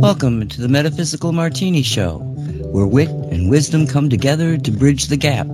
Welcome 0.00 0.48
to 0.48 0.62
the 0.62 0.68
Metaphysical 0.70 1.32
Martini 1.32 1.82
Show, 1.82 2.20
where 2.72 2.86
wit 2.86 3.10
and 3.10 3.50
wisdom 3.50 3.86
come 3.86 4.08
together 4.08 4.56
to 4.56 4.70
bridge 4.70 5.08
the 5.08 5.18
gap 5.18 5.46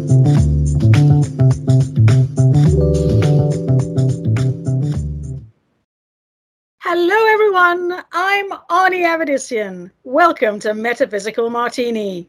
Ani 9.08 9.24
Avedissian. 9.24 9.90
Welcome 10.04 10.60
to 10.60 10.74
Metaphysical 10.74 11.50
Martini. 11.50 12.28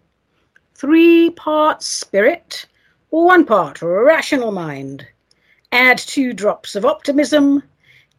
Three 0.77 1.31
parts 1.31 1.87
spirit, 1.87 2.67
one 3.11 3.45
part 3.45 3.83
rational 3.83 4.53
mind. 4.53 5.05
Add 5.73 5.99
two 5.99 6.33
drops 6.33 6.77
of 6.77 6.85
optimism. 6.85 7.65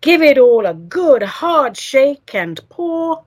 Give 0.01 0.21
it 0.21 0.37
all 0.37 0.65
a 0.65 0.73
good 0.73 1.23
hard 1.23 1.77
shake 1.77 2.35
and 2.35 2.59
pour. 2.67 3.23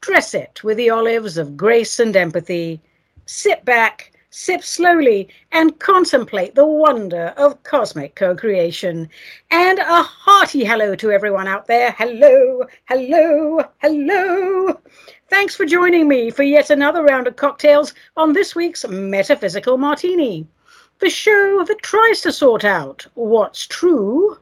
Dress 0.00 0.34
it 0.34 0.64
with 0.64 0.76
the 0.76 0.90
olives 0.90 1.38
of 1.38 1.56
grace 1.56 2.00
and 2.00 2.16
empathy. 2.16 2.80
Sit 3.26 3.64
back, 3.64 4.10
sip 4.36 4.64
slowly, 4.64 5.28
and 5.52 5.78
contemplate 5.78 6.56
the 6.56 6.66
wonder 6.66 7.32
of 7.36 7.62
cosmic 7.62 8.16
co 8.16 8.34
creation. 8.34 9.08
And 9.52 9.78
a 9.78 10.02
hearty 10.02 10.64
hello 10.64 10.96
to 10.96 11.12
everyone 11.12 11.46
out 11.46 11.68
there. 11.68 11.92
Hello, 11.92 12.64
hello, 12.86 13.64
hello. 13.78 14.80
Thanks 15.30 15.54
for 15.54 15.64
joining 15.64 16.08
me 16.08 16.30
for 16.30 16.42
yet 16.42 16.68
another 16.68 17.04
round 17.04 17.28
of 17.28 17.36
cocktails 17.36 17.94
on 18.16 18.32
this 18.32 18.56
week's 18.56 18.84
Metaphysical 18.88 19.78
Martini, 19.78 20.48
the 20.98 21.10
show 21.10 21.62
that 21.64 21.82
tries 21.82 22.20
to 22.22 22.32
sort 22.32 22.64
out 22.64 23.06
what's 23.14 23.68
true, 23.68 24.36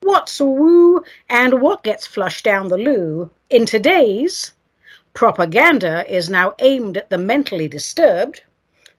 what's 0.00 0.40
woo, 0.40 1.00
and 1.30 1.62
what 1.62 1.84
gets 1.84 2.08
flushed 2.08 2.44
down 2.44 2.66
the 2.66 2.76
loo 2.76 3.30
in 3.50 3.66
today's. 3.66 4.52
Propaganda 5.14 6.04
is 6.12 6.28
now 6.28 6.54
aimed 6.58 6.96
at 6.96 7.08
the 7.08 7.18
mentally 7.18 7.68
disturbed. 7.68 8.42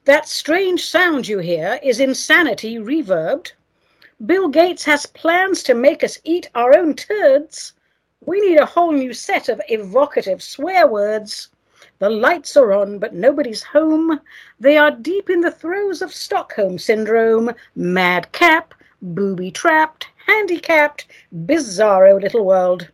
That 0.09 0.27
strange 0.27 0.83
sound 0.83 1.27
you 1.27 1.37
hear 1.37 1.79
is 1.83 1.99
insanity 1.99 2.79
reverbed. 2.79 3.51
Bill 4.25 4.47
Gates 4.47 4.83
has 4.85 5.05
plans 5.05 5.61
to 5.61 5.75
make 5.75 6.03
us 6.03 6.17
eat 6.23 6.49
our 6.55 6.75
own 6.75 6.95
turds. 6.95 7.73
We 8.25 8.41
need 8.41 8.57
a 8.57 8.65
whole 8.65 8.91
new 8.91 9.13
set 9.13 9.49
of 9.49 9.61
evocative 9.69 10.41
swear 10.41 10.87
words. 10.87 11.49
The 11.99 12.09
lights 12.09 12.57
are 12.57 12.73
on, 12.73 12.97
but 12.97 13.13
nobody's 13.13 13.61
home. 13.61 14.19
They 14.59 14.79
are 14.79 14.89
deep 14.89 15.29
in 15.29 15.41
the 15.41 15.51
throes 15.51 16.01
of 16.01 16.11
Stockholm 16.11 16.79
Syndrome, 16.79 17.51
madcap, 17.75 18.73
booby 19.03 19.51
trapped, 19.51 20.07
handicapped, 20.25 21.05
bizarro 21.45 22.19
little 22.19 22.45
world. 22.45 22.89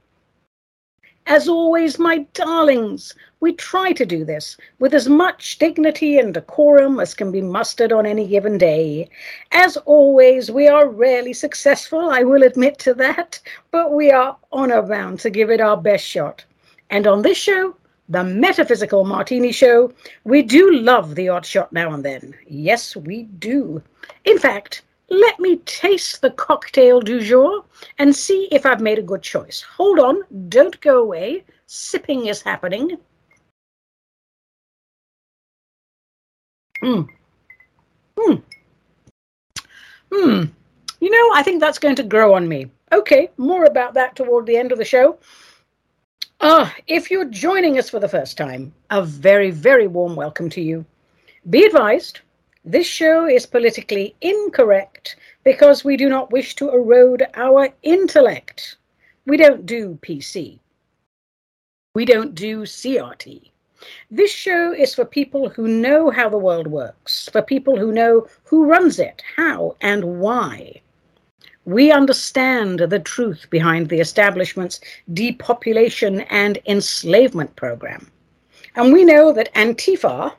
As 1.28 1.48
always, 1.48 1.98
my 1.98 2.28
darlings, 2.34 3.16
we 3.46 3.54
try 3.54 3.92
to 3.92 4.08
do 4.08 4.26
this 4.26 4.58
with 4.80 4.92
as 4.92 5.08
much 5.08 5.60
dignity 5.60 6.18
and 6.18 6.34
decorum 6.34 7.00
as 7.00 7.14
can 7.14 7.32
be 7.32 7.44
mustered 7.44 7.92
on 7.92 8.04
any 8.04 8.28
given 8.28 8.58
day. 8.58 9.08
As 9.52 9.78
always, 9.86 10.50
we 10.50 10.68
are 10.68 10.90
rarely 10.90 11.32
successful, 11.32 12.10
I 12.10 12.24
will 12.24 12.42
admit 12.42 12.80
to 12.80 12.96
that, 12.96 13.40
but 13.70 13.92
we 13.94 14.10
are 14.10 14.36
honor 14.52 14.82
bound 14.82 15.20
to 15.20 15.30
give 15.30 15.52
it 15.52 15.62
our 15.62 15.78
best 15.78 16.04
shot. 16.04 16.44
And 16.90 17.06
on 17.06 17.22
this 17.22 17.38
show, 17.38 17.76
the 18.10 18.24
Metaphysical 18.24 19.06
Martini 19.06 19.52
Show, 19.52 19.94
we 20.24 20.42
do 20.42 20.72
love 20.72 21.14
the 21.14 21.30
odd 21.30 21.46
shot 21.46 21.72
now 21.72 21.94
and 21.94 22.04
then. 22.04 22.34
Yes, 22.48 22.96
we 22.96 23.26
do. 23.38 23.80
In 24.24 24.40
fact, 24.40 24.82
let 25.12 25.40
me 25.40 25.58
taste 25.68 26.24
the 26.24 26.32
cocktail 26.32 27.00
du 27.00 27.20
jour 27.22 27.64
and 28.00 28.16
see 28.16 28.48
if 28.52 28.66
I've 28.66 28.82
made 28.82 28.98
a 28.98 29.04
good 29.04 29.22
choice. 29.22 29.62
Hold 29.78 30.00
on, 30.00 30.24
don't 30.50 30.82
go 30.82 31.00
away. 31.00 31.44
Sipping 31.68 32.26
is 32.26 32.42
happening. 32.42 32.98
Mm. 36.84 37.08
Hmm. 38.18 38.36
Hmm. 40.12 40.44
You 41.00 41.10
know, 41.10 41.32
I 41.34 41.44
think 41.44 41.60
that's 41.60 41.80
going 41.80 41.96
to 41.96 42.04
grow 42.04 42.34
on 42.34 42.48
me. 42.48 42.70
Okay, 42.92 43.30
more 43.38 43.66
about 43.66 43.94
that 43.96 44.16
toward 44.16 44.46
the 44.46 44.58
end 44.58 44.72
of 44.72 44.78
the 44.78 44.86
show. 44.86 45.18
Ah, 46.42 46.74
if 46.88 47.10
you're 47.10 47.26
joining 47.26 47.78
us 47.78 47.90
for 47.90 48.00
the 48.00 48.08
first 48.08 48.38
time, 48.38 48.74
a 48.90 49.02
very, 49.02 49.52
very 49.52 49.88
warm 49.88 50.16
welcome 50.16 50.50
to 50.50 50.62
you. 50.62 50.86
Be 51.50 51.66
advised, 51.66 52.20
this 52.64 52.88
show 52.88 53.28
is 53.28 53.46
politically 53.46 54.16
incorrect 54.22 55.18
because 55.44 55.86
we 55.86 55.98
do 55.98 56.10
not 56.10 56.32
wish 56.32 56.56
to 56.56 56.70
erode 56.70 57.24
our 57.36 57.70
intellect. 57.84 58.78
We 59.26 59.38
don't 59.38 59.66
do 59.66 60.00
PC. 60.02 60.60
We 61.94 62.06
don't 62.06 62.36
do 62.36 62.64
CRT. 62.64 63.52
This 64.10 64.32
show 64.32 64.72
is 64.74 64.94
for 64.96 65.06
people 65.06 65.50
who 65.50 65.68
know 65.68 66.10
how 66.10 66.30
the 66.30 66.38
world 66.38 66.68
works, 66.68 67.30
for 67.32 67.42
people 67.42 67.78
who 67.78 67.92
know 67.92 68.28
who 68.44 68.66
runs 68.66 69.00
it, 69.00 69.22
how, 69.36 69.76
and 69.82 70.20
why. 70.20 70.82
We 71.66 71.92
understand 71.92 72.80
the 72.80 73.00
truth 73.00 73.48
behind 73.50 73.90
the 73.90 74.00
establishment's 74.00 74.80
depopulation 75.14 76.22
and 76.30 76.60
enslavement 76.66 77.56
program. 77.56 78.12
And 78.76 78.94
we 78.94 79.04
know 79.04 79.32
that 79.32 79.54
Antifa, 79.56 80.34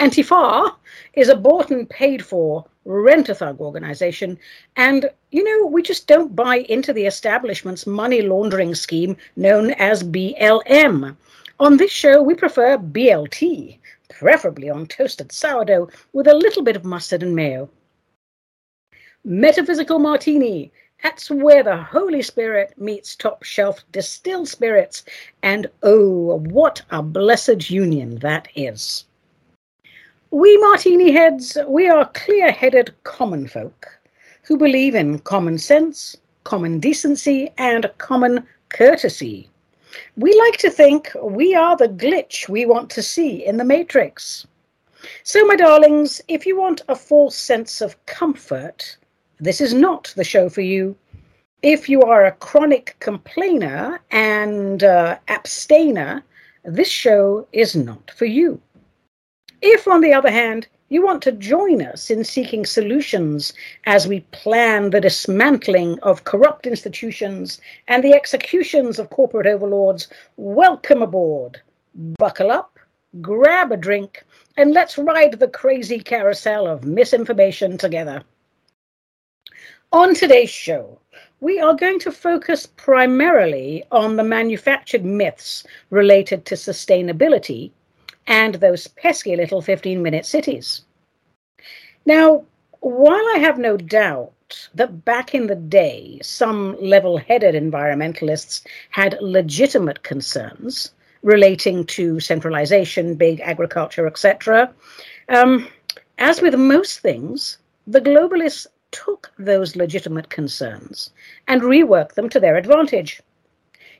Antifa 0.00 0.74
is 1.14 1.28
a 1.28 1.36
bought 1.36 1.70
and 1.70 1.88
paid 1.88 2.24
for 2.24 2.64
rent 2.84 3.28
a 3.28 3.34
thug 3.34 3.60
organization. 3.60 4.38
And, 4.76 5.08
you 5.30 5.44
know, 5.44 5.66
we 5.66 5.82
just 5.82 6.06
don't 6.06 6.34
buy 6.34 6.58
into 6.68 6.92
the 6.92 7.06
establishment's 7.06 7.86
money 7.86 8.22
laundering 8.22 8.74
scheme 8.74 9.16
known 9.36 9.70
as 9.72 10.02
BLM. 10.02 11.16
On 11.60 11.76
this 11.76 11.90
show, 11.92 12.22
we 12.22 12.34
prefer 12.34 12.78
BLT, 12.78 13.78
preferably 14.08 14.70
on 14.70 14.86
toasted 14.86 15.32
sourdough 15.32 15.88
with 16.12 16.26
a 16.26 16.34
little 16.34 16.62
bit 16.62 16.76
of 16.76 16.84
mustard 16.84 17.22
and 17.22 17.36
mayo. 17.36 17.68
Metaphysical 19.24 19.98
Martini. 19.98 20.72
That's 21.02 21.30
where 21.30 21.62
the 21.62 21.76
Holy 21.76 22.22
Spirit 22.22 22.74
meets 22.76 23.16
top 23.16 23.42
shelf 23.42 23.84
distilled 23.92 24.48
spirits. 24.48 25.04
And 25.42 25.68
oh, 25.82 26.38
what 26.38 26.82
a 26.90 27.02
blessed 27.02 27.70
union 27.70 28.16
that 28.20 28.48
is. 28.54 29.04
We 30.30 30.56
Martini 30.58 31.12
heads, 31.12 31.58
we 31.68 31.88
are 31.88 32.10
clear 32.14 32.50
headed 32.50 32.94
common 33.04 33.46
folk 33.46 33.98
who 34.44 34.56
believe 34.56 34.94
in 34.94 35.18
common 35.20 35.58
sense, 35.58 36.16
common 36.44 36.80
decency, 36.80 37.50
and 37.58 37.90
common 37.98 38.46
courtesy. 38.70 39.48
We 40.16 40.34
like 40.38 40.56
to 40.58 40.70
think 40.70 41.10
we 41.22 41.54
are 41.54 41.76
the 41.76 41.88
glitch 41.88 42.48
we 42.48 42.66
want 42.66 42.90
to 42.90 43.02
see 43.02 43.44
in 43.44 43.56
the 43.56 43.64
matrix. 43.64 44.46
So, 45.24 45.44
my 45.44 45.56
darlings, 45.56 46.20
if 46.28 46.46
you 46.46 46.56
want 46.56 46.82
a 46.88 46.94
false 46.94 47.36
sense 47.36 47.80
of 47.80 48.04
comfort, 48.06 48.96
this 49.38 49.60
is 49.60 49.74
not 49.74 50.12
the 50.16 50.24
show 50.24 50.48
for 50.48 50.60
you. 50.60 50.96
If 51.62 51.88
you 51.88 52.02
are 52.02 52.26
a 52.26 52.32
chronic 52.32 52.96
complainer 53.00 54.00
and 54.10 54.84
uh, 54.84 55.18
abstainer, 55.28 56.22
this 56.64 56.88
show 56.88 57.46
is 57.52 57.74
not 57.74 58.10
for 58.12 58.24
you. 58.24 58.60
If, 59.60 59.86
on 59.88 60.00
the 60.00 60.12
other 60.12 60.30
hand, 60.30 60.68
you 60.92 61.02
want 61.02 61.22
to 61.22 61.32
join 61.32 61.80
us 61.80 62.10
in 62.10 62.22
seeking 62.22 62.66
solutions 62.66 63.54
as 63.86 64.06
we 64.06 64.20
plan 64.30 64.90
the 64.90 65.00
dismantling 65.00 65.98
of 66.00 66.24
corrupt 66.24 66.66
institutions 66.66 67.62
and 67.88 68.04
the 68.04 68.12
executions 68.12 68.98
of 68.98 69.08
corporate 69.08 69.46
overlords, 69.46 70.08
welcome 70.36 71.00
aboard. 71.00 71.58
Buckle 71.94 72.50
up, 72.50 72.78
grab 73.22 73.72
a 73.72 73.76
drink, 73.78 74.22
and 74.58 74.74
let's 74.74 74.98
ride 74.98 75.38
the 75.38 75.48
crazy 75.48 75.98
carousel 75.98 76.66
of 76.66 76.84
misinformation 76.84 77.78
together. 77.78 78.22
On 79.92 80.14
today's 80.14 80.50
show, 80.50 80.98
we 81.40 81.58
are 81.58 81.74
going 81.74 82.00
to 82.00 82.12
focus 82.12 82.66
primarily 82.66 83.82
on 83.90 84.16
the 84.16 84.24
manufactured 84.24 85.06
myths 85.06 85.64
related 85.88 86.44
to 86.44 86.54
sustainability 86.54 87.70
and 88.26 88.56
those 88.56 88.86
pesky 88.88 89.36
little 89.36 89.62
15 89.62 90.02
minute 90.02 90.26
cities. 90.26 90.82
Now, 92.04 92.44
while 92.80 93.24
I 93.34 93.38
have 93.38 93.58
no 93.58 93.76
doubt 93.76 94.32
that 94.74 95.04
back 95.04 95.34
in 95.34 95.46
the 95.46 95.54
day, 95.54 96.18
some 96.22 96.76
level 96.80 97.16
headed 97.16 97.54
environmentalists 97.54 98.66
had 98.90 99.18
legitimate 99.20 100.02
concerns 100.02 100.92
relating 101.22 101.84
to 101.86 102.18
centralization, 102.20 103.14
big 103.14 103.40
agriculture, 103.40 104.06
etc., 104.06 104.72
um, 105.28 105.68
as 106.18 106.40
with 106.40 106.54
most 106.54 107.00
things, 107.00 107.58
the 107.86 108.00
globalists 108.00 108.66
took 108.90 109.32
those 109.38 109.76
legitimate 109.76 110.28
concerns 110.28 111.10
and 111.48 111.62
reworked 111.62 112.14
them 112.14 112.28
to 112.28 112.38
their 112.38 112.56
advantage. 112.56 113.20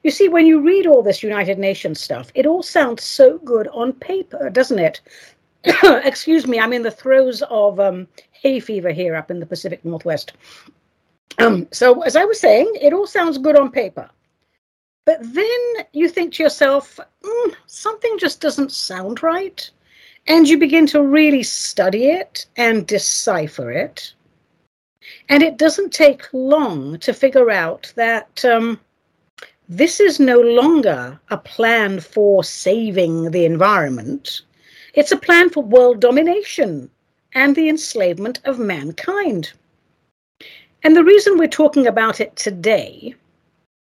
You 0.02 0.10
see, 0.10 0.28
when 0.28 0.46
you 0.46 0.60
read 0.60 0.86
all 0.86 1.02
this 1.02 1.22
United 1.22 1.58
Nations 1.58 2.00
stuff, 2.00 2.32
it 2.34 2.46
all 2.46 2.62
sounds 2.62 3.04
so 3.04 3.38
good 3.38 3.68
on 3.68 3.92
paper, 3.92 4.50
doesn't 4.50 4.78
it? 4.78 5.00
Excuse 6.04 6.46
me, 6.46 6.58
I'm 6.58 6.72
in 6.72 6.82
the 6.82 6.90
throes 6.90 7.42
of 7.48 7.78
um, 7.78 8.08
hay 8.32 8.58
fever 8.58 8.90
here 8.90 9.14
up 9.14 9.30
in 9.30 9.38
the 9.38 9.46
Pacific 9.46 9.84
Northwest. 9.84 10.32
Um, 11.38 11.68
so, 11.70 12.02
as 12.02 12.16
I 12.16 12.24
was 12.24 12.40
saying, 12.40 12.70
it 12.80 12.92
all 12.92 13.06
sounds 13.06 13.38
good 13.38 13.56
on 13.56 13.70
paper. 13.70 14.10
But 15.04 15.18
then 15.20 15.86
you 15.92 16.08
think 16.08 16.34
to 16.34 16.42
yourself, 16.42 16.98
mm, 17.22 17.54
something 17.66 18.18
just 18.18 18.40
doesn't 18.40 18.72
sound 18.72 19.22
right. 19.22 19.68
And 20.26 20.48
you 20.48 20.58
begin 20.58 20.86
to 20.88 21.02
really 21.02 21.42
study 21.42 22.06
it 22.06 22.46
and 22.56 22.86
decipher 22.86 23.72
it. 23.72 24.14
And 25.28 25.42
it 25.42 25.56
doesn't 25.56 25.92
take 25.92 26.32
long 26.32 26.98
to 27.00 27.12
figure 27.12 27.50
out 27.50 27.92
that 27.96 28.44
um, 28.44 28.78
this 29.68 30.00
is 30.00 30.18
no 30.18 30.40
longer 30.40 31.18
a 31.30 31.38
plan 31.38 32.00
for 32.00 32.42
saving 32.44 33.30
the 33.30 33.44
environment. 33.44 34.42
It's 34.94 35.12
a 35.12 35.16
plan 35.16 35.50
for 35.50 35.62
world 35.62 36.00
domination 36.00 36.90
and 37.34 37.56
the 37.56 37.68
enslavement 37.68 38.40
of 38.44 38.58
mankind. 38.58 39.52
And 40.82 40.96
the 40.96 41.04
reason 41.04 41.38
we're 41.38 41.48
talking 41.48 41.86
about 41.86 42.20
it 42.20 42.34
today, 42.36 43.14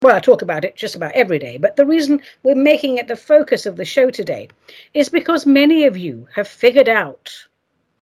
well, 0.02 0.16
I 0.16 0.20
talk 0.20 0.42
about 0.42 0.64
it 0.64 0.76
just 0.76 0.94
about 0.94 1.12
every 1.12 1.38
day, 1.38 1.56
but 1.56 1.76
the 1.76 1.86
reason 1.86 2.22
we're 2.42 2.54
making 2.54 2.98
it 2.98 3.08
the 3.08 3.16
focus 3.16 3.66
of 3.66 3.76
the 3.76 3.84
show 3.84 4.10
today 4.10 4.48
is 4.94 5.08
because 5.08 5.46
many 5.46 5.84
of 5.84 5.96
you 5.96 6.28
have 6.34 6.46
figured 6.46 6.88
out 6.88 7.32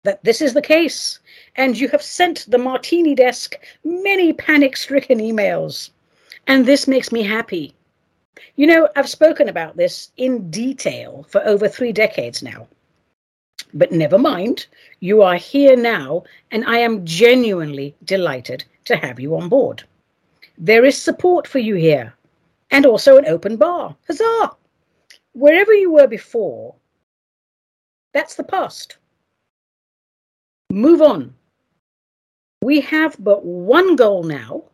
that 0.02 0.22
this 0.25 0.40
is 0.40 0.54
the 0.54 0.62
case, 0.62 1.19
and 1.56 1.78
you 1.78 1.88
have 1.88 2.02
sent 2.02 2.46
the 2.48 2.58
martini 2.58 3.14
desk 3.14 3.56
many 3.84 4.32
panic 4.32 4.76
stricken 4.76 5.19
emails. 5.19 5.90
And 6.49 6.65
this 6.65 6.89
makes 6.89 7.12
me 7.12 7.23
happy. 7.23 7.75
You 8.56 8.67
know, 8.67 8.89
I've 8.97 9.09
spoken 9.09 9.49
about 9.49 9.77
this 9.77 10.11
in 10.17 10.50
detail 10.50 11.27
for 11.29 11.47
over 11.47 11.69
three 11.69 11.93
decades 11.93 12.43
now. 12.43 12.67
But 13.75 13.93
never 13.93 14.19
mind, 14.19 14.67
you 15.00 15.21
are 15.21 15.35
here 15.35 15.77
now, 15.77 16.25
and 16.50 16.65
I 16.65 16.79
am 16.79 17.05
genuinely 17.05 17.95
delighted 18.05 18.65
to 18.87 18.97
have 18.97 19.21
you 19.21 19.37
on 19.37 19.50
board. 19.50 19.85
There 20.56 20.87
is 20.87 20.97
support 20.97 21.47
for 21.47 21.59
you 21.59 21.75
here, 21.75 22.15
and 22.71 22.87
also 22.87 23.19
an 23.19 23.27
open 23.27 23.56
bar. 23.56 23.95
Huzzah! 24.06 24.56
Wherever 25.35 25.75
you 25.75 25.93
were 25.93 26.06
before, 26.06 26.75
that's 28.15 28.37
the 28.37 28.43
past. 28.43 28.97
Move 30.71 31.03
on. 31.03 31.35
We 32.62 32.81
have 32.81 33.17
but 33.23 33.45
one 33.45 33.97
goal 33.97 34.23
now, 34.23 34.65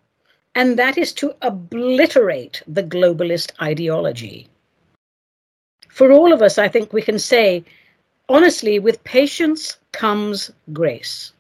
and 0.55 0.79
that 0.79 0.97
is 0.97 1.13
to 1.15 1.35
obliterate 1.43 2.63
the 2.67 2.83
globalist 2.83 3.53
ideology. 3.61 4.49
For 5.89 6.13
all 6.13 6.33
of 6.33 6.43
us, 6.43 6.59
I 6.59 6.69
think 6.69 6.93
we 6.93 7.03
can 7.03 7.19
say, 7.19 7.65
honestly, 8.29 8.79
with 8.79 9.03
patience 9.05 9.79
comes 9.93 10.51
grace. 10.73 11.33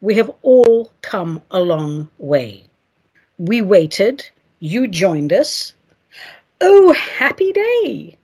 We 0.00 0.14
have 0.16 0.30
all 0.42 0.92
come 1.02 1.42
a 1.50 1.60
long 1.60 2.08
way. 2.18 2.64
We 3.38 3.62
waited, 3.62 4.28
you 4.60 4.88
joined 4.88 5.32
us. 5.32 5.72
Oh, 6.60 6.92
happy 6.92 7.52
day! 7.52 8.18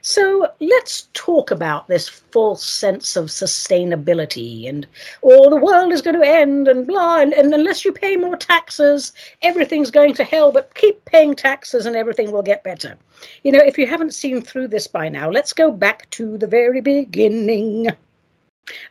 So 0.00 0.48
let's 0.60 1.08
talk 1.12 1.50
about 1.50 1.88
this 1.88 2.08
false 2.08 2.64
sense 2.64 3.16
of 3.16 3.26
sustainability 3.26 4.66
and, 4.66 4.86
oh, 5.22 5.50
the 5.50 5.56
world 5.56 5.92
is 5.92 6.00
going 6.00 6.18
to 6.18 6.26
end 6.26 6.68
and 6.68 6.86
blah, 6.86 7.20
and, 7.20 7.34
and, 7.34 7.52
unless 7.52 7.84
you 7.84 7.92
pay 7.92 8.16
more 8.16 8.36
taxes, 8.36 9.12
everything's 9.42 9.90
going 9.90 10.14
to 10.14 10.24
hell, 10.24 10.52
but 10.52 10.74
keep 10.74 11.04
paying 11.04 11.34
taxes 11.34 11.84
and 11.84 11.96
everything 11.96 12.32
will 12.32 12.42
get 12.42 12.64
better. 12.64 12.96
You 13.42 13.52
know, 13.52 13.62
if 13.62 13.76
you 13.76 13.86
haven't 13.86 14.14
seen 14.14 14.40
through 14.40 14.68
this 14.68 14.86
by 14.86 15.10
now, 15.10 15.30
let's 15.30 15.52
go 15.52 15.70
back 15.70 16.08
to 16.10 16.38
the 16.38 16.46
very 16.46 16.80
beginning. 16.80 17.88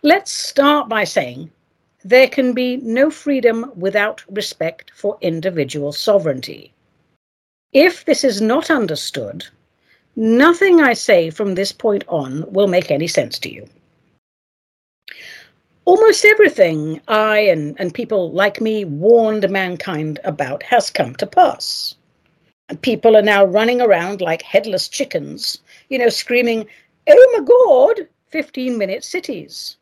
Let's 0.03 0.31
start 0.31 0.89
by 0.89 1.05
saying 1.05 1.51
there 2.03 2.27
can 2.27 2.53
be 2.53 2.77
no 2.77 3.09
freedom 3.09 3.71
without 3.75 4.23
respect 4.29 4.91
for 4.93 5.17
individual 5.21 5.91
sovereignty. 5.91 6.71
If 7.71 8.05
this 8.05 8.23
is 8.23 8.41
not 8.41 8.69
understood, 8.69 9.47
Nothing 10.15 10.79
I 10.79 10.93
say 10.93 11.31
from 11.31 11.55
this 11.55 11.71
point 11.71 12.03
on 12.07 12.45
will 12.51 12.67
make 12.67 12.91
any 12.91 13.07
sense 13.07 13.39
to 13.39 13.51
you. 13.51 13.67
Almost 15.85 16.23
everything 16.23 17.01
I 17.07 17.39
and, 17.39 17.75
and 17.79 17.93
people 17.93 18.31
like 18.31 18.61
me 18.61 18.85
warned 18.85 19.49
mankind 19.49 20.19
about 20.23 20.61
has 20.63 20.91
come 20.91 21.15
to 21.15 21.25
pass. 21.25 21.95
And 22.69 22.81
people 22.81 23.17
are 23.17 23.23
now 23.23 23.43
running 23.43 23.81
around 23.81 24.21
like 24.21 24.43
headless 24.43 24.87
chickens, 24.87 25.59
you 25.89 25.97
know, 25.97 26.09
screaming, 26.09 26.67
Oh 27.09 27.29
my 27.35 27.43
God, 27.43 28.07
15 28.27 28.77
minute 28.77 29.03
cities. 29.03 29.77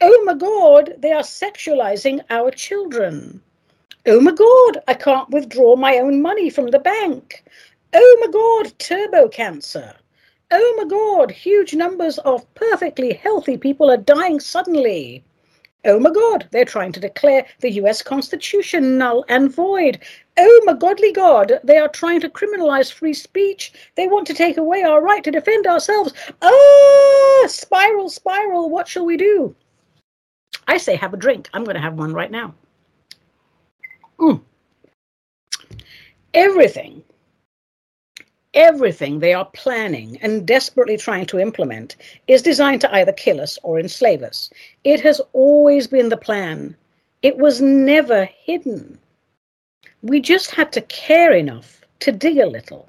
Oh 0.00 0.22
my 0.24 0.34
God, 0.34 0.94
they 0.98 1.12
are 1.12 1.22
sexualizing 1.22 2.20
our 2.28 2.50
children. 2.50 3.42
Oh 4.06 4.20
my 4.20 4.32
God, 4.32 4.82
I 4.86 4.94
can't 4.94 5.30
withdraw 5.30 5.74
my 5.76 5.96
own 5.96 6.20
money 6.20 6.50
from 6.50 6.68
the 6.68 6.78
bank. 6.78 7.42
Oh 7.96 8.16
my 8.20 8.26
God, 8.26 8.76
turbo 8.80 9.28
cancer. 9.28 9.94
Oh 10.50 10.74
my 10.76 10.84
God, 10.84 11.30
huge 11.30 11.74
numbers 11.74 12.18
of 12.18 12.52
perfectly 12.54 13.12
healthy 13.12 13.56
people 13.56 13.88
are 13.88 13.96
dying 13.96 14.40
suddenly. 14.40 15.22
Oh 15.84 16.00
my 16.00 16.10
God, 16.10 16.48
they're 16.50 16.64
trying 16.64 16.90
to 16.90 17.00
declare 17.00 17.46
the 17.60 17.70
US 17.74 18.02
Constitution 18.02 18.98
null 18.98 19.24
and 19.28 19.54
void. 19.54 20.00
Oh 20.36 20.62
my 20.64 20.72
godly 20.72 21.12
God, 21.12 21.60
they 21.62 21.78
are 21.78 21.88
trying 21.88 22.20
to 22.22 22.28
criminalize 22.28 22.92
free 22.92 23.14
speech. 23.14 23.72
They 23.94 24.08
want 24.08 24.26
to 24.26 24.34
take 24.34 24.56
away 24.56 24.82
our 24.82 25.00
right 25.00 25.22
to 25.22 25.30
defend 25.30 25.68
ourselves. 25.68 26.14
Ah, 26.42 27.44
spiral, 27.46 28.10
spiral, 28.10 28.70
what 28.70 28.88
shall 28.88 29.04
we 29.04 29.16
do? 29.16 29.54
I 30.66 30.78
say 30.78 30.96
have 30.96 31.14
a 31.14 31.18
drink. 31.18 31.48
I'm 31.54 31.62
going 31.62 31.76
to 31.76 31.82
have 31.82 31.94
one 31.94 32.12
right 32.12 32.30
now. 32.30 32.54
Mm. 34.18 34.40
Everything 36.32 37.04
everything 38.54 39.18
they 39.18 39.34
are 39.34 39.44
planning 39.46 40.18
and 40.22 40.46
desperately 40.46 40.96
trying 40.96 41.26
to 41.26 41.38
implement 41.38 41.96
is 42.28 42.42
designed 42.42 42.80
to 42.80 42.94
either 42.94 43.12
kill 43.12 43.40
us 43.40 43.58
or 43.62 43.78
enslave 43.78 44.22
us. 44.22 44.50
It 44.84 45.00
has 45.00 45.20
always 45.32 45.86
been 45.86 46.08
the 46.08 46.16
plan. 46.16 46.76
It 47.22 47.36
was 47.38 47.60
never 47.60 48.24
hidden. 48.24 48.98
We 50.02 50.20
just 50.20 50.50
had 50.50 50.72
to 50.72 50.80
care 50.82 51.32
enough 51.32 51.80
to 52.00 52.12
dig 52.12 52.38
a 52.38 52.46
little 52.46 52.88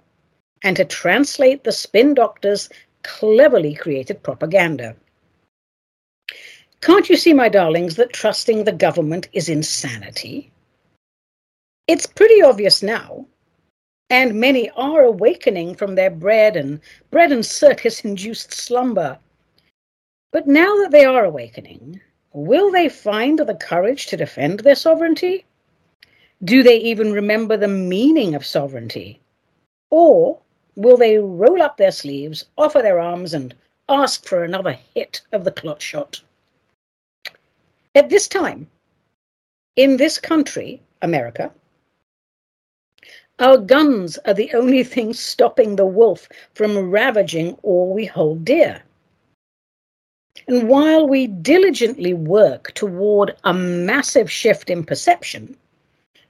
and 0.61 0.75
to 0.77 0.85
translate 0.85 1.63
the 1.63 1.71
spin 1.71 2.13
doctor's 2.13 2.69
cleverly 3.03 3.75
created 3.75 4.23
propaganda. 4.23 4.95
Can't 6.81 7.09
you 7.09 7.17
see, 7.17 7.33
my 7.33 7.49
darlings, 7.49 7.95
that 7.95 8.13
trusting 8.13 8.63
the 8.63 8.71
government 8.71 9.27
is 9.33 9.49
insanity? 9.49 10.51
It's 11.87 12.05
pretty 12.05 12.41
obvious 12.41 12.83
now 12.83 13.25
and 14.09 14.39
many 14.39 14.69
are 14.71 15.03
awakening 15.03 15.75
from 15.75 15.95
their 15.95 16.09
bread 16.09 16.55
and 16.55 16.79
bread 17.11 17.31
and 17.31 17.45
circus 17.45 18.01
induced 18.01 18.53
slumber. 18.53 19.17
But 20.31 20.47
now 20.47 20.75
that 20.81 20.91
they 20.91 21.05
are 21.05 21.25
awakening, 21.25 22.01
will 22.33 22.71
they 22.71 22.89
find 22.89 23.39
the 23.39 23.55
courage 23.55 24.07
to 24.07 24.17
defend 24.17 24.59
their 24.59 24.75
sovereignty? 24.75 25.45
Do 26.43 26.61
they 26.61 26.77
even 26.77 27.13
remember 27.13 27.57
the 27.57 27.67
meaning 27.67 28.35
of 28.35 28.45
sovereignty? 28.45 29.19
Or 29.89 30.39
will 30.75 30.97
they 30.97 31.17
roll 31.17 31.61
up 31.61 31.77
their 31.77 31.91
sleeves, 31.91 32.45
offer 32.57 32.81
their 32.81 32.99
arms, 32.99 33.33
and 33.33 33.55
ask 33.87 34.25
for 34.25 34.43
another 34.43 34.77
hit 34.93 35.21
of 35.31 35.45
the 35.45 35.51
clot 35.51 35.81
shot? 35.81 36.21
At 37.95 38.09
this 38.09 38.27
time, 38.27 38.67
in 39.77 39.97
this 39.97 40.19
country, 40.19 40.81
America, 41.01 41.51
our 43.39 43.57
guns 43.57 44.17
are 44.25 44.33
the 44.33 44.53
only 44.53 44.83
thing 44.83 45.13
stopping 45.13 45.75
the 45.75 45.85
wolf 45.85 46.29
from 46.53 46.89
ravaging 46.89 47.53
all 47.63 47.93
we 47.93 48.05
hold 48.05 48.45
dear. 48.45 48.81
And 50.47 50.69
while 50.69 51.07
we 51.07 51.27
diligently 51.27 52.13
work 52.13 52.73
toward 52.73 53.35
a 53.43 53.53
massive 53.53 54.31
shift 54.31 54.69
in 54.69 54.83
perception 54.83 55.57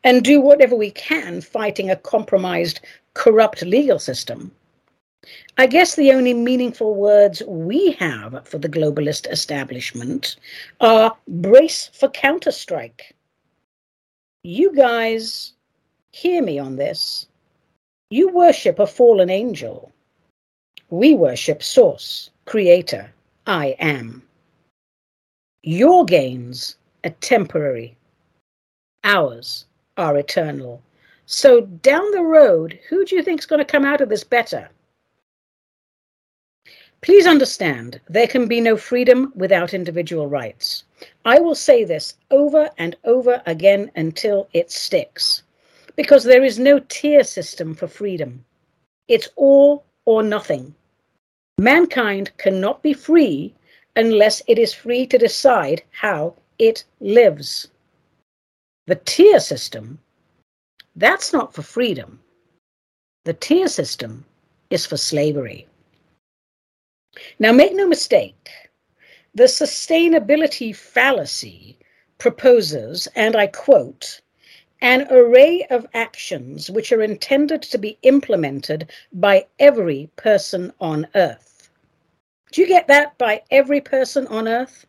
and 0.04 0.24
do 0.24 0.40
whatever 0.40 0.76
we 0.76 0.92
can 0.92 1.42
fighting 1.42 1.90
a 1.90 1.96
compromised, 1.96 2.80
corrupt 3.14 3.62
legal 3.64 4.00
system, 4.00 4.52
I 5.58 5.68
guess 5.68 5.96
the 5.96 6.12
only 6.12 6.34
meaningful 6.34 6.96
words 6.96 7.42
we 7.48 7.94
have 7.94 8.48
for 8.48 8.58
the 8.58 8.70
globalist 8.70 9.30
establishment 9.32 10.36
are 10.82 11.16
brace 11.28 11.90
for 11.94 12.10
counterstrike. 12.10 13.14
You 14.44 14.76
guys 14.76 15.55
Hear 16.16 16.42
me 16.42 16.58
on 16.58 16.78
this. 16.78 17.28
You 18.10 18.30
worship 18.30 18.80
a 18.80 18.88
fallen 18.88 19.30
angel. 19.30 19.92
We 20.90 21.14
worship 21.14 21.62
Source, 21.62 22.30
Creator, 22.46 23.12
I 23.46 23.76
am. 23.80 24.24
Your 25.62 26.06
gains 26.06 26.78
are 27.04 27.10
temporary. 27.20 27.98
Ours 29.04 29.66
are 29.98 30.18
eternal. 30.18 30.82
So 31.26 31.60
down 31.84 32.10
the 32.12 32.24
road, 32.24 32.80
who 32.88 33.04
do 33.04 33.18
you 33.18 33.22
think 33.22 33.42
is 33.42 33.46
going 33.46 33.60
to 33.60 33.66
come 33.66 33.84
out 33.84 34.00
of 34.00 34.08
this 34.08 34.24
better? 34.24 34.70
Please 37.02 37.28
understand, 37.28 38.00
there 38.08 38.28
can 38.28 38.48
be 38.48 38.62
no 38.62 38.78
freedom 38.78 39.34
without 39.36 39.74
individual 39.74 40.28
rights. 40.28 40.86
I 41.26 41.40
will 41.40 41.56
say 41.56 41.84
this 41.84 42.14
over 42.32 42.70
and 42.78 42.96
over 43.04 43.42
again 43.46 43.92
until 43.98 44.48
it 44.54 44.72
sticks, 44.72 45.44
because 45.96 46.24
there 46.24 46.44
is 46.44 46.60
no 46.60 46.80
tier 46.90 47.24
system 47.24 47.74
for 47.74 47.88
freedom. 47.88 48.44
It's 49.08 49.30
all 49.36 49.86
or 50.06 50.24
nothing. 50.24 50.74
Mankind 51.58 52.32
cannot 52.38 52.82
be 52.84 52.94
free 52.94 53.54
unless 53.96 54.42
it 54.48 54.60
is 54.60 54.74
free 54.74 55.08
to 55.08 55.18
decide 55.18 55.84
how 55.92 56.36
it 56.60 56.84
lives. 57.00 57.70
The 58.88 58.96
tier 58.96 59.40
system, 59.40 60.00
that's 60.96 61.34
not 61.34 61.54
for 61.54 61.62
freedom. 61.62 62.20
The 63.24 63.34
tier 63.34 63.68
system 63.68 64.26
is 64.70 64.86
for 64.86 64.98
slavery. 64.98 65.68
Now, 67.40 67.52
make 67.54 67.74
no 67.74 67.88
mistake, 67.88 68.50
the 69.34 69.46
sustainability 69.46 70.76
fallacy 70.76 71.78
proposes, 72.18 73.08
and 73.16 73.36
I 73.36 73.48
quote, 73.48 74.22
an 74.82 75.08
array 75.10 75.66
of 75.70 75.88
actions 75.94 76.70
which 76.70 76.92
are 76.92 77.02
intended 77.02 77.62
to 77.62 77.78
be 77.78 77.98
implemented 78.02 78.92
by 79.14 79.46
every 79.60 80.10
person 80.16 80.72
on 80.80 81.08
earth. 81.16 81.70
Do 82.52 82.62
you 82.62 82.68
get 82.68 82.88
that? 82.88 83.18
By 83.18 83.42
every 83.52 83.82
person 83.82 84.28
on 84.28 84.48
earth? 84.48 84.86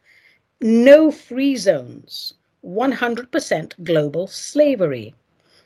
No 0.61 1.11
free 1.11 1.57
zones, 1.57 2.35
100% 2.65 3.85
global 3.85 4.27
slavery. 4.27 5.15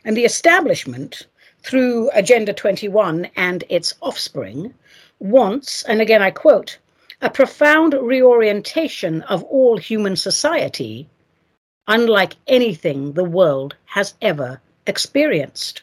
And 0.05 0.17
the 0.17 0.25
establishment, 0.25 1.27
through 1.63 2.11
Agenda 2.15 2.53
21 2.53 3.29
and 3.37 3.65
its 3.69 3.95
offspring, 4.01 4.75
wants, 5.19 5.83
and 5.85 6.01
again 6.01 6.23
I 6.23 6.31
quote, 6.31 6.79
a 7.21 7.29
profound 7.29 7.95
reorientation 7.95 9.23
of 9.23 9.43
all 9.45 9.77
human 9.77 10.17
society 10.17 11.07
unlike 11.91 12.37
anything 12.47 13.13
the 13.13 13.25
world 13.25 13.75
has 13.85 14.15
ever 14.23 14.61
experienced. 14.87 15.83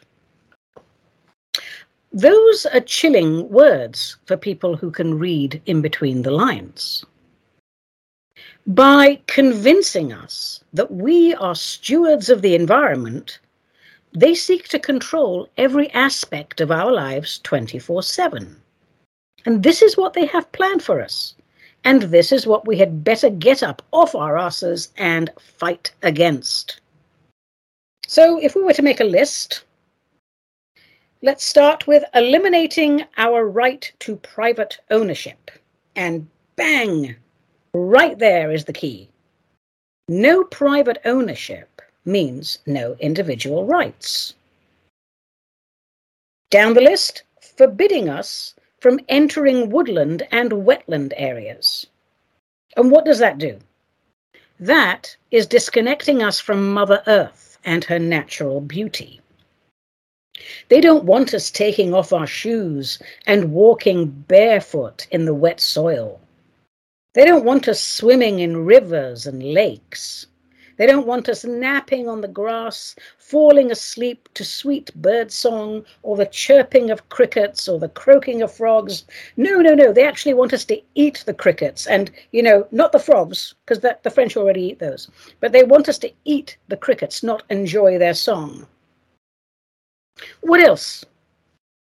Those 2.10 2.64
are 2.64 2.80
chilling 2.80 3.50
words 3.50 4.16
for 4.24 4.38
people 4.38 4.74
who 4.74 4.90
can 4.90 5.18
read 5.18 5.60
in 5.66 5.82
between 5.82 6.22
the 6.22 6.30
lines. 6.30 7.04
By 8.66 9.20
convincing 9.26 10.10
us 10.12 10.64
that 10.72 10.90
we 10.90 11.34
are 11.34 11.54
stewards 11.54 12.30
of 12.30 12.40
the 12.40 12.54
environment, 12.54 13.38
they 14.14 14.34
seek 14.34 14.68
to 14.68 14.78
control 14.78 15.50
every 15.58 15.90
aspect 15.90 16.62
of 16.62 16.70
our 16.70 16.90
lives 16.90 17.38
24 17.40 18.02
7. 18.02 18.56
And 19.44 19.62
this 19.62 19.82
is 19.82 19.98
what 19.98 20.14
they 20.14 20.24
have 20.26 20.50
planned 20.52 20.82
for 20.82 21.02
us. 21.02 21.34
And 21.88 22.02
this 22.02 22.32
is 22.32 22.46
what 22.46 22.66
we 22.66 22.76
had 22.76 23.02
better 23.02 23.30
get 23.30 23.62
up 23.62 23.80
off 23.92 24.14
our 24.14 24.36
asses 24.36 24.92
and 24.98 25.30
fight 25.40 25.90
against. 26.02 26.82
So, 28.06 28.38
if 28.38 28.54
we 28.54 28.62
were 28.62 28.74
to 28.74 28.82
make 28.82 29.00
a 29.00 29.04
list, 29.04 29.64
let's 31.22 31.42
start 31.42 31.86
with 31.86 32.04
eliminating 32.14 33.06
our 33.16 33.48
right 33.48 33.90
to 34.00 34.16
private 34.16 34.76
ownership. 34.90 35.50
And 35.96 36.28
bang, 36.56 37.16
right 37.72 38.18
there 38.18 38.52
is 38.52 38.66
the 38.66 38.74
key. 38.74 39.08
No 40.08 40.44
private 40.44 40.98
ownership 41.06 41.80
means 42.04 42.58
no 42.66 42.96
individual 43.00 43.64
rights. 43.64 44.34
Down 46.50 46.74
the 46.74 46.82
list, 46.82 47.22
forbidding 47.56 48.10
us 48.10 48.54
from 48.80 49.00
entering 49.08 49.70
woodland 49.70 50.26
and 50.30 50.50
wetland 50.52 51.12
areas. 51.16 51.86
And 52.76 52.90
what 52.90 53.04
does 53.04 53.18
that 53.18 53.38
do? 53.38 53.58
That 54.60 55.16
is 55.30 55.46
disconnecting 55.46 56.22
us 56.22 56.40
from 56.40 56.72
Mother 56.72 57.02
Earth 57.06 57.58
and 57.64 57.84
her 57.84 57.98
natural 57.98 58.60
beauty. 58.60 59.20
They 60.68 60.80
don't 60.80 61.04
want 61.04 61.34
us 61.34 61.50
taking 61.50 61.92
off 61.92 62.12
our 62.12 62.26
shoes 62.26 63.00
and 63.26 63.52
walking 63.52 64.06
barefoot 64.06 65.06
in 65.10 65.24
the 65.24 65.34
wet 65.34 65.60
soil. 65.60 66.20
They 67.14 67.24
don't 67.24 67.44
want 67.44 67.68
us 67.68 67.82
swimming 67.82 68.38
in 68.38 68.64
rivers 68.64 69.26
and 69.26 69.42
lakes. 69.42 70.26
They 70.78 70.86
don't 70.86 71.06
want 71.06 71.28
us 71.28 71.44
napping 71.44 72.08
on 72.08 72.20
the 72.20 72.28
grass, 72.28 72.96
falling 73.18 73.70
asleep 73.70 74.28
to 74.34 74.44
sweet 74.44 74.94
bird 74.94 75.30
song 75.30 75.84
or 76.02 76.16
the 76.16 76.26
chirping 76.26 76.90
of 76.90 77.08
crickets 77.08 77.68
or 77.68 77.78
the 77.78 77.88
croaking 77.88 78.42
of 78.42 78.52
frogs. 78.52 79.04
No, 79.36 79.60
no, 79.60 79.74
no. 79.74 79.92
They 79.92 80.06
actually 80.06 80.34
want 80.34 80.52
us 80.52 80.64
to 80.66 80.80
eat 80.94 81.24
the 81.26 81.34
crickets 81.34 81.86
and, 81.86 82.10
you 82.32 82.42
know, 82.42 82.66
not 82.70 82.92
the 82.92 82.98
frogs, 82.98 83.54
because 83.66 83.80
the 83.80 84.10
French 84.10 84.36
already 84.36 84.62
eat 84.62 84.78
those, 84.78 85.10
but 85.40 85.52
they 85.52 85.64
want 85.64 85.88
us 85.88 85.98
to 85.98 86.12
eat 86.24 86.56
the 86.68 86.76
crickets, 86.76 87.22
not 87.22 87.42
enjoy 87.50 87.98
their 87.98 88.14
song. 88.14 88.66
What 90.40 90.60
else? 90.60 91.04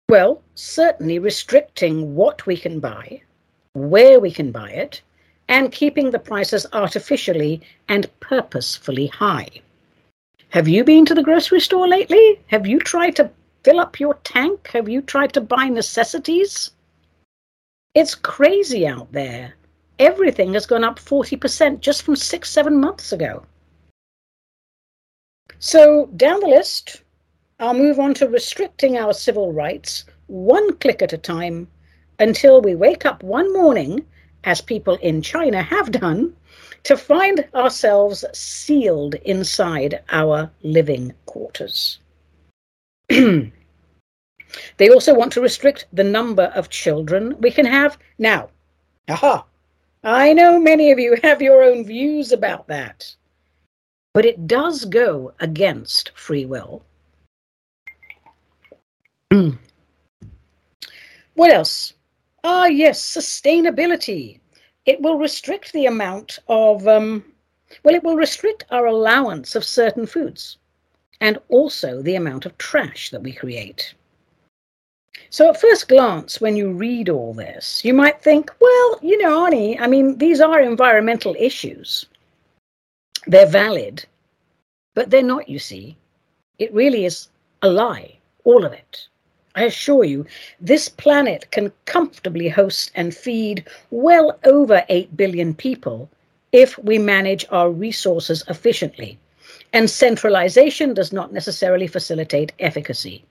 Well, 0.09 0.41
certainly 0.55 1.19
restricting 1.19 2.15
what 2.15 2.45
we 2.45 2.55
can 2.55 2.79
buy, 2.79 3.21
where 3.73 4.21
we 4.21 4.31
can 4.31 4.51
buy 4.51 4.71
it, 4.71 5.01
and 5.49 5.71
keeping 5.71 6.11
the 6.11 6.19
prices 6.19 6.65
artificially 6.73 7.61
and 7.87 8.09
purposefully 8.19 9.07
high. 9.07 9.49
Have 10.49 10.67
you 10.67 10.83
been 10.83 11.05
to 11.05 11.13
the 11.13 11.23
grocery 11.23 11.59
store 11.59 11.87
lately? 11.87 12.39
Have 12.47 12.65
you 12.65 12.79
tried 12.79 13.15
to 13.17 13.29
fill 13.63 13.79
up 13.79 13.99
your 13.99 14.15
tank? 14.23 14.69
Have 14.73 14.87
you 14.87 15.01
tried 15.01 15.33
to 15.33 15.41
buy 15.41 15.67
necessities? 15.67 16.71
It's 17.93 18.15
crazy 18.15 18.87
out 18.87 19.11
there. 19.11 19.55
Everything 19.99 20.53
has 20.53 20.65
gone 20.65 20.83
up 20.83 20.99
40% 20.99 21.79
just 21.79 22.03
from 22.03 22.15
six, 22.15 22.49
seven 22.49 22.79
months 22.79 23.11
ago. 23.11 23.43
So, 25.59 26.05
down 26.15 26.39
the 26.39 26.47
list, 26.47 27.01
I'll 27.59 27.73
move 27.73 27.99
on 27.99 28.13
to 28.15 28.29
restricting 28.29 28.97
our 28.97 29.13
civil 29.13 29.51
rights 29.51 30.05
one 30.27 30.77
click 30.77 31.01
at 31.01 31.13
a 31.13 31.17
time 31.17 31.67
until 32.19 32.61
we 32.61 32.75
wake 32.75 33.05
up 33.05 33.23
one 33.23 33.51
morning 33.53 34.05
as 34.47 34.61
people 34.61 34.95
in 35.01 35.21
China 35.21 35.61
have 35.61 35.91
done, 35.91 36.33
to 36.83 36.95
find 36.95 37.45
ourselves 37.53 38.23
sealed 38.31 39.13
inside 39.25 40.01
our 40.09 40.49
living 40.63 41.13
quarters. 41.25 41.99
they 43.09 43.51
also 44.89 45.13
want 45.13 45.33
to 45.33 45.41
restrict 45.41 45.85
the 45.91 46.03
number 46.05 46.45
of 46.55 46.69
children 46.69 47.35
we 47.41 47.51
can 47.51 47.65
have. 47.65 47.97
Now, 48.17 48.49
aha, 49.09 49.45
I 50.01 50.31
know 50.31 50.57
many 50.61 50.91
of 50.91 50.99
you 50.99 51.17
have 51.23 51.41
your 51.41 51.61
own 51.61 51.83
views 51.83 52.31
about 52.31 52.69
that, 52.69 53.13
but 54.13 54.23
it 54.25 54.47
does 54.47 54.85
go 54.85 55.33
against 55.41 56.13
free 56.15 56.45
will. 56.45 56.85
what 61.33 61.51
else? 61.51 61.93
Ah, 62.49 62.67
yes, 62.67 63.03
sustainability. 63.03 64.39
It 64.85 65.01
will 65.01 65.17
restrict 65.17 65.73
the 65.73 65.85
amount 65.85 66.39
of, 66.47 66.87
um, 66.87 67.25
well, 67.83 67.93
it 67.93 68.05
will 68.05 68.15
restrict 68.15 68.63
our 68.71 68.85
allowance 68.85 69.53
of 69.53 69.65
certain 69.65 70.05
foods 70.05 70.57
and 71.19 71.39
also 71.49 72.01
the 72.01 72.15
amount 72.15 72.45
of 72.45 72.57
trash 72.57 73.09
that 73.09 73.21
we 73.21 73.33
create. 73.33 73.93
So, 75.29 75.49
at 75.49 75.59
first 75.59 75.89
glance, 75.89 76.39
when 76.39 76.55
you 76.55 76.71
read 76.71 77.09
all 77.09 77.33
this, 77.33 77.83
you 77.83 77.93
might 77.93 78.21
think, 78.21 78.49
well, 78.61 78.97
you 79.01 79.17
know, 79.17 79.45
Ani, 79.45 79.77
I 79.77 79.87
mean, 79.87 80.17
these 80.17 80.39
are 80.39 80.61
environmental 80.61 81.35
issues. 81.37 82.05
They're 83.25 83.45
valid, 83.45 84.05
but 84.93 85.09
they're 85.09 85.21
not, 85.21 85.49
you 85.49 85.59
see. 85.59 85.97
It 86.59 86.73
really 86.73 87.03
is 87.03 87.27
a 87.61 87.67
lie, 87.67 88.17
all 88.45 88.63
of 88.63 88.71
it. 88.71 89.09
I 89.57 89.63
assure 89.63 90.03
you, 90.03 90.23
this 90.61 90.87
planet 90.87 91.49
can 91.49 91.73
comfortably 91.85 92.47
host 92.47 92.91
and 92.93 93.15
feed 93.15 93.65
well 93.89 94.37
over 94.43 94.85
8 94.87 95.17
billion 95.17 95.55
people 95.55 96.11
if 96.51 96.77
we 96.77 96.99
manage 96.99 97.43
our 97.49 97.71
resources 97.71 98.43
efficiently. 98.49 99.17
And 99.73 99.89
centralization 99.89 100.93
does 100.93 101.11
not 101.11 101.33
necessarily 101.33 101.87
facilitate 101.87 102.53
efficacy. 102.59 103.25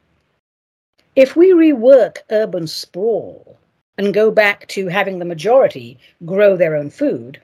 If 1.14 1.37
we 1.37 1.52
rework 1.52 2.16
urban 2.33 2.66
sprawl 2.66 3.56
and 3.97 4.12
go 4.12 4.33
back 4.33 4.66
to 4.68 4.88
having 4.88 5.21
the 5.21 5.25
majority 5.25 5.97
grow 6.25 6.56
their 6.56 6.75
own 6.75 6.90
food, 6.90 7.40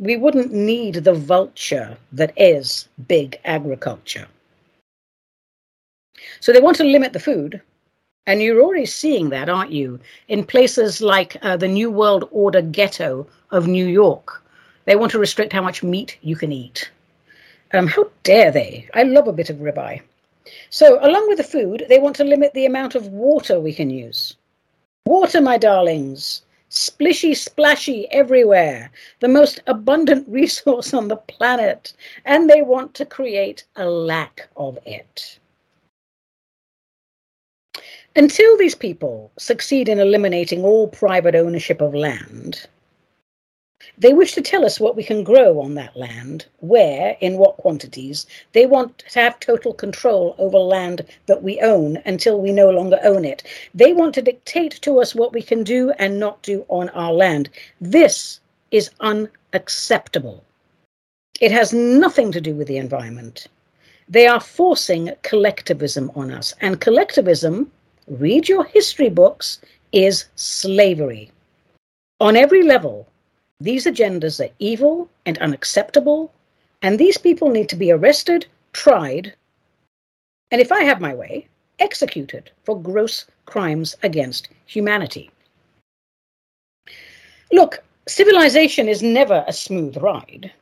we 0.00 0.16
wouldn't 0.16 0.52
need 0.52 0.96
the 0.96 1.14
vulture 1.14 1.96
that 2.10 2.32
is 2.36 2.88
big 3.06 3.38
agriculture. 3.44 4.26
So 6.40 6.52
they 6.52 6.60
want 6.60 6.76
to 6.78 6.84
limit 6.84 7.12
the 7.12 7.20
food, 7.20 7.62
and 8.26 8.40
you're 8.40 8.62
already 8.62 8.86
seeing 8.86 9.30
that, 9.30 9.48
aren't 9.48 9.72
you? 9.72 9.98
In 10.28 10.44
places 10.44 11.00
like 11.00 11.36
uh, 11.42 11.56
the 11.56 11.66
New 11.66 11.90
World 11.90 12.28
Order 12.30 12.62
ghetto 12.62 13.26
of 13.50 13.66
New 13.66 13.86
York, 13.86 14.42
they 14.84 14.94
want 14.94 15.10
to 15.12 15.18
restrict 15.18 15.52
how 15.52 15.62
much 15.62 15.82
meat 15.82 16.18
you 16.22 16.36
can 16.36 16.52
eat. 16.52 16.90
Um, 17.72 17.88
how 17.88 18.10
dare 18.22 18.52
they? 18.52 18.88
I 18.94 19.02
love 19.02 19.26
a 19.26 19.32
bit 19.32 19.50
of 19.50 19.56
ribeye. 19.56 20.02
So, 20.70 20.98
along 21.04 21.28
with 21.28 21.38
the 21.38 21.44
food, 21.44 21.86
they 21.88 21.98
want 21.98 22.14
to 22.16 22.24
limit 22.24 22.54
the 22.54 22.66
amount 22.66 22.94
of 22.94 23.08
water 23.08 23.58
we 23.58 23.74
can 23.74 23.90
use. 23.90 24.36
Water, 25.04 25.40
my 25.40 25.58
darlings, 25.58 26.42
splishy 26.70 27.36
splashy 27.36 28.08
everywhere, 28.12 28.90
the 29.20 29.28
most 29.28 29.60
abundant 29.66 30.28
resource 30.40 30.94
on 30.94 31.08
the 31.08 31.16
planet, 31.16 31.92
and 32.24 32.48
they 32.48 32.62
want 32.62 32.94
to 32.94 33.04
create 33.04 33.64
a 33.76 33.84
lack 33.84 34.48
of 34.56 34.78
it. 34.86 35.38
Until 38.14 38.58
these 38.58 38.74
people 38.74 39.32
succeed 39.38 39.88
in 39.88 39.98
eliminating 39.98 40.64
all 40.64 40.86
private 40.86 41.34
ownership 41.34 41.80
of 41.80 41.94
land, 41.94 42.66
they 43.96 44.12
wish 44.12 44.34
to 44.34 44.42
tell 44.42 44.66
us 44.66 44.78
what 44.78 44.96
we 44.96 45.02
can 45.02 45.24
grow 45.24 45.60
on 45.60 45.74
that 45.74 45.96
land, 45.96 46.44
where, 46.60 47.16
in 47.20 47.38
what 47.38 47.56
quantities. 47.56 48.26
They 48.52 48.66
want 48.66 48.98
to 48.98 49.18
have 49.18 49.40
total 49.40 49.72
control 49.72 50.34
over 50.38 50.58
land 50.58 51.06
that 51.26 51.42
we 51.42 51.58
own 51.60 52.02
until 52.04 52.40
we 52.40 52.52
no 52.52 52.68
longer 52.70 53.00
own 53.02 53.24
it. 53.24 53.42
They 53.74 53.94
want 53.94 54.14
to 54.16 54.22
dictate 54.22 54.80
to 54.82 55.00
us 55.00 55.14
what 55.14 55.32
we 55.32 55.42
can 55.42 55.64
do 55.64 55.90
and 55.98 56.20
not 56.20 56.42
do 56.42 56.66
on 56.68 56.90
our 56.90 57.12
land. 57.12 57.48
This 57.80 58.40
is 58.70 58.90
unacceptable. 59.00 60.44
It 61.40 61.50
has 61.50 61.72
nothing 61.72 62.30
to 62.32 62.42
do 62.42 62.54
with 62.54 62.68
the 62.68 62.76
environment. 62.76 63.48
They 64.06 64.26
are 64.26 64.40
forcing 64.40 65.12
collectivism 65.22 66.10
on 66.14 66.30
us, 66.30 66.54
and 66.60 66.80
collectivism, 66.80 67.72
read 68.06 68.48
your 68.48 68.64
history 68.64 69.08
books, 69.08 69.60
is 69.92 70.26
slavery. 70.36 71.30
On 72.20 72.36
every 72.36 72.62
level, 72.62 73.06
these 73.60 73.86
agendas 73.86 74.44
are 74.44 74.52
evil 74.58 75.08
and 75.26 75.38
unacceptable, 75.38 76.32
and 76.82 76.98
these 76.98 77.18
people 77.18 77.50
need 77.50 77.68
to 77.68 77.76
be 77.76 77.92
arrested, 77.92 78.46
tried, 78.72 79.34
and 80.52 80.60
if 80.60 80.70
I 80.70 80.82
have 80.82 81.00
my 81.00 81.14
way, 81.14 81.48
executed 81.78 82.50
for 82.64 82.80
gross 82.80 83.24
crimes 83.46 83.96
against 84.02 84.48
humanity. 84.66 85.30
Look, 87.50 87.82
civilization 88.06 88.88
is 88.88 89.02
never 89.02 89.44
a 89.46 89.52
smooth 89.52 89.96
ride. 89.96 90.52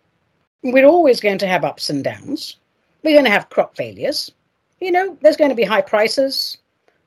We're 0.63 0.87
always 0.87 1.21
going 1.21 1.39
to 1.39 1.47
have 1.47 1.65
ups 1.65 1.91
and 1.91 2.05
downs. 2.05 2.57
We're 3.03 3.15
going 3.15 3.25
to 3.25 3.31
have 3.31 3.51
crop 3.51 3.77
failures. 3.77 4.31
You 4.81 4.93
know, 4.93 5.19
there's 5.21 5.37
going 5.37 5.51
to 5.51 5.57
be 5.57 5.65
high 5.65 5.83
prices. 5.83 6.59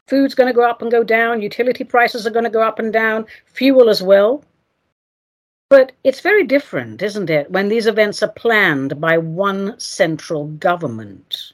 Food's 0.07 0.36
going 0.36 0.48
to 0.48 0.53
go 0.53 0.69
up 0.69 0.81
and 0.81 0.91
go 0.91 1.03
down. 1.03 1.41
Utility 1.41 1.83
prices 1.83 2.27
are 2.27 2.31
going 2.31 2.43
to 2.43 2.50
go 2.50 2.62
up 2.62 2.77
and 2.77 2.91
down. 2.91 3.25
Fuel 3.45 3.89
as 3.89 4.03
well. 4.03 4.43
But 5.69 5.93
it's 6.03 6.19
very 6.19 6.43
different, 6.43 7.01
isn't 7.01 7.29
it, 7.29 7.50
when 7.50 7.69
these 7.69 7.88
events 7.88 8.22
are 8.22 8.31
planned 8.31 9.00
by 9.00 9.17
one 9.17 9.79
central 9.79 10.45
government, 10.45 11.53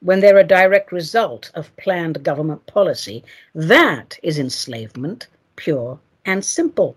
when 0.00 0.20
they're 0.20 0.38
a 0.38 0.44
direct 0.44 0.90
result 0.92 1.50
of 1.54 1.76
planned 1.76 2.22
government 2.24 2.66
policy. 2.66 3.22
That 3.54 4.18
is 4.22 4.38
enslavement, 4.38 5.28
pure 5.56 6.00
and 6.24 6.44
simple. 6.44 6.96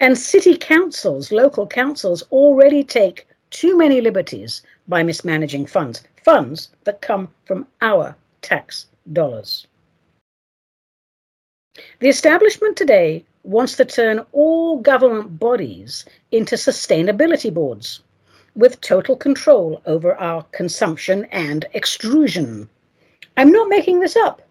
And 0.00 0.16
city 0.16 0.56
councils, 0.56 1.32
local 1.32 1.66
councils, 1.66 2.22
already 2.30 2.82
take 2.82 3.26
too 3.50 3.76
many 3.76 4.00
liberties 4.00 4.62
by 4.88 5.02
mismanaging 5.02 5.66
funds, 5.66 6.02
funds 6.24 6.70
that 6.84 7.02
come 7.02 7.28
from 7.44 7.66
our 7.82 8.16
tax 8.40 8.86
dollars. 9.12 9.66
The 12.00 12.08
establishment 12.08 12.76
today 12.76 13.24
wants 13.44 13.76
to 13.76 13.84
turn 13.84 14.24
all 14.32 14.78
government 14.78 15.38
bodies 15.38 16.04
into 16.30 16.54
sustainability 16.54 17.52
boards 17.52 18.00
with 18.54 18.80
total 18.80 19.16
control 19.16 19.80
over 19.86 20.14
our 20.16 20.42
consumption 20.52 21.24
and 21.32 21.64
extrusion. 21.74 22.68
I'm 23.36 23.50
not 23.50 23.68
making 23.68 24.00
this 24.00 24.16
up. 24.16 24.42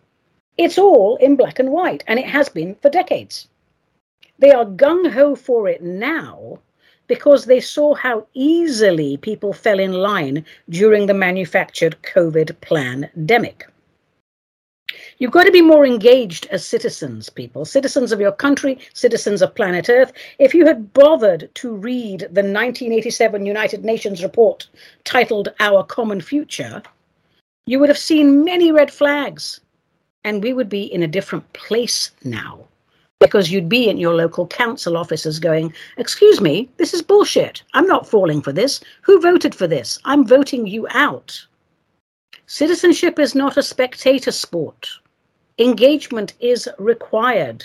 It's 0.58 0.78
all 0.78 1.18
in 1.18 1.36
black 1.36 1.60
and 1.60 1.72
white, 1.72 2.04
and 2.08 2.20
it 2.20 2.26
has 2.26 2.50
been 2.50 2.76
for 2.76 2.90
decades. 2.90 3.48
They 4.40 4.52
are 4.52 4.66
gung 4.66 5.12
ho 5.12 5.36
for 5.36 5.68
it 5.68 5.82
now 5.82 6.60
because 7.08 7.46
they 7.46 7.60
saw 7.60 7.94
how 7.94 8.26
easily 8.34 9.18
people 9.18 9.54
fell 9.54 9.80
in 9.80 9.94
line 9.94 10.46
during 10.70 11.06
the 11.06 11.14
manufactured 11.14 11.96
COVID 12.02 12.60
pandemic. 12.62 13.71
You've 15.22 15.30
got 15.30 15.44
to 15.44 15.52
be 15.52 15.62
more 15.62 15.86
engaged 15.86 16.48
as 16.48 16.66
citizens, 16.66 17.30
people, 17.30 17.64
citizens 17.64 18.12
of 18.12 18.20
your 18.20 18.32
country, 18.32 18.80
citizens 18.96 19.44
of 19.44 19.54
planet 19.54 19.88
Earth. 19.88 20.12
If 20.40 20.56
you 20.56 20.66
had 20.66 20.94
bothered 20.94 21.48
to 21.54 21.76
read 21.76 22.22
the 22.22 22.42
1987 22.42 23.46
United 23.46 23.86
Nations 23.86 24.24
report 24.24 24.68
titled 25.04 25.50
Our 25.60 25.84
Common 25.84 26.22
Future, 26.22 26.82
you 27.68 27.78
would 27.78 27.88
have 27.90 28.00
seen 28.00 28.44
many 28.44 28.72
red 28.72 28.90
flags, 28.90 29.62
and 30.24 30.42
we 30.42 30.54
would 30.54 30.70
be 30.70 30.92
in 30.92 31.04
a 31.04 31.08
different 31.08 31.54
place 31.54 32.10
now 32.24 32.66
because 33.20 33.52
you'd 33.52 33.70
be 33.70 33.88
in 33.88 33.98
your 33.98 34.16
local 34.16 34.48
council 34.48 34.98
offices 34.98 35.38
going, 35.38 35.72
Excuse 35.98 36.42
me, 36.42 36.68
this 36.78 36.96
is 36.96 37.04
bullshit. 37.04 37.62
I'm 37.76 37.86
not 37.86 38.10
falling 38.10 38.42
for 38.42 38.52
this. 38.52 38.82
Who 39.04 39.22
voted 39.22 39.54
for 39.54 39.68
this? 39.68 40.00
I'm 40.04 40.26
voting 40.26 40.66
you 40.66 40.88
out. 40.90 41.46
Citizenship 42.48 43.20
is 43.20 43.36
not 43.36 43.56
a 43.56 43.62
spectator 43.62 44.32
sport 44.32 44.90
engagement 45.62 46.34
is 46.40 46.68
required. 46.78 47.64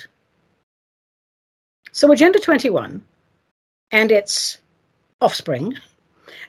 So, 1.92 2.12
Agenda 2.12 2.38
21 2.38 3.02
and 3.90 4.12
its 4.12 4.58
offspring, 5.20 5.74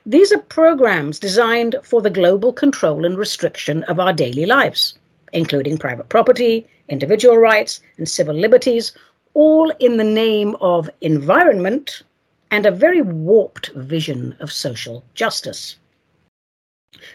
these 0.05 0.31
are 0.31 0.39
programs 0.39 1.19
designed 1.19 1.75
for 1.83 2.01
the 2.01 2.09
global 2.09 2.51
control 2.51 3.05
and 3.05 3.17
restriction 3.17 3.83
of 3.83 3.99
our 3.99 4.13
daily 4.13 4.45
lives, 4.45 4.97
including 5.33 5.77
private 5.77 6.09
property, 6.09 6.67
individual 6.89 7.37
rights, 7.37 7.81
and 7.97 8.09
civil 8.09 8.35
liberties, 8.35 8.91
all 9.33 9.71
in 9.79 9.97
the 9.97 10.03
name 10.03 10.55
of 10.61 10.89
environment 11.01 12.03
and 12.51 12.65
a 12.65 12.71
very 12.71 13.01
warped 13.01 13.69
vision 13.75 14.35
of 14.39 14.51
social 14.51 15.03
justice. 15.13 15.75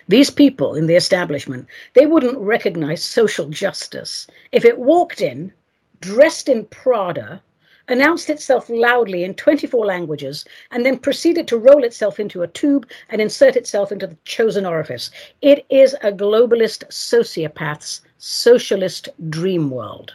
These 0.09 0.31
people 0.31 0.75
in 0.75 0.87
the 0.87 0.97
establishment, 0.97 1.67
they 1.95 2.07
wouldn't 2.07 2.39
recognize 2.39 3.03
social 3.03 3.49
justice 3.49 4.27
if 4.53 4.65
it 4.65 4.79
walked 4.79 5.21
in, 5.21 5.53
dressed 6.01 6.49
in 6.49 6.67
Prada, 6.67 7.43
announced 7.89 8.31
itself 8.31 8.71
loudly 8.71 9.25
in 9.25 9.35
24 9.35 9.85
languages, 9.85 10.45
and 10.71 10.87
then 10.87 10.99
proceeded 10.99 11.49
to 11.49 11.59
roll 11.59 11.85
itself 11.85 12.21
into 12.21 12.43
a 12.43 12.49
tube 12.49 12.89
and 13.11 13.21
insert 13.21 13.57
itself 13.57 13.93
into 13.93 14.07
the 14.07 14.17
chosen 14.25 14.65
orifice. 14.65 15.11
It 15.41 15.67
is 15.69 15.95
a 16.03 16.13
globalist 16.13 16.85
sociopath's 16.89 18.03
socialist 18.19 19.09
dream 19.29 19.71
world. 19.71 20.15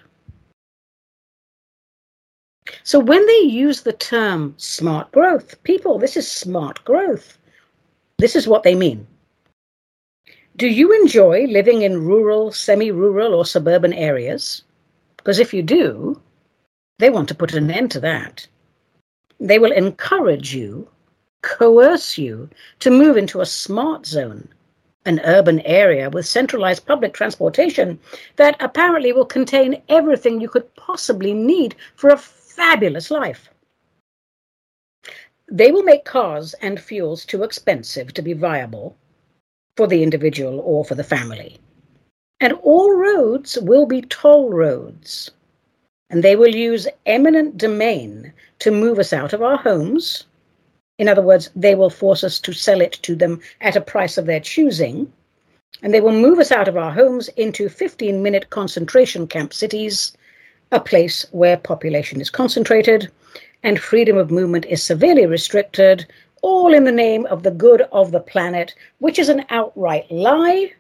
So 2.84 2.99
when 2.99 3.25
they 3.25 3.39
use 3.39 3.82
the 3.82 3.93
term 3.93 4.53
smart 4.58 5.12
growth, 5.12 5.62
people, 5.63 5.99
this 5.99 6.17
is 6.17 6.30
smart 6.30 6.84
growth. 6.84 7.38
This 8.17 8.36
is 8.36 8.47
what 8.47 8.63
they 8.63 8.75
mean. 8.75 9.08
Do 10.57 10.67
you 10.67 10.91
enjoy 10.91 11.45
living 11.45 11.83
in 11.83 12.03
rural, 12.03 12.51
semi 12.51 12.89
rural, 12.89 13.35
or 13.35 13.45
suburban 13.45 13.93
areas? 13.93 14.63
Because 15.15 15.37
if 15.37 15.53
you 15.53 15.61
do, 15.61 16.19
they 16.97 17.11
want 17.11 17.27
to 17.27 17.35
put 17.35 17.53
an 17.53 17.69
end 17.69 17.91
to 17.91 17.99
that. 17.99 18.47
They 19.39 19.59
will 19.59 19.71
encourage 19.71 20.55
you, 20.55 20.89
coerce 21.43 22.17
you 22.17 22.49
to 22.79 22.89
move 22.89 23.17
into 23.17 23.39
a 23.39 23.45
smart 23.45 24.07
zone, 24.07 24.49
an 25.05 25.19
urban 25.25 25.59
area 25.59 26.09
with 26.09 26.25
centralized 26.25 26.87
public 26.87 27.13
transportation 27.13 27.99
that 28.37 28.57
apparently 28.59 29.13
will 29.13 29.25
contain 29.25 29.83
everything 29.89 30.41
you 30.41 30.49
could 30.49 30.75
possibly 30.75 31.35
need 31.35 31.75
for 31.95 32.09
a 32.09 32.17
fabulous 32.17 33.11
life. 33.11 33.47
They 35.51 35.71
will 35.71 35.83
make 35.83 36.03
cars 36.03 36.55
and 36.55 36.79
fuels 36.79 37.25
too 37.25 37.43
expensive 37.43 38.11
to 38.15 38.23
be 38.23 38.33
viable 38.33 38.97
for 39.77 39.87
the 39.87 40.03
individual 40.03 40.59
or 40.59 40.83
for 40.83 40.95
the 40.95 41.03
family. 41.03 41.57
And 42.41 42.53
all 42.63 42.91
roads 42.95 43.57
will 43.61 43.85
be 43.85 44.01
toll 44.01 44.49
roads. 44.49 45.31
And 46.09 46.23
they 46.23 46.35
will 46.35 46.55
use 46.55 46.87
eminent 47.05 47.57
domain 47.57 48.33
to 48.59 48.71
move 48.71 48.99
us 48.99 49.13
out 49.13 49.33
of 49.33 49.41
our 49.41 49.57
homes. 49.57 50.25
In 50.97 51.07
other 51.07 51.21
words, 51.21 51.49
they 51.55 51.75
will 51.75 51.89
force 51.89 52.23
us 52.23 52.39
to 52.39 52.53
sell 52.53 52.81
it 52.81 52.93
to 53.03 53.15
them 53.15 53.39
at 53.61 53.75
a 53.75 53.81
price 53.81 54.17
of 54.17 54.25
their 54.25 54.39
choosing. 54.39 55.11
And 55.83 55.93
they 55.93 56.01
will 56.01 56.11
move 56.11 56.39
us 56.39 56.51
out 56.51 56.67
of 56.67 56.77
our 56.77 56.91
homes 56.91 57.29
into 57.29 57.69
15 57.69 58.23
minute 58.23 58.49
concentration 58.49 59.27
camp 59.27 59.53
cities, 59.53 60.11
a 60.71 60.79
place 60.79 61.25
where 61.31 61.57
population 61.57 62.19
is 62.19 62.29
concentrated 62.29 63.11
and 63.63 63.79
freedom 63.79 64.17
of 64.17 64.31
movement 64.31 64.65
is 64.65 64.83
severely 64.83 65.25
restricted, 65.25 66.05
all 66.41 66.73
in 66.73 66.84
the 66.84 66.91
name 66.91 67.26
of 67.28 67.43
the 67.43 67.52
good 67.52 67.82
of 67.91 68.12
the 68.12 68.19
planet, 68.19 68.76
which 69.00 69.19
is 69.19 69.30
an 69.30 69.45
outright 69.50 70.10
lie. 70.12 70.73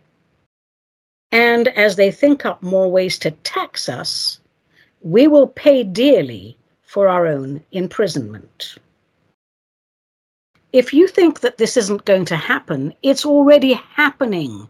And 1.31 1.67
as 1.69 1.95
they 1.95 2.11
think 2.11 2.45
up 2.45 2.63
more 2.63 2.89
ways 2.89 3.19
to 3.19 3.31
tax 3.31 3.89
us, 3.89 4.39
we 5.01 5.27
will 5.27 5.47
pay 5.47 5.83
dearly 5.83 6.57
for 6.81 7.07
our 7.07 7.27
own 7.27 7.63
imprisonment. 7.71 8.75
If 10.73 10.93
you 10.93 11.07
think 11.07 11.39
that 11.41 11.57
this 11.57 11.77
isn't 11.77 12.05
going 12.05 12.25
to 12.25 12.35
happen, 12.35 12.93
it's 13.03 13.25
already 13.25 13.73
happening. 13.73 14.67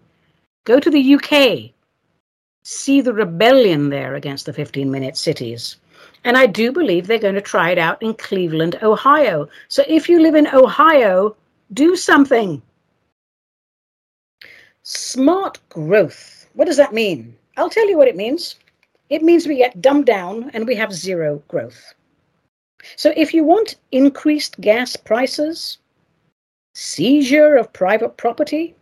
Go 0.66 0.80
to 0.80 0.90
the 0.90 1.16
UK. 1.16 1.72
See 2.64 3.02
the 3.02 3.14
rebellion 3.14 3.90
there 3.90 4.16
against 4.16 4.46
the 4.46 4.54
15 4.54 4.92
minute 4.92 5.18
cities. 5.18 5.78
And 6.28 6.38
I 6.38 6.46
do 6.46 6.74
believe 6.74 7.08
they're 7.08 7.20
going 7.20 7.36
to 7.36 7.42
try 7.42 7.72
it 7.72 7.78
out 7.78 8.04
in 8.04 8.14
Cleveland, 8.14 8.78
Ohio. 8.84 9.48
So 9.70 9.86
if 9.88 10.10
you 10.10 10.22
live 10.22 10.36
in 10.36 10.48
Ohio, 10.48 11.38
do 11.72 11.96
something. 11.96 12.62
Smart 14.84 15.58
growth. 15.70 16.50
What 16.54 16.66
does 16.66 16.76
that 16.76 16.94
mean? 16.94 17.34
I'll 17.56 17.70
tell 17.70 17.88
you 17.88 17.98
what 17.98 18.10
it 18.10 18.18
means. 18.18 18.58
It 19.10 19.24
means 19.24 19.48
we 19.48 19.56
get 19.56 19.82
dumbed 19.82 20.06
down 20.06 20.52
and 20.54 20.68
we 20.68 20.76
have 20.76 20.92
zero 20.92 21.42
growth. 21.48 21.94
So 22.98 23.14
if 23.16 23.34
you 23.34 23.46
want 23.46 23.78
increased 23.94 24.60
gas 24.60 24.98
prices, 24.98 25.78
seizure 26.76 27.56
of 27.56 27.72
private 27.72 28.18
property, 28.18 28.76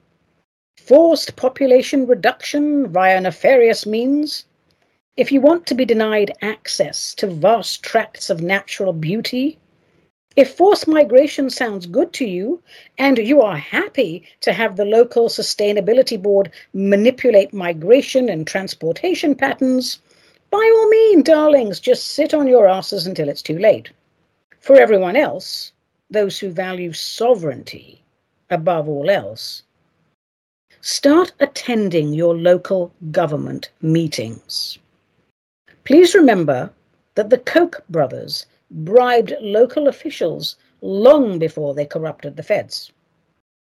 forced 0.78 1.36
population 1.36 2.08
reduction 2.08 2.88
via 2.88 3.22
nefarious 3.22 3.86
means, 3.86 4.46
if 5.18 5.32
you 5.32 5.40
want 5.40 5.66
to 5.66 5.76
be 5.76 5.86
denied 5.86 6.34
access 6.42 7.16
to 7.16 7.28
vast 7.28 7.82
tracts 7.82 8.30
of 8.30 8.42
natural 8.42 8.92
beauty, 8.92 9.58
if 10.36 10.54
forced 10.54 10.90
migration 10.90 11.50
sounds 11.50 11.86
good 11.86 12.12
to 12.12 12.26
you 12.26 12.62
and 12.98 13.18
you 13.18 13.42
are 13.42 13.56
happy 13.56 14.28
to 14.42 14.52
have 14.52 14.76
the 14.76 14.84
local 14.84 15.30
sustainability 15.30 16.22
board 16.22 16.52
manipulate 16.74 17.54
migration 17.54 18.28
and 18.28 18.46
transportation 18.46 19.34
patterns, 19.36 20.00
by 20.52 20.58
all 20.58 20.90
means, 20.90 21.24
darlings, 21.24 21.80
just 21.80 22.10
sit 22.10 22.34
on 22.34 22.48
your 22.48 22.68
asses 22.68 23.08
until 23.08 23.30
it's 23.30 23.42
too 23.42 23.58
late. 23.58 23.92
For 24.60 24.76
everyone 24.76 25.16
else, 25.16 25.72
those 26.10 26.38
who 26.40 26.50
value 26.50 26.92
sovereignty 26.92 28.02
above 28.50 28.90
all 28.90 29.10
else, 29.10 29.64
start 30.82 31.32
attending 31.40 32.14
your 32.14 32.36
local 32.36 32.92
government 33.12 33.70
meetings. 33.82 34.78
Please 35.86 36.16
remember 36.16 36.72
that 37.14 37.30
the 37.30 37.38
Koch 37.38 37.88
brothers 37.90 38.48
bribed 38.72 39.34
local 39.40 39.88
officials 39.88 40.58
long 40.82 41.40
before 41.40 41.74
they 41.74 41.86
corrupted 41.86 42.36
the 42.36 42.44
feds. 42.44 42.92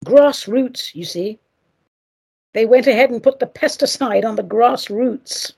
Grassroots, 0.04 0.94
you 0.94 1.04
see. 1.04 1.38
They 2.52 2.66
went 2.66 2.88
ahead 2.88 3.10
and 3.10 3.22
put 3.22 3.38
the 3.38 3.46
pesticide 3.46 4.24
on 4.24 4.34
the 4.34 4.42
grassroots. 4.42 5.52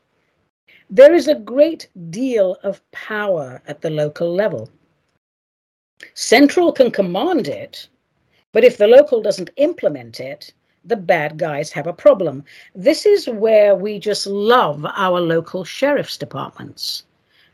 There 0.90 1.14
is 1.14 1.26
a 1.26 1.34
great 1.34 1.88
deal 2.10 2.58
of 2.62 2.82
power 2.90 3.62
at 3.66 3.80
the 3.80 3.88
local 3.88 4.34
level. 4.34 4.68
Central 6.12 6.70
can 6.70 6.90
command 6.90 7.48
it, 7.48 7.88
but 8.52 8.64
if 8.64 8.76
the 8.76 8.86
local 8.86 9.22
doesn't 9.22 9.50
implement 9.56 10.20
it, 10.20 10.52
the 10.84 10.96
bad 10.96 11.38
guys 11.38 11.70
have 11.70 11.86
a 11.86 11.92
problem. 11.92 12.44
This 12.74 13.06
is 13.06 13.28
where 13.28 13.74
we 13.74 13.98
just 13.98 14.26
love 14.26 14.84
our 14.96 15.20
local 15.20 15.64
sheriff's 15.64 16.16
departments. 16.16 17.04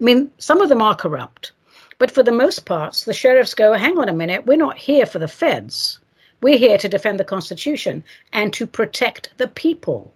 I 0.00 0.04
mean, 0.04 0.30
some 0.38 0.60
of 0.60 0.68
them 0.68 0.82
are 0.82 0.94
corrupt, 0.94 1.52
but 1.98 2.10
for 2.10 2.22
the 2.22 2.32
most 2.32 2.64
parts, 2.64 3.04
the 3.04 3.12
sheriffs 3.12 3.54
go, 3.54 3.72
hang 3.72 3.98
on 3.98 4.08
a 4.08 4.14
minute, 4.14 4.46
we're 4.46 4.56
not 4.56 4.78
here 4.78 5.06
for 5.06 5.18
the 5.18 5.28
feds. 5.28 5.98
We're 6.40 6.58
here 6.58 6.78
to 6.78 6.88
defend 6.88 7.18
the 7.18 7.24
Constitution 7.24 8.04
and 8.32 8.52
to 8.54 8.66
protect 8.66 9.30
the 9.38 9.48
people. 9.48 10.12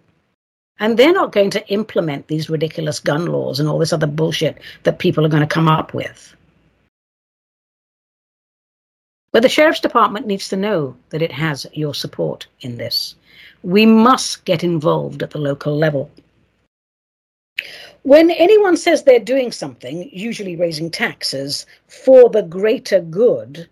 And 0.79 0.97
they're 0.97 1.13
not 1.13 1.33
going 1.33 1.49
to 1.51 1.67
implement 1.67 2.27
these 2.27 2.49
ridiculous 2.49 2.99
gun 2.99 3.27
laws 3.27 3.59
and 3.59 3.67
all 3.67 3.77
this 3.77 3.93
other 3.93 4.07
bullshit 4.07 4.57
that 4.83 4.99
people 4.99 5.25
are 5.25 5.29
going 5.29 5.41
to 5.41 5.47
come 5.47 5.67
up 5.67 5.93
with. 5.93 6.35
But 9.33 9.41
the 9.41 9.49
Sheriff's 9.49 9.79
Department 9.79 10.27
needs 10.27 10.47
to 10.49 10.55
know 10.55 10.95
that 11.09 11.23
it 11.23 11.31
has 11.31 11.65
your 11.73 11.95
support 11.95 12.45
in 12.61 12.77
this. 12.77 13.15
We 13.63 13.83
must 13.83 14.45
get 14.45 14.63
involved 14.63 15.23
at 15.23 15.31
the 15.31 15.39
local 15.39 15.75
level. 15.75 16.11
When 18.03 18.29
anyone 18.29 18.77
says 18.77 19.03
they're 19.03 19.17
doing 19.17 19.51
something, 19.51 20.07
usually 20.13 20.55
raising 20.55 20.91
taxes, 20.91 21.65
for 21.87 22.29
the 22.29 22.43
greater 22.43 22.99
good, 22.99 23.67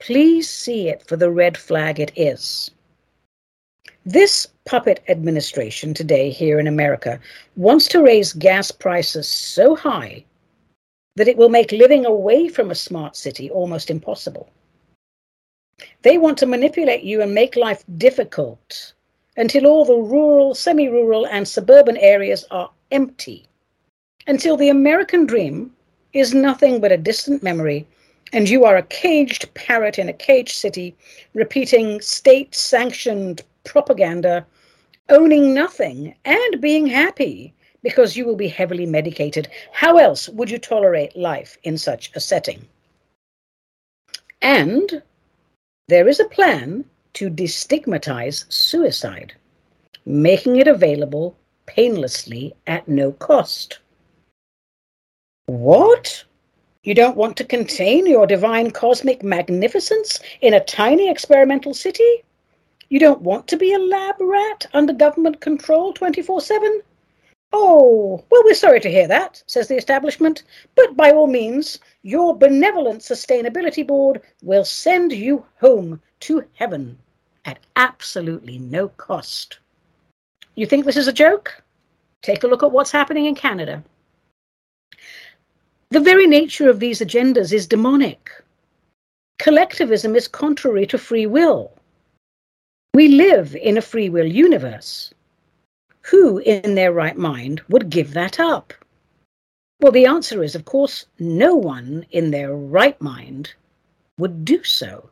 please 0.00 0.50
see 0.50 0.88
it 0.88 1.06
for 1.06 1.16
the 1.16 1.30
red 1.30 1.56
flag 1.56 2.00
it 2.00 2.10
is. 2.16 2.72
This 4.04 4.48
puppet 4.64 5.04
administration 5.08 5.94
today 5.94 6.30
here 6.30 6.58
in 6.58 6.66
America 6.66 7.20
wants 7.54 7.86
to 7.88 8.02
raise 8.02 8.32
gas 8.32 8.72
prices 8.72 9.28
so 9.28 9.76
high 9.76 10.24
that 11.14 11.28
it 11.28 11.36
will 11.36 11.48
make 11.48 11.70
living 11.70 12.04
away 12.04 12.48
from 12.48 12.72
a 12.72 12.74
smart 12.74 13.14
city 13.14 13.48
almost 13.50 13.88
impossible. 13.88 14.48
They 16.06 16.18
want 16.18 16.38
to 16.38 16.46
manipulate 16.46 17.02
you 17.02 17.20
and 17.20 17.34
make 17.34 17.56
life 17.56 17.82
difficult 17.98 18.92
until 19.36 19.66
all 19.66 19.84
the 19.84 19.96
rural, 19.96 20.54
semi 20.54 20.86
rural, 20.86 21.26
and 21.26 21.48
suburban 21.48 21.96
areas 21.96 22.44
are 22.52 22.70
empty. 22.92 23.48
Until 24.28 24.56
the 24.56 24.68
American 24.68 25.26
dream 25.26 25.74
is 26.12 26.32
nothing 26.32 26.80
but 26.80 26.92
a 26.92 26.96
distant 26.96 27.42
memory, 27.42 27.88
and 28.32 28.48
you 28.48 28.64
are 28.64 28.76
a 28.76 28.84
caged 28.84 29.52
parrot 29.54 29.98
in 29.98 30.08
a 30.08 30.12
caged 30.12 30.54
city, 30.54 30.94
repeating 31.34 32.00
state 32.00 32.54
sanctioned 32.54 33.42
propaganda, 33.64 34.46
owning 35.08 35.52
nothing, 35.52 36.14
and 36.24 36.60
being 36.60 36.86
happy 36.86 37.52
because 37.82 38.16
you 38.16 38.24
will 38.24 38.36
be 38.36 38.46
heavily 38.46 38.86
medicated. 38.86 39.48
How 39.72 39.96
else 39.96 40.28
would 40.28 40.52
you 40.52 40.58
tolerate 40.58 41.16
life 41.16 41.58
in 41.64 41.76
such 41.76 42.12
a 42.14 42.20
setting? 42.20 42.64
And 44.40 45.02
there 45.88 46.08
is 46.08 46.18
a 46.18 46.28
plan 46.28 46.84
to 47.12 47.30
destigmatize 47.30 48.50
suicide, 48.52 49.32
making 50.04 50.56
it 50.56 50.66
available 50.66 51.36
painlessly 51.66 52.54
at 52.66 52.88
no 52.88 53.12
cost. 53.12 53.78
What? 55.46 56.24
You 56.82 56.94
don't 56.94 57.16
want 57.16 57.36
to 57.36 57.44
contain 57.44 58.06
your 58.06 58.26
divine 58.26 58.70
cosmic 58.70 59.22
magnificence 59.22 60.20
in 60.40 60.54
a 60.54 60.64
tiny 60.64 61.08
experimental 61.08 61.74
city? 61.74 62.24
You 62.88 62.98
don't 62.98 63.22
want 63.22 63.46
to 63.48 63.56
be 63.56 63.72
a 63.72 63.78
lab 63.78 64.16
rat 64.20 64.66
under 64.72 64.92
government 64.92 65.40
control 65.40 65.92
24 65.92 66.40
7? 66.40 66.82
Oh, 67.52 68.24
well, 68.30 68.42
we're 68.44 68.54
sorry 68.54 68.80
to 68.80 68.90
hear 68.90 69.06
that, 69.08 69.42
says 69.46 69.68
the 69.68 69.76
establishment, 69.76 70.42
but 70.74 70.96
by 70.96 71.10
all 71.10 71.26
means, 71.26 71.78
your 72.02 72.36
benevolent 72.36 73.00
sustainability 73.00 73.86
board 73.86 74.20
will 74.42 74.64
send 74.64 75.12
you 75.12 75.44
home 75.60 76.00
to 76.20 76.44
heaven 76.54 76.98
at 77.44 77.58
absolutely 77.76 78.58
no 78.58 78.88
cost. 78.88 79.58
You 80.56 80.66
think 80.66 80.84
this 80.84 80.96
is 80.96 81.08
a 81.08 81.12
joke? 81.12 81.62
Take 82.22 82.42
a 82.42 82.48
look 82.48 82.62
at 82.62 82.72
what's 82.72 82.90
happening 82.90 83.26
in 83.26 83.34
Canada. 83.34 83.82
The 85.90 86.00
very 86.00 86.26
nature 86.26 86.68
of 86.68 86.80
these 86.80 87.00
agendas 87.00 87.52
is 87.52 87.66
demonic. 87.66 88.30
Collectivism 89.38 90.16
is 90.16 90.26
contrary 90.26 90.86
to 90.86 90.98
free 90.98 91.26
will. 91.26 91.72
We 92.94 93.08
live 93.08 93.54
in 93.54 93.76
a 93.76 93.82
free 93.82 94.08
will 94.08 94.26
universe. 94.26 95.12
Who 96.10 96.38
in 96.38 96.76
their 96.76 96.92
right 96.92 97.16
mind 97.16 97.62
would 97.68 97.90
give 97.90 98.14
that 98.14 98.38
up? 98.38 98.72
Well, 99.80 99.92
the 99.92 100.06
answer 100.06 100.42
is, 100.42 100.54
of 100.54 100.64
course, 100.64 101.06
no 101.18 101.56
one 101.56 102.06
in 102.10 102.30
their 102.30 102.54
right 102.54 103.00
mind 103.00 103.54
would 104.18 104.44
do 104.44 104.62
so. 104.62 105.10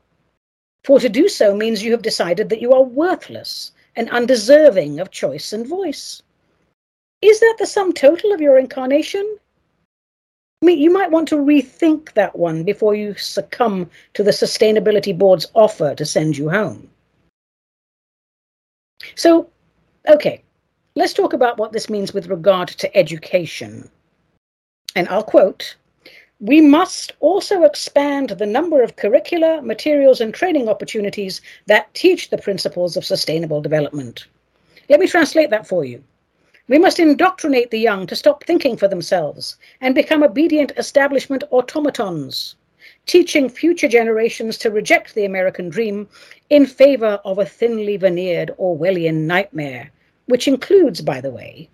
For 0.85 1.01
to 1.01 1.09
do 1.09 1.29
so 1.29 1.55
means 1.57 1.83
you 1.83 1.91
have 1.93 2.03
decided 2.03 2.49
that 2.49 2.61
you 2.61 2.73
are 2.73 2.83
worthless 2.83 3.73
and 3.97 4.09
undeserving 4.11 5.01
of 5.01 5.11
choice 5.11 5.53
and 5.53 5.67
voice. 5.67 6.23
Is 7.23 7.41
that 7.41 7.57
the 7.59 7.67
sum 7.67 7.93
total 7.93 8.33
of 8.33 8.41
your 8.41 8.59
incarnation? 8.59 9.39
I 10.63 10.67
mean, 10.67 10.79
you 10.79 10.91
might 10.91 11.11
want 11.11 11.27
to 11.29 11.37
rethink 11.37 12.13
that 12.13 12.39
one 12.39 12.63
before 12.63 12.95
you 12.95 13.15
succumb 13.15 13.91
to 14.15 14.23
the 14.23 14.31
Sustainability 14.31 15.17
Board's 15.17 15.51
offer 15.55 15.95
to 15.95 16.07
send 16.07 16.39
you 16.39 16.49
home. 16.51 16.89
So, 19.17 19.51
okay, 20.09 20.43
Let's 20.97 21.13
talk 21.13 21.33
about 21.33 21.59
what 21.59 21.73
this 21.73 21.91
means 21.91 22.15
with 22.15 22.29
regard 22.29 22.69
to 22.69 22.97
education. 22.97 23.91
And 24.95 25.09
I'll 25.09 25.25
quote 25.25 25.75
We 26.39 26.61
must 26.61 27.11
also 27.19 27.65
expand 27.65 28.31
the 28.31 28.47
number 28.47 28.81
of 28.81 28.95
curricula, 28.95 29.61
materials, 29.61 30.21
and 30.21 30.33
training 30.33 30.69
opportunities 30.69 31.41
that 31.67 31.93
teach 31.95 32.31
the 32.31 32.39
principles 32.39 32.97
of 32.97 33.05
sustainable 33.05 33.61
development. 33.61 34.29
Let 34.89 35.01
me 35.01 35.09
translate 35.09 35.51
that 35.51 35.67
for 35.67 35.85
you. 35.85 36.01
We 36.69 36.79
must 36.79 37.01
indoctrinate 37.01 37.73
the 37.73 37.81
young 37.81 38.07
to 38.07 38.15
stop 38.15 38.45
thinking 38.45 38.77
for 38.77 38.87
themselves 38.87 39.57
and 39.81 39.97
become 39.97 40.23
obedient 40.23 40.71
establishment 40.77 41.43
automatons, 41.51 42.55
teaching 43.07 43.49
future 43.49 43.89
generations 43.89 44.57
to 44.59 44.71
reject 44.71 45.17
the 45.17 45.25
American 45.25 45.71
dream 45.71 46.09
in 46.51 46.67
favor 46.67 47.21
of 47.25 47.41
a 47.41 47.47
thinly 47.47 47.97
veneered 47.97 48.55
Orwellian 48.61 49.27
nightmare 49.27 49.91
which 50.27 50.49
includes, 50.49 51.01
by 51.01 51.21
the 51.21 51.31
way, 51.31 51.69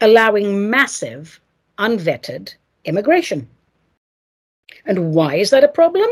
allowing 0.00 0.70
massive, 0.70 1.40
unvetted 1.78 2.54
immigration. 2.84 3.48
And 4.84 5.12
why 5.14 5.36
is 5.36 5.50
that 5.50 5.64
a 5.64 5.68
problem? 5.68 6.08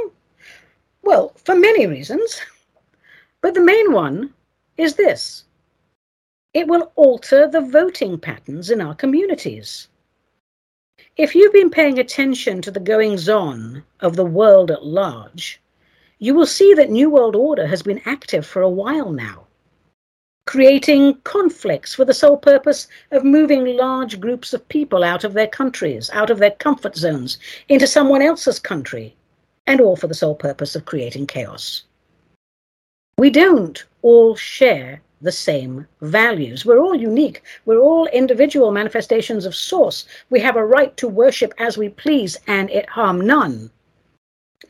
Well, 1.02 1.32
for 1.44 1.54
many 1.54 1.86
reasons. 1.86 2.40
But 3.40 3.54
the 3.54 3.60
main 3.60 3.92
one 3.92 4.34
is 4.76 4.94
this 4.94 5.44
It 6.52 6.66
will 6.66 6.90
alter 6.96 7.46
the 7.46 7.60
voting 7.60 8.18
patterns 8.18 8.70
in 8.70 8.80
our 8.80 8.94
communities. 8.94 9.88
If 11.16 11.34
you've 11.34 11.52
been 11.52 11.70
paying 11.70 11.98
attention 11.98 12.60
to 12.62 12.70
the 12.70 12.80
goings 12.80 13.28
on 13.28 13.84
of 14.00 14.16
the 14.16 14.24
world 14.24 14.70
at 14.70 14.84
large, 14.84 15.60
you 16.18 16.34
will 16.34 16.46
see 16.46 16.74
that 16.74 16.90
New 16.90 17.08
World 17.10 17.36
Order 17.36 17.66
has 17.66 17.82
been 17.82 18.00
active 18.04 18.46
for 18.46 18.62
a 18.62 18.68
while 18.68 19.12
now, 19.12 19.45
creating 20.46 21.14
conflicts 21.24 21.94
for 21.94 22.04
the 22.04 22.14
sole 22.14 22.36
purpose 22.36 22.86
of 23.10 23.24
moving 23.24 23.76
large 23.76 24.20
groups 24.20 24.54
of 24.54 24.68
people 24.68 25.02
out 25.02 25.24
of 25.24 25.32
their 25.32 25.48
countries, 25.48 26.08
out 26.12 26.30
of 26.30 26.38
their 26.38 26.52
comfort 26.52 26.96
zones, 26.96 27.38
into 27.68 27.86
someone 27.86 28.22
else's 28.22 28.58
country, 28.58 29.14
and 29.66 29.80
all 29.80 29.96
for 29.96 30.06
the 30.06 30.14
sole 30.14 30.36
purpose 30.36 30.76
of 30.76 30.84
creating 30.84 31.26
chaos. 31.26 31.82
We 33.18 33.30
don't 33.30 33.84
all 34.02 34.36
share 34.36 35.02
the 35.20 35.32
same 35.32 35.86
values. 36.02 36.64
We're 36.64 36.78
all 36.78 36.94
unique. 36.94 37.42
We're 37.64 37.80
all 37.80 38.06
individual 38.08 38.70
manifestations 38.70 39.46
of 39.46 39.54
Source. 39.54 40.06
We 40.30 40.38
have 40.40 40.56
a 40.56 40.64
right 40.64 40.96
to 40.98 41.08
worship 41.08 41.54
as 41.58 41.76
we 41.76 41.88
please 41.88 42.36
and 42.46 42.70
it 42.70 42.88
harm 42.88 43.20
none. 43.20 43.70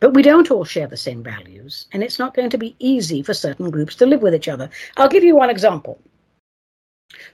But 0.01 0.15
we 0.15 0.23
don't 0.23 0.51
all 0.51 0.65
share 0.65 0.87
the 0.87 0.97
same 0.97 1.23
values, 1.23 1.87
and 1.93 2.03
it's 2.03 2.19
not 2.19 2.35
going 2.35 2.51
to 2.51 2.59
be 2.59 2.77
easy 2.79 3.23
for 3.23 3.35
certain 3.35 3.71
groups 3.71 3.95
to 3.97 4.07
live 4.07 4.23
with 4.23 4.35
each 4.35 4.49
other. 4.49 4.69
I'll 4.97 5.09
give 5.09 5.25
you 5.25 5.37
one 5.37 5.51
example. 5.51 5.99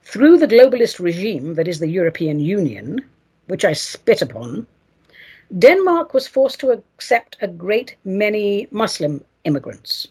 Through 0.03 0.39
the 0.39 0.47
globalist 0.47 1.01
regime 1.01 1.55
that 1.55 1.67
is 1.67 1.81
the 1.81 1.89
European 1.89 2.39
Union, 2.39 3.05
which 3.47 3.65
I 3.65 3.73
spit 3.73 4.23
upon, 4.23 4.67
Denmark 5.59 6.15
was 6.15 6.29
forced 6.29 6.61
to 6.61 6.71
accept 6.71 7.37
a 7.41 7.49
great 7.49 7.97
many 8.05 8.69
Muslim 8.71 9.25
immigrants. 9.45 10.09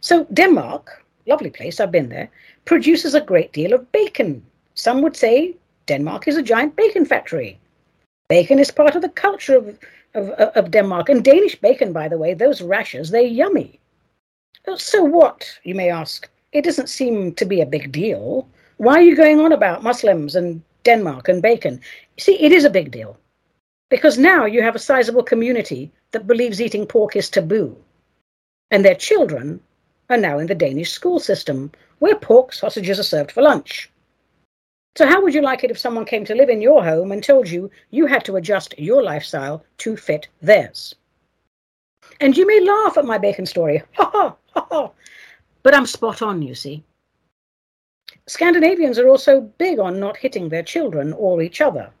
So, 0.00 0.26
Denmark, 0.32 1.04
lovely 1.26 1.50
place, 1.50 1.80
I've 1.80 1.90
been 1.90 2.08
there, 2.08 2.30
produces 2.64 3.14
a 3.14 3.20
great 3.20 3.52
deal 3.52 3.72
of 3.72 3.90
bacon. 3.90 4.44
Some 4.74 5.02
would 5.02 5.16
say 5.16 5.56
Denmark 5.86 6.28
is 6.28 6.36
a 6.36 6.42
giant 6.42 6.76
bacon 6.76 7.04
factory. 7.04 7.58
Bacon 8.28 8.58
is 8.58 8.70
part 8.70 8.94
of 8.94 9.02
the 9.02 9.08
culture 9.08 9.56
of 9.56 9.78
of, 10.14 10.30
of 10.30 10.70
Denmark. 10.70 11.08
And 11.08 11.24
Danish 11.24 11.56
bacon, 11.56 11.92
by 11.92 12.08
the 12.08 12.18
way, 12.18 12.34
those 12.34 12.62
rashers, 12.62 13.10
they're 13.10 13.22
yummy. 13.22 13.80
Oh, 14.66 14.76
so 14.76 15.02
what, 15.02 15.46
you 15.64 15.74
may 15.74 15.90
ask? 15.90 16.28
It 16.52 16.64
doesn't 16.64 16.88
seem 16.88 17.34
to 17.34 17.44
be 17.44 17.60
a 17.60 17.66
big 17.66 17.92
deal. 17.92 18.48
Why 18.78 18.94
are 18.94 19.02
you 19.02 19.16
going 19.16 19.40
on 19.40 19.52
about 19.52 19.82
Muslims 19.82 20.34
and 20.34 20.62
Denmark 20.84 21.28
and 21.28 21.42
bacon? 21.42 21.80
See, 22.18 22.40
it 22.40 22.52
is 22.52 22.64
a 22.64 22.70
big 22.70 22.90
deal. 22.90 23.16
Because 23.90 24.18
now 24.18 24.44
you 24.44 24.62
have 24.62 24.74
a 24.74 24.80
sizable 24.80 25.22
community 25.22 25.90
that 26.12 26.26
believes 26.26 26.60
eating 26.60 26.86
pork 26.86 27.16
is 27.16 27.30
taboo. 27.30 27.76
And 28.70 28.84
their 28.84 28.94
children 28.94 29.60
are 30.10 30.18
now 30.18 30.38
in 30.38 30.46
the 30.46 30.54
Danish 30.54 30.90
school 30.90 31.20
system, 31.20 31.70
where 31.98 32.14
pork 32.16 32.52
sausages 32.52 33.00
are 33.00 33.04
served 33.04 33.32
for 33.32 33.42
lunch. 33.42 33.90
So, 34.98 35.06
how 35.06 35.22
would 35.22 35.32
you 35.32 35.42
like 35.42 35.62
it 35.62 35.70
if 35.70 35.78
someone 35.78 36.04
came 36.04 36.24
to 36.24 36.34
live 36.34 36.48
in 36.48 36.60
your 36.60 36.82
home 36.82 37.12
and 37.12 37.22
told 37.22 37.48
you 37.48 37.70
you 37.90 38.06
had 38.06 38.24
to 38.24 38.34
adjust 38.34 38.76
your 38.80 39.00
lifestyle 39.00 39.64
to 39.76 39.96
fit 39.96 40.26
theirs? 40.42 40.92
And 42.20 42.36
you 42.36 42.44
may 42.44 42.58
laugh 42.58 42.98
at 42.98 43.04
my 43.04 43.16
bacon 43.16 43.46
story, 43.46 43.80
ha 43.92 44.10
ha, 44.12 44.36
ha 44.56 44.90
but 45.62 45.72
I'm 45.72 45.86
spot 45.86 46.20
on, 46.20 46.42
you 46.42 46.52
see. 46.56 46.82
Scandinavians 48.26 48.98
are 48.98 49.06
also 49.06 49.42
big 49.42 49.78
on 49.78 50.00
not 50.00 50.16
hitting 50.16 50.48
their 50.48 50.64
children 50.64 51.12
or 51.12 51.42
each 51.42 51.60
other. 51.60 51.92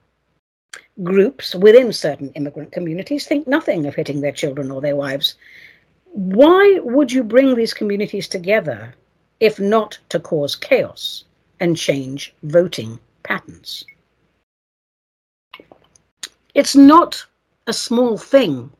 Groups 1.04 1.54
within 1.54 1.92
certain 1.92 2.32
immigrant 2.32 2.72
communities 2.72 3.28
think 3.28 3.46
nothing 3.46 3.86
of 3.86 3.94
hitting 3.94 4.22
their 4.22 4.32
children 4.32 4.72
or 4.72 4.80
their 4.80 4.96
wives. 4.96 5.36
Why 6.14 6.80
would 6.82 7.12
you 7.12 7.22
bring 7.22 7.54
these 7.54 7.74
communities 7.74 8.26
together 8.26 8.92
if 9.38 9.60
not 9.60 10.00
to 10.08 10.18
cause 10.18 10.56
chaos? 10.56 11.22
And 11.60 11.76
change 11.76 12.34
voting 12.42 12.98
patterns. 13.22 13.84
It's 16.54 16.74
not 16.74 17.24
a 17.66 17.72
small 17.72 18.16
thing 18.16 18.70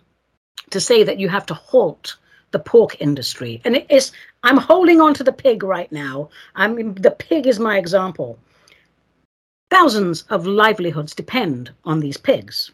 to 0.70 0.80
say 0.80 1.04
that 1.04 1.18
you 1.18 1.28
have 1.28 1.46
to 1.46 1.54
halt 1.54 2.16
the 2.50 2.58
pork 2.58 3.00
industry. 3.00 3.60
And 3.64 3.76
it 3.76 3.86
is, 3.90 4.12
I'm 4.42 4.56
holding 4.56 5.00
on 5.00 5.14
to 5.14 5.24
the 5.24 5.32
pig 5.32 5.62
right 5.62 5.90
now. 5.92 6.30
I 6.54 6.68
mean, 6.68 6.94
the 6.94 7.10
pig 7.10 7.46
is 7.46 7.58
my 7.58 7.78
example. 7.78 8.38
Thousands 9.70 10.22
of 10.30 10.46
livelihoods 10.46 11.14
depend 11.14 11.70
on 11.84 12.00
these 12.00 12.16
pigs. 12.16 12.70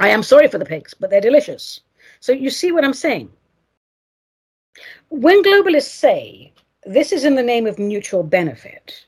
I 0.00 0.08
am 0.08 0.22
sorry 0.22 0.48
for 0.48 0.58
the 0.58 0.64
pigs, 0.64 0.94
but 0.94 1.10
they're 1.10 1.20
delicious. 1.20 1.80
So 2.20 2.32
you 2.32 2.50
see 2.50 2.72
what 2.72 2.84
I'm 2.84 2.92
saying? 2.92 3.30
When 5.08 5.42
globalists 5.42 5.90
say 5.90 6.52
this 6.86 7.10
is 7.10 7.24
in 7.24 7.34
the 7.34 7.42
name 7.42 7.66
of 7.66 7.80
mutual 7.80 8.22
benefit. 8.22 9.04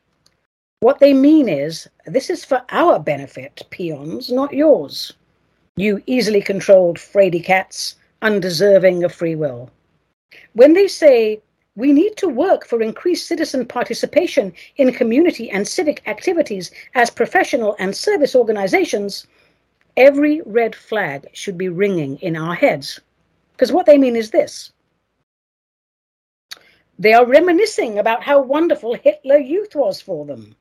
What 0.81 0.99
they 0.99 1.15
mean 1.15 1.49
is, 1.49 1.89
this 2.07 2.29
is 2.29 2.45
for 2.45 2.63
our 2.71 2.99
benefit, 2.99 3.63
peons, 3.71 4.33
not 4.33 4.53
yours. 4.53 5.13
You 5.77 6.03
easily 6.07 6.43
controlled 6.43 6.99
fraidy 6.99 7.43
cats, 7.43 7.95
undeserving 8.21 9.05
of 9.05 9.15
free 9.15 9.37
will. 9.37 9.71
When 10.55 10.75
they 10.75 10.89
say, 10.89 11.41
we 11.77 11.93
need 11.93 12.17
to 12.17 12.29
work 12.29 12.67
for 12.67 12.83
increased 12.83 13.29
citizen 13.29 13.65
participation 13.65 14.53
in 14.77 14.93
community 14.93 15.49
and 15.49 15.67
civic 15.67 16.03
activities 16.09 16.73
as 16.97 17.11
professional 17.11 17.77
and 17.79 17.97
service 17.97 18.35
organizations, 18.35 19.29
every 19.97 20.43
red 20.47 20.75
flag 20.75 21.29
should 21.33 21.57
be 21.57 21.69
ringing 21.69 22.17
in 22.19 22.37
our 22.37 22.57
heads. 22.57 22.99
Because 23.53 23.71
what 23.71 23.87
they 23.87 23.99
mean 23.99 24.17
is 24.17 24.33
this 24.33 24.73
they 26.99 27.13
are 27.13 27.25
reminiscing 27.25 27.99
about 27.99 28.25
how 28.25 28.41
wonderful 28.41 28.95
Hitler 28.95 29.39
Youth 29.39 29.75
was 29.75 30.01
for 30.01 30.27
them. 30.27 30.57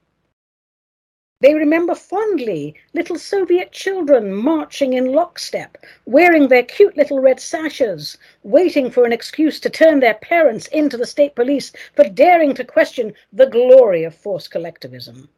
They 1.39 1.53
remember 1.53 1.93
fondly 1.93 2.75
little 2.93 3.17
Soviet 3.17 3.71
children 3.71 4.33
marching 4.33 4.93
in 4.93 5.13
lockstep, 5.13 5.77
wearing 6.05 6.47
their 6.47 6.63
cute 6.63 6.97
little 6.97 7.19
red 7.19 7.39
sashes, 7.39 8.17
waiting 8.43 8.89
for 8.89 9.05
an 9.05 9.13
excuse 9.13 9.59
to 9.59 9.69
turn 9.69 9.99
their 9.99 10.15
parents 10.15 10.67
into 10.67 10.97
the 10.97 11.05
state 11.05 11.35
police 11.35 11.71
for 11.95 12.09
daring 12.09 12.55
to 12.55 12.63
question 12.63 13.13
the 13.33 13.45
glory 13.45 14.03
of 14.03 14.15
forced 14.15 14.49
collectivism. 14.49 15.29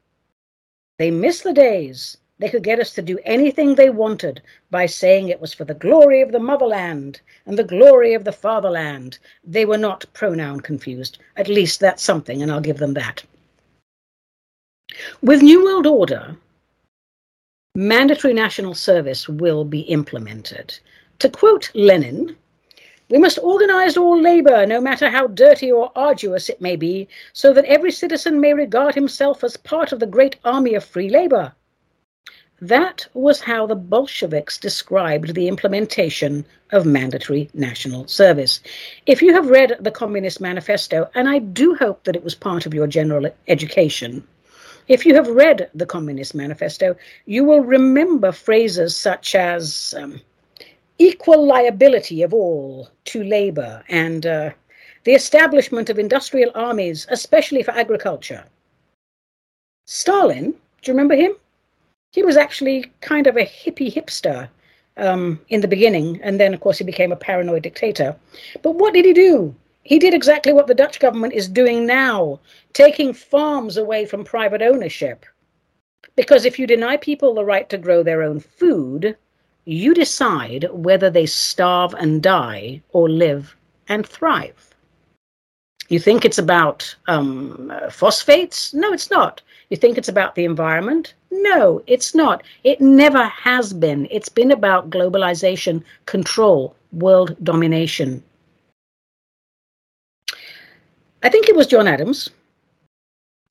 They 0.98 1.12
miss 1.12 1.42
the 1.42 1.54
days 1.54 2.18
they 2.40 2.50
could 2.50 2.64
get 2.64 2.80
us 2.80 2.94
to 2.94 3.02
do 3.02 3.20
anything 3.26 3.76
they 3.76 3.90
wanted 3.90 4.42
by 4.72 4.86
saying 4.86 5.28
it 5.28 5.42
was 5.42 5.54
for 5.54 5.66
the 5.66 5.74
glory 5.74 6.22
of 6.22 6.32
the 6.32 6.40
motherland 6.40 7.20
and 7.46 7.60
the 7.60 7.64
glory 7.64 8.14
of 8.14 8.24
the 8.24 8.32
fatherland. 8.32 9.20
They 9.44 9.66
were 9.66 9.78
not 9.78 10.06
pronoun 10.14 10.62
confused. 10.62 11.18
At 11.36 11.50
least 11.50 11.82
that's 11.82 12.02
something, 12.02 12.42
and 12.42 12.50
I'll 12.50 12.62
give 12.62 12.78
them 12.78 12.94
that. 12.94 13.24
With 15.22 15.42
New 15.42 15.66
World 15.66 15.86
Order, 15.86 16.36
mandatory 17.76 18.34
national 18.34 18.74
service 18.74 19.28
will 19.28 19.66
be 19.66 19.82
implemented. 19.82 20.80
To 21.20 21.30
quote 21.30 21.70
Lenin, 21.74 22.38
we 23.10 23.18
must 23.18 23.40
organize 23.40 23.98
all 23.98 24.20
labor, 24.20 24.66
no 24.66 24.80
matter 24.80 25.10
how 25.10 25.28
dirty 25.28 25.72
or 25.72 25.92
arduous 25.96 26.48
it 26.48 26.62
may 26.62 26.76
be, 26.76 27.08
so 27.34 27.52
that 27.54 27.66
every 27.66 27.92
citizen 27.92 28.40
may 28.40 28.54
regard 28.54 28.96
himself 28.96 29.44
as 29.44 29.58
part 29.58 29.92
of 29.92 30.00
the 30.00 30.06
great 30.06 30.38
army 30.46 30.76
of 30.76 30.86
free 30.86 31.10
labor. 31.10 31.54
That 32.62 33.08
was 33.14 33.40
how 33.40 33.66
the 33.66 33.76
Bolsheviks 33.76 34.58
described 34.58 35.34
the 35.34 35.48
implementation 35.48 36.46
of 36.72 36.86
mandatory 36.86 37.50
national 37.54 38.08
service. 38.08 38.60
If 39.06 39.22
you 39.22 39.34
have 39.34 39.50
read 39.50 39.78
the 39.80 39.92
Communist 39.92 40.42
Manifesto, 40.42 41.10
and 41.16 41.30
I 41.30 41.40
do 41.40 41.76
hope 41.76 42.04
that 42.04 42.18
it 42.18 42.24
was 42.24 42.36
part 42.36 42.66
of 42.66 42.74
your 42.74 42.88
general 42.88 43.34
education, 43.48 44.28
if 44.90 45.06
you 45.06 45.16
have 45.16 45.28
read 45.28 45.70
the 45.74 45.86
Communist 45.86 46.36
Manifesto, 46.36 46.96
you 47.26 47.46
will 47.46 47.62
remember 47.62 48.32
phrases 48.32 48.96
such 48.96 49.36
as 49.36 49.94
um, 49.98 50.20
equal 50.98 51.46
liability 51.46 52.24
of 52.24 52.34
all 52.34 52.90
to 53.06 53.24
labor 53.24 53.84
and 53.88 54.26
uh, 54.26 54.50
the 55.06 55.14
establishment 55.14 55.90
of 55.90 55.98
industrial 55.98 56.52
armies, 56.56 57.08
especially 57.10 57.64
for 57.64 57.72
agriculture. 57.72 58.44
Stalin, 59.86 60.52
do 60.52 60.92
you 60.92 60.94
remember 60.94 61.16
him? 61.16 61.36
He 62.12 62.24
was 62.24 62.38
actually 62.38 62.92
kind 63.02 63.28
of 63.28 63.38
a 63.38 63.46
hippie 63.46 63.94
hipster 63.94 64.50
um, 64.98 65.40
in 65.50 65.62
the 65.62 65.68
beginning, 65.68 66.20
and 66.22 66.40
then, 66.40 66.54
of 66.54 66.60
course, 66.60 66.78
he 66.78 66.84
became 66.84 67.12
a 67.12 67.16
paranoid 67.16 67.64
dictator. 67.64 68.16
But 68.62 68.76
what 68.76 68.94
did 68.94 69.06
he 69.06 69.14
do? 69.14 69.56
He 69.84 70.00
did 70.00 70.14
exactly 70.14 70.54
what 70.54 70.68
the 70.68 70.76
Dutch 70.76 71.00
government 71.00 71.34
is 71.34 71.48
doing 71.48 71.86
now, 71.86 72.40
taking 72.74 73.14
farms 73.14 73.78
away 73.78 74.06
from 74.06 74.24
private 74.24 74.62
ownership. 74.62 75.26
Because 76.16 76.46
if 76.46 76.60
you 76.60 76.68
deny 76.68 76.98
people 76.98 77.34
the 77.34 77.46
right 77.46 77.70
to 77.70 77.78
grow 77.78 78.04
their 78.04 78.22
own 78.22 78.40
food, 78.40 79.16
you 79.66 79.94
decide 79.94 80.68
whether 80.72 81.10
they 81.10 81.26
starve 81.26 81.94
and 81.94 82.22
die 82.22 82.82
or 82.90 83.10
live 83.10 83.56
and 83.88 84.06
thrive. 84.06 84.76
You 85.88 86.00
think 86.00 86.26
it's 86.26 86.38
about 86.38 86.96
um, 87.08 87.72
phosphates? 87.90 88.74
No, 88.74 88.94
it's 88.94 89.10
not. 89.10 89.42
You 89.70 89.78
think 89.78 89.98
it's 89.98 90.10
about 90.10 90.36
the 90.36 90.46
environment? 90.46 91.14
No, 91.32 91.82
it's 91.88 92.16
not. 92.16 92.44
It 92.64 92.82
never 92.82 93.26
has 93.26 93.74
been. 93.74 94.08
It's 94.10 94.30
been 94.30 94.52
about 94.52 94.90
globalization, 94.90 95.84
control, 96.06 96.76
world 96.92 97.36
domination. 97.44 98.24
I 101.22 101.30
think 101.30 101.48
it 101.48 101.56
was 101.56 101.68
John 101.68 101.88
Adams 101.88 102.30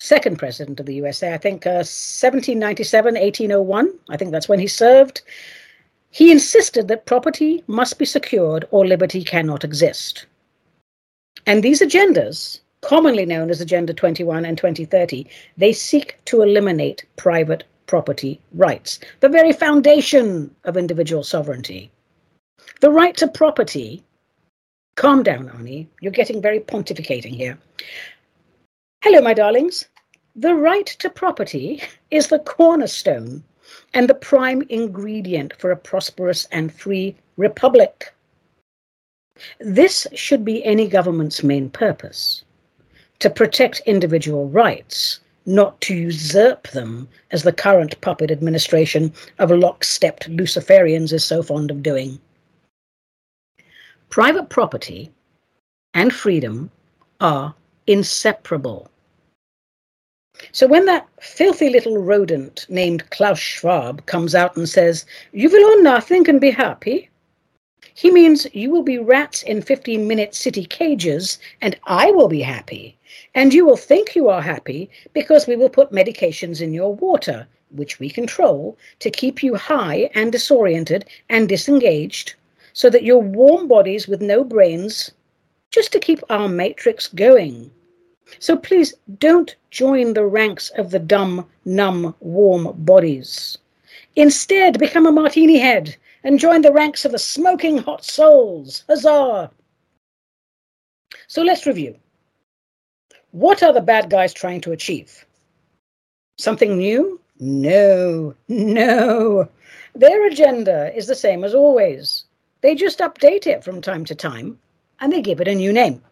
second 0.01 0.39
president 0.39 0.81
of 0.81 0.87
the 0.87 0.95
USA, 0.95 1.35
I 1.35 1.39
think 1.39 1.67
uh, 1.67 1.83
1797, 1.85 3.15
1801, 3.15 3.93
I 4.11 4.17
think 4.17 4.31
that's 4.31 4.49
when 4.49 4.61
he 4.61 4.67
served. 4.67 5.23
He 6.11 6.31
insisted 6.31 6.89
that 6.89 7.07
property 7.07 7.63
must 7.67 7.99
be 7.99 8.05
secured 8.05 8.67
or 8.71 8.87
liberty 8.87 9.23
cannot 9.25 9.65
exist. 9.65 10.27
And 11.47 11.63
these 11.63 11.83
agendas, 11.83 12.61
commonly 12.81 13.27
known 13.27 13.51
as 13.51 13.61
Agenda 13.61 13.93
21 13.93 14.45
and 14.45 14.57
2030, 14.57 15.27
they 15.57 15.73
seek 15.73 16.17
to 16.27 16.43
eliminate 16.43 17.05
private 17.17 17.65
property 17.87 18.41
rights, 18.53 19.01
the 19.21 19.29
very 19.29 19.53
foundation 19.53 20.55
of 20.65 20.77
individual 20.77 21.25
sovereignty. 21.25 21.91
The 22.81 22.91
right 22.91 23.17
to 23.17 23.27
property, 23.27 24.03
calm 24.95 25.23
down, 25.23 25.49
Ani, 25.49 25.89
you're 26.01 26.13
getting 26.13 26.41
very 26.41 26.61
pontificating 26.61 27.35
here. 27.35 27.59
Hello, 29.03 29.21
my 29.21 29.35
darlings. 29.35 29.89
The 30.37 30.55
right 30.55 30.87
to 30.87 31.11
property 31.11 31.83
is 32.11 32.29
the 32.29 32.39
cornerstone 32.39 33.43
and 33.95 34.09
the 34.09 34.15
prime 34.15 34.63
ingredient 34.69 35.55
for 35.59 35.71
a 35.71 35.77
prosperous 35.77 36.47
and 36.53 36.73
free 36.73 37.17
republic. 37.37 38.15
This 39.61 40.07
should 40.15 40.45
be 40.45 40.65
any 40.65 40.89
government's 40.89 41.43
main 41.43 41.71
purpose 41.71 42.45
to 43.21 43.31
protect 43.31 43.81
individual 43.87 44.49
rights, 44.49 45.21
not 45.47 45.81
to 45.81 45.95
usurp 45.95 46.69
them, 46.69 47.09
as 47.31 47.43
the 47.43 47.53
current 47.53 48.01
puppet 48.01 48.31
administration 48.31 49.13
of 49.39 49.51
lock-stepped 49.51 50.31
Luciferians 50.31 51.13
is 51.13 51.25
so 51.25 51.43
fond 51.43 51.71
of 51.71 51.83
doing. 51.83 52.21
Private 54.11 54.49
property 54.49 55.11
and 55.95 56.15
freedom 56.15 56.71
are 57.21 57.55
inseparable. 57.87 58.91
So 60.53 60.67
when 60.67 60.85
that 60.87 61.09
filthy 61.21 61.69
little 61.69 61.99
rodent 61.99 62.65
named 62.69 63.11
Klaus 63.11 63.41
Schwab 63.41 64.07
comes 64.07 64.35
out 64.35 64.57
and 64.57 64.69
says, 64.69 65.05
You 65.33 65.51
will 65.51 65.67
own 65.73 65.83
nothing 65.83 66.29
and 66.29 66.41
be 66.41 66.51
happy, 66.51 67.08
he 67.95 68.11
means 68.11 68.47
you 68.53 68.71
will 68.71 68.83
be 68.83 68.99
rats 68.99 69.43
in 69.43 69.63
15 69.63 70.07
minute 70.07 70.35
city 70.35 70.65
cages 70.65 71.39
and 71.61 71.77
I 71.85 72.11
will 72.11 72.29
be 72.29 72.43
happy. 72.43 72.97
And 73.35 73.53
you 73.53 73.65
will 73.65 73.77
think 73.77 74.15
you 74.15 74.29
are 74.29 74.43
happy 74.43 74.89
because 75.13 75.47
we 75.47 75.57
will 75.57 75.69
put 75.69 75.91
medications 75.91 76.61
in 76.61 76.73
your 76.73 76.95
water, 76.95 77.47
which 77.71 77.99
we 77.99 78.11
control, 78.11 78.77
to 79.01 79.11
keep 79.11 79.43
you 79.43 79.57
high 79.57 80.11
and 80.15 80.31
disoriented 80.31 81.07
and 81.29 81.49
disengaged, 81.49 82.35
so 82.73 82.89
that 82.91 83.03
your 83.03 83.21
warm 83.21 83.67
bodies 83.69 84.07
with 84.07 84.21
no 84.21 84.45
brains, 84.45 85.11
just 85.71 85.93
to 85.93 85.99
keep 85.99 86.23
our 86.31 86.49
matrix 86.49 87.09
going. 87.09 87.71
So 88.39 88.57
please 88.57 88.95
don't 89.19 89.57
join 89.71 90.15
the 90.15 90.27
ranks 90.27 90.71
of 90.71 90.91
the 90.91 90.99
dumb, 90.99 91.47
numb, 91.65 92.15
warm 92.21 92.75
bodies. 92.77 93.59
Instead, 94.17 94.79
become 94.79 95.07
a 95.07 95.13
martini 95.13 95.59
head 95.59 95.97
and 96.25 96.39
join 96.39 96.63
the 96.63 96.73
ranks 96.73 97.05
of 97.05 97.13
the 97.13 97.19
smoking 97.19 97.79
hot 97.79 98.05
souls. 98.05 98.85
Huzzah! 98.89 99.51
So 101.27 101.43
let's 101.43 101.67
review. 101.67 101.97
What 103.33 103.63
are 103.63 103.73
the 103.73 103.81
bad 103.81 104.11
guys 104.11 104.33
trying 104.33 104.61
to 104.63 104.73
achieve? 104.73 105.25
Something 106.39 106.79
new? 106.79 107.21
No, 107.41 108.35
no. 108.49 109.49
Their 109.95 110.27
agenda 110.27 110.95
is 110.97 111.07
the 111.07 111.15
same 111.15 111.45
as 111.45 111.55
always. 111.55 112.25
They 112.61 112.75
just 112.75 112.99
update 112.99 113.47
it 113.47 113.63
from 113.63 113.81
time 113.81 114.05
to 114.07 114.15
time 114.15 114.59
and 115.01 115.13
they 115.13 115.23
give 115.23 115.41
it 115.41 115.49
a 115.49 115.55
new 115.55 115.73
name. 115.73 116.03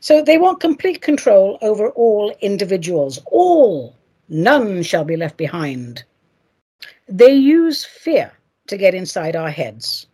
So 0.00 0.22
they 0.22 0.38
want 0.38 0.60
complete 0.60 1.00
control 1.00 1.58
over 1.62 1.88
all 1.90 2.34
individuals. 2.40 3.18
All. 3.26 3.96
None 4.28 4.82
shall 4.82 5.04
be 5.04 5.16
left 5.16 5.36
behind. 5.36 6.04
They 7.08 7.32
use 7.32 7.84
fear 7.84 8.32
to 8.70 8.78
get 8.78 8.94
inside 8.94 9.36
our 9.36 9.50
heads, 9.50 10.06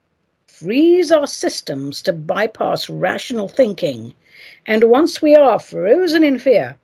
freeze 0.49 1.13
our 1.13 1.27
systems 1.27 2.03
to 2.03 2.13
bypass 2.13 2.91
rational 2.91 3.49
thinking. 3.49 4.13
And 4.67 4.85
once 4.85 5.23
we 5.23 5.37
are 5.37 5.59
frozen 5.59 6.25
in 6.25 6.39
fear, 6.39 6.77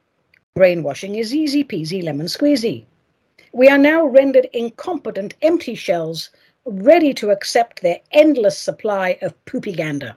brainwashing 0.54 1.16
is 1.16 1.34
easy 1.34 1.64
peasy 1.64 2.02
lemon 2.02 2.26
squeezy. 2.26 2.84
We 3.52 3.68
are 3.68 3.78
now 3.78 4.06
rendered 4.06 4.48
incompetent 4.52 5.34
empty 5.42 5.74
shells, 5.74 6.30
ready 6.64 7.12
to 7.14 7.30
accept 7.30 7.82
their 7.82 8.00
endless 8.12 8.58
supply 8.58 9.18
of 9.20 9.44
poopygander. 9.46 10.14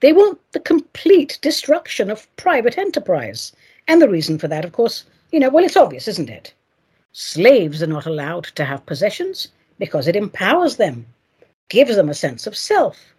They 0.00 0.12
want 0.12 0.40
the 0.52 0.60
complete 0.60 1.38
destruction 1.42 2.10
of 2.10 2.34
private 2.36 2.78
enterprise. 2.78 3.52
And 3.88 4.00
the 4.00 4.08
reason 4.08 4.38
for 4.38 4.48
that, 4.48 4.64
of 4.64 4.72
course, 4.72 5.04
you 5.32 5.40
know, 5.40 5.48
well, 5.48 5.64
it's 5.64 5.76
obvious, 5.76 6.06
isn't 6.08 6.30
it? 6.30 6.54
Slaves 7.18 7.82
are 7.82 7.86
not 7.86 8.04
allowed 8.04 8.44
to 8.56 8.64
have 8.66 8.84
possessions 8.84 9.48
because 9.78 10.06
it 10.06 10.16
empowers 10.16 10.76
them, 10.76 11.06
gives 11.70 11.96
them 11.96 12.10
a 12.10 12.14
sense 12.14 12.46
of 12.46 12.54
self. 12.54 13.14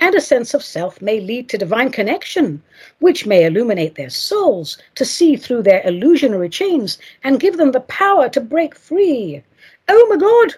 And 0.00 0.14
a 0.14 0.20
sense 0.22 0.54
of 0.54 0.64
self 0.64 1.02
may 1.02 1.20
lead 1.20 1.50
to 1.50 1.58
divine 1.58 1.90
connection, 1.90 2.62
which 3.00 3.26
may 3.26 3.44
illuminate 3.44 3.96
their 3.96 4.08
souls 4.08 4.78
to 4.94 5.04
see 5.04 5.36
through 5.36 5.62
their 5.62 5.86
illusionary 5.86 6.48
chains 6.48 6.96
and 7.22 7.38
give 7.38 7.58
them 7.58 7.72
the 7.72 7.80
power 7.80 8.30
to 8.30 8.40
break 8.40 8.74
free. 8.74 9.44
Oh 9.88 10.06
my 10.08 10.16
God! 10.16 10.54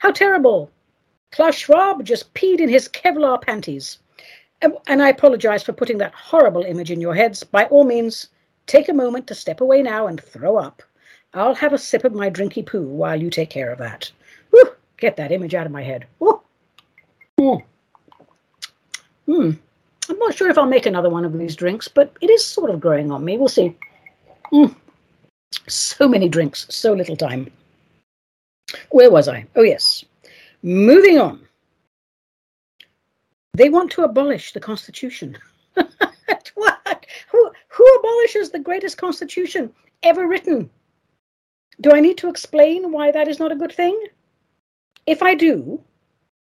How 0.00 0.10
terrible! 0.10 0.70
Klaus 1.32 1.54
Schwab 1.54 2.04
just 2.04 2.34
peed 2.34 2.60
in 2.60 2.68
his 2.68 2.90
Kevlar 2.90 3.40
panties. 3.40 4.00
Um, 4.60 4.76
and 4.86 5.02
I 5.02 5.08
apologize 5.08 5.62
for 5.62 5.72
putting 5.72 5.96
that 5.96 6.12
horrible 6.12 6.62
image 6.62 6.90
in 6.90 7.00
your 7.00 7.14
heads. 7.14 7.42
By 7.42 7.64
all 7.64 7.84
means, 7.84 8.28
take 8.66 8.90
a 8.90 8.92
moment 8.92 9.26
to 9.28 9.34
step 9.34 9.62
away 9.62 9.80
now 9.80 10.08
and 10.08 10.20
throw 10.20 10.58
up. 10.58 10.82
I'll 11.36 11.54
have 11.54 11.74
a 11.74 11.78
sip 11.78 12.04
of 12.04 12.14
my 12.14 12.30
drinky 12.30 12.64
poo 12.64 12.82
while 12.82 13.20
you 13.20 13.28
take 13.28 13.50
care 13.50 13.70
of 13.70 13.78
that. 13.78 14.10
Whew, 14.50 14.74
get 14.96 15.16
that 15.16 15.30
image 15.30 15.54
out 15.54 15.66
of 15.66 15.72
my 15.72 15.82
head. 15.82 16.06
Whew. 16.18 16.40
Mm. 17.38 17.62
Mm. 19.28 19.58
I'm 20.08 20.18
not 20.18 20.34
sure 20.34 20.48
if 20.48 20.56
I'll 20.56 20.64
make 20.64 20.86
another 20.86 21.10
one 21.10 21.26
of 21.26 21.36
these 21.38 21.54
drinks, 21.54 21.88
but 21.88 22.16
it 22.22 22.30
is 22.30 22.42
sort 22.42 22.70
of 22.70 22.80
growing 22.80 23.12
on 23.12 23.22
me. 23.22 23.36
We'll 23.36 23.48
see. 23.48 23.76
Mm. 24.50 24.74
So 25.68 26.08
many 26.08 26.30
drinks, 26.30 26.66
so 26.70 26.94
little 26.94 27.16
time. 27.16 27.50
Where 28.88 29.10
was 29.10 29.28
I? 29.28 29.44
Oh, 29.56 29.62
yes. 29.62 30.06
Moving 30.62 31.18
on. 31.18 31.46
They 33.52 33.68
want 33.68 33.92
to 33.92 34.04
abolish 34.04 34.54
the 34.54 34.60
Constitution. 34.60 35.36
what? 36.54 37.06
Who, 37.30 37.50
who 37.68 37.94
abolishes 37.98 38.50
the 38.50 38.58
greatest 38.58 38.96
Constitution 38.96 39.70
ever 40.02 40.26
written? 40.26 40.70
Do 41.78 41.92
I 41.92 42.00
need 42.00 42.16
to 42.18 42.28
explain 42.28 42.90
why 42.90 43.10
that 43.10 43.28
is 43.28 43.38
not 43.38 43.52
a 43.52 43.56
good 43.56 43.72
thing? 43.72 43.98
If 45.06 45.22
I 45.22 45.34
do, 45.34 45.80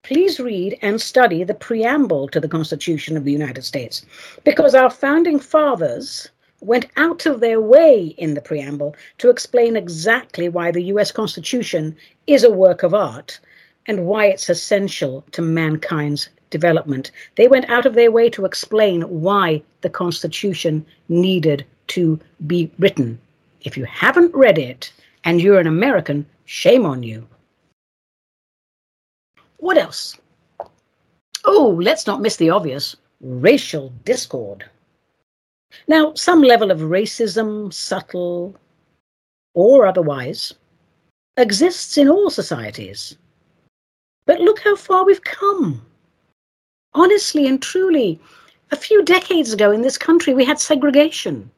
please 0.04 0.42
read 0.42 0.78
and 0.82 1.00
study 1.00 1.46
the 1.46 1.54
preamble 1.54 2.28
to 2.30 2.40
the 2.40 2.50
Constitution 2.50 3.16
of 3.16 3.24
the 3.24 3.32
United 3.32 3.64
States, 3.64 4.06
because 4.44 4.76
our 4.76 4.90
founding 4.90 5.40
fathers 5.40 6.30
went 6.60 6.88
out 6.98 7.26
of 7.26 7.40
their 7.40 7.62
way 7.62 8.08
in 8.18 8.34
the 8.34 8.42
preamble 8.42 8.96
to 9.20 9.30
explain 9.30 9.78
exactly 9.78 10.50
why 10.50 10.70
the 10.70 10.84
US 10.84 11.12
Constitution 11.12 11.96
is 12.28 12.44
a 12.44 12.52
work 12.52 12.84
of 12.84 12.94
art 12.94 13.40
and 13.88 14.06
why 14.06 14.26
it's 14.26 14.50
essential 14.50 15.24
to 15.32 15.42
mankind's 15.42 16.30
development. 16.50 17.10
They 17.36 17.48
went 17.48 17.70
out 17.70 17.86
of 17.86 17.96
their 17.96 18.12
way 18.12 18.30
to 18.32 18.46
explain 18.46 19.02
why 19.04 19.64
the 19.80 19.90
Constitution 19.90 20.86
needed 21.08 21.66
to 21.88 22.20
be 22.46 22.70
written. 22.78 23.18
If 23.62 23.78
you 23.78 23.86
haven't 23.86 24.36
read 24.36 24.58
it 24.58 24.92
and 25.24 25.42
you're 25.42 25.60
an 25.60 25.68
American, 25.68 26.26
shame 26.46 26.86
on 26.86 27.04
you. 27.04 27.28
What 29.58 29.78
else? 29.78 30.18
Oh, 31.46 31.78
let's 31.82 32.08
not 32.08 32.22
miss 32.22 32.38
the 32.38 32.50
obvious 32.50 32.96
racial 33.20 33.94
discord. 34.06 34.66
Now, 35.88 36.14
some 36.16 36.42
level 36.42 36.72
of 36.72 36.80
racism, 36.80 37.72
subtle 37.72 38.56
or 39.54 39.86
otherwise, 39.86 40.54
exists 41.38 41.98
in 41.98 42.10
all 42.10 42.30
societies. 42.30 43.18
But 44.26 44.42
look 44.42 44.60
how 44.60 44.76
far 44.76 45.06
we've 45.06 45.24
come 45.24 45.86
honestly 46.94 47.48
and 47.48 47.62
truly, 47.62 48.20
a 48.72 48.76
few 48.76 49.04
decades 49.04 49.54
ago 49.54 49.72
in 49.72 49.82
this 49.82 49.98
country, 49.98 50.34
we 50.34 50.46
had 50.46 50.60
segregation. 50.60 51.50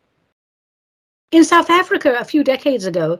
In 1.31 1.43
South 1.43 1.69
Africa, 1.69 2.15
a 2.19 2.25
few 2.25 2.43
decades 2.43 2.85
ago, 2.85 3.19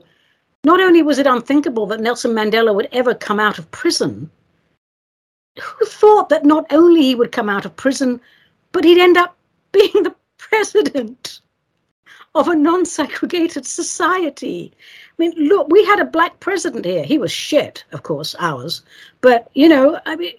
not 0.64 0.80
only 0.80 1.02
was 1.02 1.18
it 1.18 1.26
unthinkable 1.26 1.86
that 1.86 2.00
Nelson 2.00 2.32
Mandela 2.32 2.74
would 2.74 2.88
ever 2.92 3.14
come 3.14 3.40
out 3.40 3.58
of 3.58 3.70
prison, 3.70 4.30
who 5.60 5.86
thought 5.86 6.28
that 6.30 6.44
not 6.44 6.66
only 6.70 7.02
he 7.02 7.14
would 7.14 7.32
come 7.32 7.48
out 7.48 7.64
of 7.64 7.76
prison, 7.76 8.20
but 8.72 8.84
he'd 8.84 9.00
end 9.00 9.16
up 9.16 9.36
being 9.72 10.02
the 10.02 10.14
president 10.38 11.40
of 12.34 12.48
a 12.48 12.54
non 12.54 12.84
segregated 12.84 13.66
society? 13.66 14.72
I 14.76 15.14
mean, 15.18 15.32
look, 15.36 15.68
we 15.68 15.84
had 15.84 16.00
a 16.00 16.04
black 16.04 16.40
president 16.40 16.84
here. 16.84 17.04
He 17.04 17.18
was 17.18 17.30
shit, 17.30 17.84
of 17.92 18.02
course, 18.02 18.34
ours. 18.38 18.82
But, 19.20 19.48
you 19.54 19.68
know, 19.68 20.00
I 20.06 20.16
mean, 20.16 20.34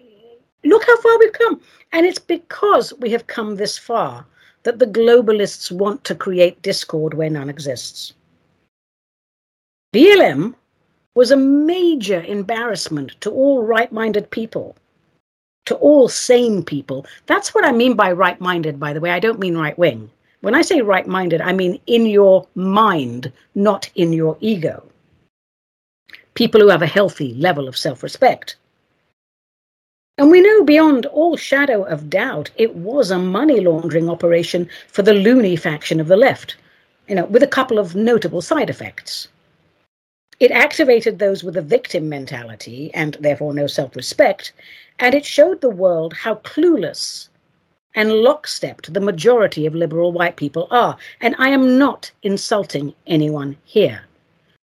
Look 0.66 0.84
how 0.84 0.98
far 0.98 1.20
we've 1.20 1.32
come. 1.32 1.62
And 1.92 2.08
it's 2.08 2.20
because 2.20 2.92
we 3.00 3.12
have 3.12 3.28
come 3.28 3.56
this 3.56 3.78
far 3.78 4.26
that 4.64 4.80
the 4.80 4.88
globalists 4.88 5.72
want 5.72 6.04
to 6.06 6.16
create 6.16 6.62
discord 6.64 7.14
where 7.14 7.30
none 7.30 7.52
exists. 7.52 8.15
BLM 9.96 10.54
was 11.14 11.32
a 11.32 11.38
major 11.38 12.22
embarrassment 12.24 13.16
to 13.22 13.32
all 13.32 13.64
right 13.64 13.90
minded 13.94 14.30
people, 14.30 14.76
to 15.68 15.76
all 15.76 16.10
sane 16.10 16.66
people. 16.66 17.06
That's 17.28 17.56
what 17.56 17.64
I 17.64 17.72
mean 17.72 17.94
by 17.94 18.12
right 18.12 18.38
minded, 18.42 18.78
by 18.78 18.92
the 18.92 19.00
way. 19.00 19.12
I 19.12 19.22
don't 19.22 19.40
mean 19.40 19.58
right 19.58 19.78
wing. 19.78 20.12
When 20.42 20.54
I 20.54 20.64
say 20.64 20.82
right 20.82 21.08
minded, 21.08 21.40
I 21.40 21.54
mean 21.54 21.80
in 21.88 22.08
your 22.08 22.46
mind, 22.56 23.32
not 23.56 23.90
in 23.96 24.12
your 24.12 24.36
ego. 24.42 24.84
People 26.34 26.60
who 26.60 26.68
have 26.68 26.82
a 26.82 26.98
healthy 26.98 27.34
level 27.36 27.66
of 27.66 27.78
self 27.78 28.04
respect. 28.04 28.58
And 30.18 30.30
we 30.30 30.42
know 30.42 30.66
beyond 30.66 31.06
all 31.06 31.38
shadow 31.38 31.84
of 31.84 32.10
doubt 32.10 32.52
it 32.58 32.76
was 32.76 33.12
a 33.12 33.18
money 33.18 33.62
laundering 33.62 34.10
operation 34.10 34.68
for 34.90 35.04
the 35.04 35.14
loony 35.14 35.56
faction 35.56 36.02
of 36.02 36.10
the 36.10 36.18
left, 36.18 36.58
you 37.08 37.16
know, 37.16 37.24
with 37.24 37.44
a 37.44 37.48
couple 37.48 37.80
of 37.80 37.96
notable 37.96 38.42
side 38.42 38.70
effects. 38.70 39.30
It 40.38 40.52
activated 40.52 41.18
those 41.18 41.46
with 41.46 41.56
a 41.56 41.62
victim 41.62 42.10
mentality 42.10 42.92
and 42.94 43.16
therefore 43.22 43.54
no 43.54 43.68
self 43.68 43.96
respect, 43.96 44.52
and 45.00 45.16
it 45.16 45.26
showed 45.26 45.62
the 45.62 45.70
world 45.70 46.14
how 46.14 46.36
clueless 46.36 47.30
and 47.96 48.10
lockstepped 48.10 48.94
the 48.94 49.00
majority 49.00 49.66
of 49.66 49.74
liberal 49.74 50.12
white 50.12 50.36
people 50.36 50.68
are. 50.70 50.98
And 51.22 51.36
I 51.40 51.50
am 51.50 51.78
not 51.78 52.12
insulting 52.22 52.94
anyone 53.08 53.56
here. 53.64 54.02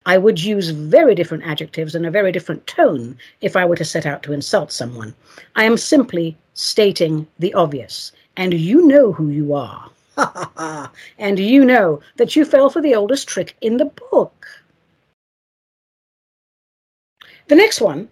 I 0.04 0.18
would 0.18 0.42
use 0.42 0.70
very 0.70 1.14
different 1.14 1.44
adjectives 1.44 1.94
and 1.94 2.04
a 2.04 2.10
very 2.10 2.32
different 2.32 2.66
tone 2.66 3.16
if 3.40 3.54
I 3.54 3.64
were 3.64 3.76
to 3.76 3.84
set 3.84 4.04
out 4.04 4.24
to 4.24 4.32
insult 4.32 4.72
someone. 4.72 5.14
I 5.54 5.62
am 5.62 5.76
simply 5.76 6.36
stating 6.54 7.28
the 7.38 7.54
obvious, 7.54 8.10
and 8.36 8.52
you 8.52 8.84
know 8.88 9.12
who 9.12 9.28
you 9.28 9.54
are. 9.54 9.88
Ha 10.16 10.30
ha 10.34 10.52
ha! 10.56 10.92
And 11.18 11.38
you 11.38 11.64
know 11.64 12.00
that 12.16 12.34
you 12.34 12.44
fell 12.44 12.68
for 12.68 12.82
the 12.82 12.94
oldest 12.96 13.28
trick 13.28 13.56
in 13.60 13.76
the 13.76 13.86
book. 14.10 14.46
The 17.52 17.56
next 17.56 17.82
one 17.82 18.08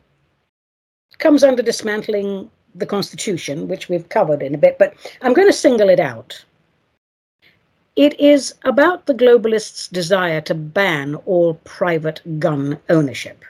comes 1.17 1.43
under 1.43 1.63
dismantling 1.63 2.51
the 2.75 2.85
Constitution, 2.85 3.69
which 3.69 3.89
we've 3.89 4.07
covered 4.11 4.43
in 4.43 4.55
a 4.55 4.59
bit, 4.59 4.77
but 4.79 4.93
I'm 5.23 5.33
going 5.33 5.49
to 5.49 5.63
single 5.67 5.89
it 5.89 5.99
out. 5.99 6.45
It 7.97 8.21
is 8.21 8.53
about 8.65 9.07
the 9.07 9.15
globalists' 9.15 9.91
desire 9.91 10.43
to 10.43 10.55
ban 10.55 11.15
all 11.25 11.55
private 11.65 12.21
gun 12.39 12.79
ownership. 12.91 13.43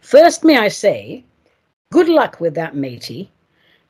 First, 0.00 0.42
may 0.42 0.58
I 0.58 0.66
say, 0.66 1.22
good 1.92 2.08
luck 2.08 2.40
with 2.40 2.54
that, 2.56 2.74
matey, 2.74 3.30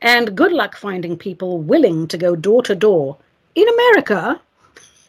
and 0.02 0.36
good 0.36 0.52
luck 0.52 0.76
finding 0.76 1.16
people 1.16 1.56
willing 1.56 2.06
to 2.08 2.18
go 2.18 2.36
door 2.36 2.62
to 2.64 2.74
door 2.74 3.16
in 3.54 3.66
America 3.66 4.38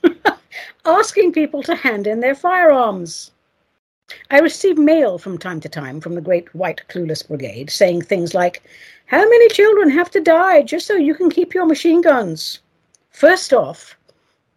asking 0.86 1.34
people 1.34 1.62
to 1.64 1.76
hand 1.76 2.08
in 2.08 2.22
their 2.22 2.36
firearms. 2.36 3.31
I 4.30 4.40
receive 4.40 4.78
mail 4.78 5.18
from 5.18 5.38
time 5.38 5.60
to 5.62 5.70
time 5.70 6.02
from 6.02 6.16
the 6.16 6.22
Great 6.22 6.54
White 6.56 6.82
Clueless 6.90 7.28
Brigade 7.28 7.70
saying 7.70 8.02
things 8.02 8.34
like, 8.34 8.64
How 9.06 9.20
many 9.20 9.50
children 9.50 9.90
have 9.90 10.10
to 10.12 10.20
die 10.20 10.64
just 10.64 10.88
so 10.88 10.96
you 10.96 11.14
can 11.14 11.30
keep 11.30 11.54
your 11.54 11.66
machine 11.66 12.02
guns? 12.02 12.60
First 13.12 13.54
off, 13.54 13.98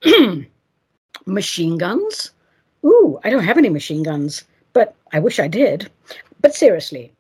machine 1.27 1.79
guns? 1.79 2.31
Ooh, 2.85 3.19
I 3.25 3.31
don't 3.31 3.45
have 3.45 3.59
any 3.59 3.69
machine 3.69 4.03
guns, 4.03 4.45
but 4.73 4.95
I 5.13 5.19
wish 5.21 5.39
I 5.39 5.49
did. 5.49 5.91
But 6.41 6.55
seriously, 6.55 7.13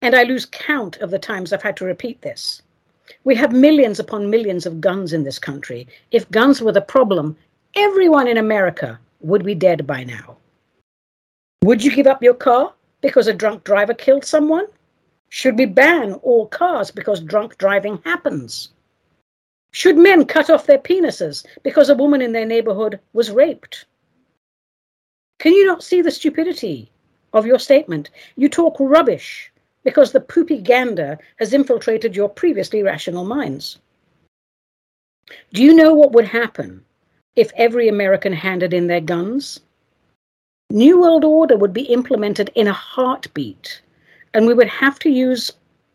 and 0.00 0.14
I 0.14 0.24
lose 0.24 0.46
count 0.46 0.96
of 0.98 1.10
the 1.10 1.18
times 1.18 1.52
I've 1.52 1.62
had 1.62 1.76
to 1.76 1.84
repeat 1.84 2.22
this. 2.22 2.62
We 3.24 3.34
have 3.36 3.52
millions 3.52 4.00
upon 4.00 4.30
millions 4.30 4.66
of 4.66 4.80
guns 4.80 5.12
in 5.12 5.24
this 5.24 5.38
country. 5.38 5.86
If 6.10 6.30
guns 6.30 6.60
were 6.60 6.72
the 6.72 6.80
problem, 6.80 7.36
everyone 7.74 8.26
in 8.26 8.36
America 8.36 8.98
would 9.20 9.44
be 9.44 9.54
dead 9.54 9.86
by 9.86 10.04
now. 10.04 10.36
Would 11.62 11.84
you 11.84 11.94
give 11.94 12.08
up 12.08 12.24
your 12.24 12.34
car 12.34 12.74
because 13.02 13.28
a 13.28 13.32
drunk 13.32 13.62
driver 13.62 13.94
killed 13.94 14.24
someone? 14.24 14.66
Should 15.28 15.56
we 15.56 15.66
ban 15.66 16.14
all 16.14 16.46
cars 16.48 16.90
because 16.90 17.20
drunk 17.20 17.56
driving 17.56 18.00
happens? 18.04 18.70
Should 19.70 19.96
men 19.96 20.26
cut 20.26 20.50
off 20.50 20.66
their 20.66 20.78
penises 20.80 21.46
because 21.62 21.88
a 21.88 21.94
woman 21.94 22.20
in 22.20 22.32
their 22.32 22.44
neighborhood 22.44 22.98
was 23.12 23.30
raped? 23.30 23.86
Can 25.38 25.52
you 25.54 25.64
not 25.64 25.84
see 25.84 26.02
the 26.02 26.10
stupidity 26.10 26.90
of 27.32 27.46
your 27.46 27.60
statement? 27.60 28.10
You 28.34 28.48
talk 28.48 28.76
rubbish 28.80 29.52
because 29.84 30.10
the 30.10 30.20
poopy 30.20 30.58
gander 30.58 31.16
has 31.36 31.52
infiltrated 31.52 32.16
your 32.16 32.28
previously 32.28 32.82
rational 32.82 33.24
minds. 33.24 33.78
Do 35.52 35.62
you 35.62 35.74
know 35.74 35.94
what 35.94 36.12
would 36.12 36.26
happen 36.26 36.84
if 37.36 37.52
every 37.54 37.86
American 37.86 38.32
handed 38.32 38.74
in 38.74 38.88
their 38.88 39.00
guns? 39.00 39.60
New 40.74 41.02
World 41.02 41.22
Order 41.22 41.58
would 41.58 41.74
be 41.74 41.82
implemented 41.82 42.50
in 42.54 42.66
a 42.66 42.72
heartbeat, 42.72 43.82
and 44.32 44.46
we 44.46 44.54
would 44.54 44.68
have 44.68 44.98
to 45.00 45.10
use 45.10 45.50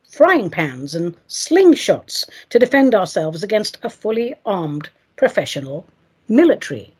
frying 0.07 0.51
pans 0.51 0.93
and 0.93 1.15
slingshots 1.27 2.29
to 2.51 2.59
defend 2.59 2.93
ourselves 2.93 3.41
against 3.41 3.79
a 3.81 3.89
fully 3.89 4.35
armed 4.45 4.87
professional 5.15 5.83
military, 6.29 6.93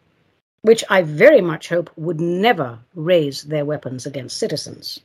which 0.64 0.84
I 0.90 1.04
very 1.04 1.40
much 1.40 1.70
hope 1.70 1.92
would 1.98 2.20
never 2.20 2.80
raise 2.96 3.44
their 3.44 3.64
weapons 3.64 4.08
against 4.08 4.40
citizens. 4.40 5.00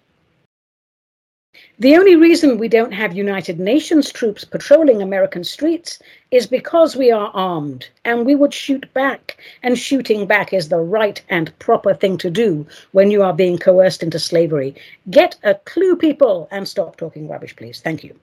The 1.78 1.96
only 1.96 2.16
reason 2.16 2.56
we 2.56 2.68
don't 2.68 2.92
have 2.92 3.14
United 3.14 3.60
Nations 3.60 4.10
troops 4.10 4.42
patrolling 4.42 5.02
American 5.02 5.44
streets 5.44 5.98
is 6.30 6.46
because 6.46 6.96
we 6.96 7.10
are 7.10 7.30
armed 7.34 7.90
and 8.06 8.24
we 8.24 8.34
would 8.34 8.54
shoot 8.54 8.90
back. 8.94 9.36
And 9.62 9.78
shooting 9.78 10.26
back 10.26 10.54
is 10.54 10.68
the 10.68 10.78
right 10.78 11.20
and 11.28 11.56
proper 11.58 11.92
thing 11.92 12.16
to 12.18 12.30
do 12.30 12.66
when 12.92 13.10
you 13.10 13.22
are 13.22 13.34
being 13.34 13.58
coerced 13.58 14.02
into 14.02 14.18
slavery. 14.18 14.74
Get 15.10 15.36
a 15.42 15.56
clue, 15.56 15.96
people, 15.96 16.48
and 16.50 16.66
stop 16.66 16.96
talking 16.96 17.28
rubbish, 17.28 17.54
please. 17.54 17.80
Thank 17.80 18.02
you. 18.02 18.18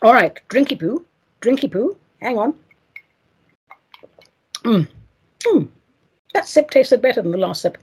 All 0.00 0.14
right, 0.14 0.40
drinky 0.48 0.78
poo, 0.78 1.04
drinky 1.42 1.70
poo. 1.70 1.96
Hang 2.22 2.38
on. 2.38 2.54
Mm. 4.64 4.88
Mm. 5.44 5.68
That 6.32 6.48
sip 6.48 6.70
tasted 6.70 7.02
better 7.02 7.20
than 7.20 7.32
the 7.32 7.38
last 7.38 7.62
sip. 7.62 7.76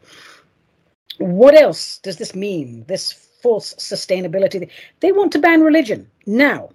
What 1.20 1.54
else 1.54 2.00
does 2.00 2.18
this 2.18 2.34
mean? 2.34 2.86
This 2.88 3.30
false 3.44 3.74
sustainability. 3.76 4.70
They 5.02 5.12
want 5.12 5.34
to 5.34 5.39
ban 5.39 5.62
religion 5.62 6.10
now. 6.26 6.70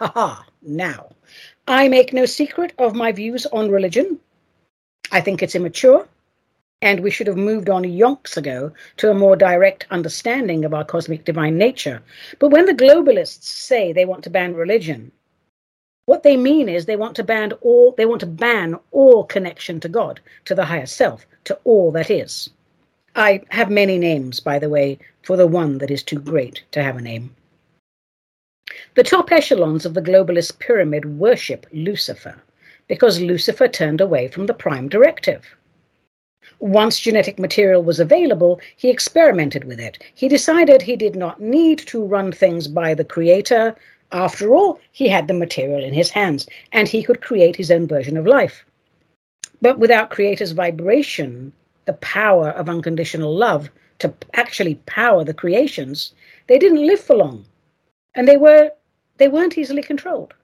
Ha 0.00 0.10
ha, 0.14 0.46
now. 0.62 1.10
I 1.68 1.88
make 1.88 2.14
no 2.14 2.24
secret 2.24 2.72
of 2.78 2.94
my 2.94 3.12
views 3.12 3.44
on 3.46 3.70
religion. 3.70 4.18
I 5.12 5.20
think 5.20 5.42
it's 5.42 5.54
immature, 5.54 6.08
and 6.80 7.00
we 7.00 7.10
should 7.10 7.26
have 7.26 7.36
moved 7.36 7.68
on 7.68 7.82
yonks 7.82 8.38
ago 8.38 8.72
to 8.96 9.10
a 9.10 9.14
more 9.14 9.36
direct 9.36 9.86
understanding 9.90 10.64
of 10.64 10.72
our 10.72 10.84
cosmic 10.84 11.26
divine 11.26 11.58
nature. 11.58 12.02
But 12.38 12.50
when 12.50 12.64
the 12.64 12.74
globalists 12.74 13.44
say 13.44 13.92
they 13.92 14.06
want 14.06 14.24
to 14.24 14.30
ban 14.30 14.54
religion, 14.54 15.12
what 16.06 16.22
they 16.22 16.38
mean 16.38 16.70
is 16.70 16.86
they 16.86 16.96
want 16.96 17.16
to 17.16 17.24
ban 17.24 17.52
all 17.60 17.94
they 17.98 18.06
want 18.06 18.20
to 18.20 18.26
ban 18.26 18.76
all 18.92 19.24
connection 19.24 19.78
to 19.80 19.90
God, 19.90 20.20
to 20.46 20.54
the 20.54 20.64
higher 20.64 20.86
self, 20.86 21.26
to 21.44 21.58
all 21.64 21.92
that 21.92 22.10
is. 22.10 22.48
I 23.18 23.42
have 23.48 23.68
many 23.68 23.98
names, 23.98 24.38
by 24.38 24.60
the 24.60 24.68
way, 24.68 24.96
for 25.24 25.36
the 25.36 25.48
one 25.48 25.78
that 25.78 25.90
is 25.90 26.04
too 26.04 26.20
great 26.20 26.62
to 26.70 26.84
have 26.84 26.96
a 26.96 27.00
name. 27.00 27.34
The 28.94 29.02
top 29.02 29.32
echelons 29.32 29.84
of 29.84 29.94
the 29.94 30.00
globalist 30.00 30.60
pyramid 30.60 31.18
worship 31.18 31.66
Lucifer 31.72 32.40
because 32.86 33.20
Lucifer 33.20 33.66
turned 33.66 34.00
away 34.00 34.28
from 34.28 34.46
the 34.46 34.54
prime 34.54 34.88
directive. 34.88 35.56
Once 36.60 37.00
genetic 37.00 37.40
material 37.40 37.82
was 37.82 37.98
available, 37.98 38.60
he 38.76 38.88
experimented 38.88 39.64
with 39.64 39.80
it. 39.80 39.98
He 40.14 40.28
decided 40.28 40.82
he 40.82 40.94
did 40.94 41.16
not 41.16 41.40
need 41.40 41.80
to 41.88 42.04
run 42.04 42.30
things 42.30 42.68
by 42.68 42.94
the 42.94 43.04
creator. 43.04 43.74
After 44.12 44.54
all, 44.54 44.78
he 44.92 45.08
had 45.08 45.26
the 45.26 45.34
material 45.34 45.82
in 45.82 45.92
his 45.92 46.10
hands, 46.10 46.46
and 46.70 46.86
he 46.86 47.02
could 47.02 47.20
create 47.20 47.56
his 47.56 47.72
own 47.72 47.88
version 47.88 48.16
of 48.16 48.28
life. 48.28 48.64
But 49.60 49.80
without 49.80 50.10
creator's 50.10 50.52
vibration, 50.52 51.52
the 51.88 51.94
power 51.94 52.50
of 52.50 52.68
unconditional 52.68 53.34
love 53.34 53.70
to 53.98 54.12
actually 54.34 54.74
power 54.84 55.24
the 55.24 55.40
creations, 55.42 56.12
they 56.46 56.58
didn't 56.58 56.86
live 56.86 57.00
for 57.00 57.16
long. 57.16 57.46
And 58.14 58.28
they 58.28 58.36
were 58.36 58.70
they 59.16 59.28
weren't 59.28 59.56
easily 59.56 59.82
controlled. 59.82 60.34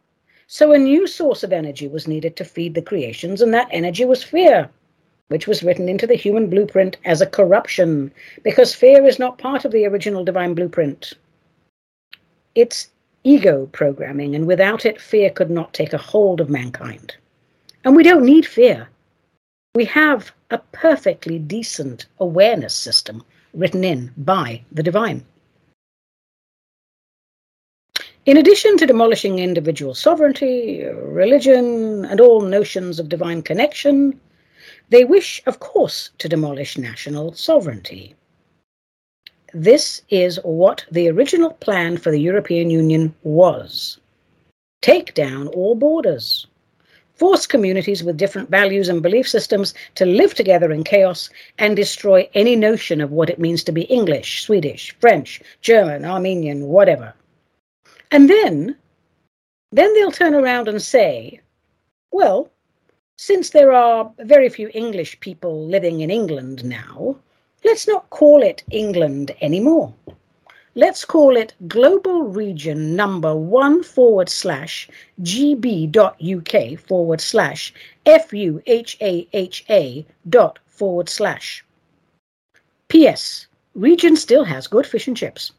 So 0.46 0.72
a 0.72 0.78
new 0.78 1.06
source 1.06 1.42
of 1.44 1.52
energy 1.52 1.86
was 1.86 2.08
needed 2.08 2.34
to 2.36 2.46
feed 2.46 2.74
the 2.74 2.88
creations, 2.90 3.42
and 3.42 3.52
that 3.52 3.68
energy 3.70 4.06
was 4.06 4.22
fear, 4.22 4.70
which 5.28 5.46
was 5.46 5.62
written 5.62 5.86
into 5.88 6.06
the 6.06 6.22
human 6.24 6.48
blueprint 6.48 6.96
as 7.04 7.20
a 7.20 7.26
corruption, 7.38 8.10
because 8.42 8.74
fear 8.74 9.04
is 9.06 9.18
not 9.18 9.38
part 9.38 9.66
of 9.66 9.72
the 9.72 9.84
original 9.84 10.24
divine 10.24 10.54
blueprint. 10.54 11.12
It's 12.54 12.88
ego 13.22 13.68
programming, 13.72 14.34
and 14.34 14.46
without 14.46 14.86
it, 14.86 15.00
fear 15.00 15.28
could 15.28 15.50
not 15.50 15.74
take 15.74 15.92
a 15.92 16.06
hold 16.12 16.40
of 16.40 16.48
mankind. 16.48 17.14
And 17.84 17.94
we 17.94 18.02
don't 18.02 18.24
need 18.24 18.46
fear. 18.46 18.88
We 19.74 19.84
have 19.86 20.32
a 20.54 20.62
perfectly 20.70 21.36
decent 21.38 22.06
awareness 22.20 22.74
system 22.74 23.24
written 23.52 23.82
in 23.82 24.12
by 24.16 24.62
the 24.70 24.84
divine. 24.84 25.26
In 28.24 28.36
addition 28.36 28.78
to 28.78 28.86
demolishing 28.86 29.40
individual 29.40 29.94
sovereignty, 29.94 30.84
religion, 30.84 32.04
and 32.04 32.20
all 32.20 32.40
notions 32.40 33.00
of 33.00 33.08
divine 33.08 33.42
connection, 33.42 34.20
they 34.90 35.04
wish, 35.04 35.42
of 35.44 35.58
course, 35.58 36.10
to 36.18 36.28
demolish 36.28 36.78
national 36.78 37.32
sovereignty. 37.32 38.14
This 39.52 40.02
is 40.08 40.38
what 40.44 40.86
the 40.90 41.08
original 41.08 41.50
plan 41.50 41.96
for 41.96 42.12
the 42.12 42.20
European 42.20 42.70
Union 42.70 43.12
was 43.24 43.98
take 44.80 45.14
down 45.14 45.48
all 45.48 45.74
borders, 45.74 46.46
force 47.16 47.46
communities 47.46 48.02
with 48.02 48.16
different 48.16 48.50
values 48.50 48.88
and 48.88 49.02
belief 49.02 49.28
systems 49.28 49.74
to 49.94 50.04
live 50.04 50.34
together 50.34 50.72
in 50.72 50.84
chaos 50.84 51.30
and 51.58 51.76
destroy 51.76 52.28
any 52.34 52.56
notion 52.56 53.00
of 53.00 53.12
what 53.12 53.30
it 53.30 53.38
means 53.38 53.62
to 53.64 53.72
be 53.72 53.82
English, 53.82 54.42
Swedish, 54.42 54.94
French, 55.00 55.40
German, 55.60 56.04
Armenian, 56.04 56.66
whatever. 56.66 57.14
And 58.10 58.28
then, 58.28 58.76
then 59.72 59.92
they'll 59.94 60.10
turn 60.10 60.34
around 60.34 60.68
and 60.68 60.82
say, 60.82 61.40
well, 62.10 62.50
since 63.16 63.50
there 63.50 63.72
are 63.72 64.12
very 64.18 64.48
few 64.48 64.70
English 64.74 65.20
people 65.20 65.66
living 65.66 66.00
in 66.00 66.10
England 66.10 66.64
now, 66.64 67.16
let's 67.64 67.86
not 67.86 68.10
call 68.10 68.42
it 68.42 68.64
England 68.70 69.34
anymore. 69.40 69.94
Let's 70.76 71.04
call 71.04 71.36
it 71.36 71.54
global 71.68 72.24
region 72.24 72.96
number 72.96 73.36
one 73.36 73.84
forward 73.84 74.28
slash 74.28 74.88
gb.uk 75.22 76.78
forward 76.80 77.20
slash 77.20 77.72
fuhaha 78.04 80.04
dot 80.28 80.58
forward 80.66 81.08
slash. 81.08 81.64
P.S. 82.88 83.46
Region 83.74 84.16
still 84.16 84.42
has 84.42 84.66
good 84.66 84.84
fish 84.84 85.06
and 85.06 85.16
chips. 85.16 85.52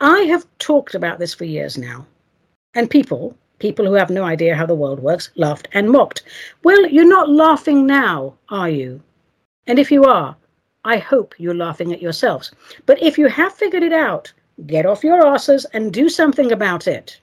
I 0.00 0.20
have 0.20 0.46
talked 0.58 0.94
about 0.94 1.18
this 1.18 1.34
for 1.34 1.44
years 1.44 1.76
now, 1.76 2.06
and 2.74 2.88
people, 2.88 3.36
people 3.58 3.84
who 3.84 3.94
have 3.94 4.10
no 4.10 4.22
idea 4.22 4.54
how 4.54 4.66
the 4.66 4.76
world 4.76 5.00
works, 5.00 5.30
laughed 5.34 5.66
and 5.72 5.90
mocked. 5.90 6.22
Well, 6.62 6.86
you're 6.86 7.04
not 7.04 7.28
laughing 7.28 7.84
now, 7.84 8.34
are 8.48 8.70
you? 8.70 9.02
And 9.66 9.80
if 9.80 9.90
you 9.90 10.04
are, 10.04 10.36
I 10.84 10.98
hope 10.98 11.34
you're 11.38 11.54
laughing 11.54 11.92
at 11.92 12.02
yourselves. 12.02 12.52
But 12.84 13.02
if 13.02 13.16
you 13.16 13.26
have 13.28 13.54
figured 13.54 13.82
it 13.82 13.92
out, 13.92 14.32
get 14.66 14.84
off 14.84 15.02
your 15.02 15.26
asses 15.26 15.64
and 15.72 15.92
do 15.92 16.08
something 16.08 16.52
about 16.52 16.86
it. 16.86 17.20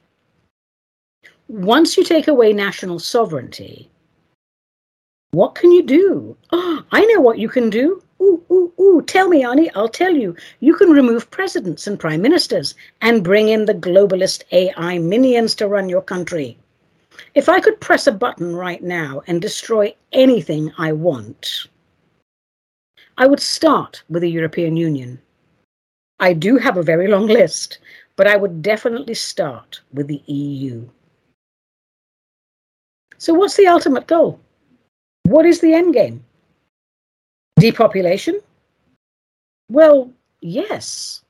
Once 1.48 1.96
you 1.96 2.04
take 2.04 2.28
away 2.28 2.54
national 2.54 2.98
sovereignty, 2.98 3.90
what 5.32 5.56
can 5.56 5.72
you 5.72 5.84
do? 5.84 6.36
Oh, 6.52 6.84
I 6.92 7.06
know 7.06 7.22
what 7.22 7.38
you 7.38 7.48
can 7.48 7.70
do. 7.70 8.02
Ooh, 8.20 8.44
ooh, 8.52 8.74
ooh, 8.80 9.02
tell 9.02 9.28
me, 9.30 9.44
Ani, 9.44 9.72
I'll 9.72 9.88
tell 9.90 10.16
you. 10.16 10.36
You 10.60 10.76
can 10.76 10.90
remove 10.90 11.32
presidents 11.32 11.88
and 11.88 12.00
prime 12.00 12.22
ministers 12.22 12.76
and 13.02 13.24
bring 13.24 13.48
in 13.48 13.66
the 13.66 13.74
globalist 13.74 14.44
AI 14.52 14.98
minions 14.98 15.56
to 15.56 15.68
run 15.68 15.88
your 15.88 16.02
country. 16.02 16.58
If 17.34 17.48
I 17.48 17.60
could 17.60 17.80
press 17.80 18.08
a 18.08 18.12
button 18.12 18.56
right 18.56 18.84
now 18.84 19.22
and 19.28 19.42
destroy 19.42 19.96
anything 20.12 20.74
I 20.78 20.92
want, 20.92 21.68
I 23.22 23.28
would 23.28 23.40
start 23.40 24.02
with 24.10 24.24
the 24.24 24.32
European 24.32 24.76
Union. 24.76 25.22
I 26.20 26.34
do 26.34 26.58
have 26.58 26.78
a 26.78 26.82
very 26.92 27.08
long 27.08 27.28
list, 27.28 27.78
but 28.16 28.26
I 28.26 28.36
would 28.36 28.64
definitely 28.64 29.14
start 29.14 29.80
with 29.94 30.08
the 30.08 30.24
EU. 30.26 30.90
So, 33.20 33.36
what's 33.36 33.58
the 33.58 33.68
ultimate 33.68 34.08
goal? 34.08 34.40
What 35.28 35.46
is 35.46 35.60
the 35.60 35.72
end 35.72 35.94
game? 35.94 36.26
Depopulation? 37.60 38.42
Well, 39.70 40.12
yes. 40.42 41.22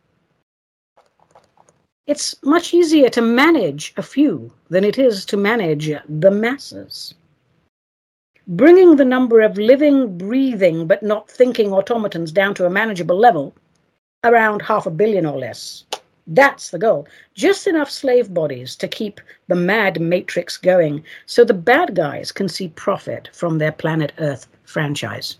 It's 2.07 2.41
much 2.41 2.73
easier 2.73 3.09
to 3.09 3.21
manage 3.21 3.93
a 3.97 4.01
few 4.01 4.53
than 4.69 4.85
it 4.85 4.97
is 4.97 5.25
to 5.25 5.35
manage 5.35 5.91
the 6.07 6.31
masses 6.31 7.15
bringing 8.47 8.95
the 8.95 9.05
number 9.05 9.41
of 9.41 9.57
living, 9.57 10.17
breathing, 10.17 10.87
but 10.87 11.03
not 11.03 11.29
thinking 11.29 11.71
automatons 11.71 12.31
down 12.31 12.53
to 12.55 12.65
a 12.65 12.69
manageable 12.69 13.17
level, 13.17 13.53
around 14.23 14.61
half 14.61 14.85
a 14.85 14.91
billion 14.91 15.25
or 15.25 15.37
less. 15.37 15.85
That's 16.27 16.69
the 16.69 16.79
goal. 16.79 17.07
Just 17.33 17.67
enough 17.67 17.89
slave 17.89 18.33
bodies 18.33 18.75
to 18.77 18.87
keep 18.87 19.19
the 19.47 19.55
mad 19.55 19.99
matrix 19.99 20.57
going 20.57 21.03
so 21.25 21.43
the 21.43 21.53
bad 21.53 21.95
guys 21.95 22.31
can 22.31 22.47
see 22.47 22.69
profit 22.69 23.29
from 23.33 23.57
their 23.57 23.71
planet 23.71 24.13
Earth 24.19 24.47
franchise. 24.63 25.37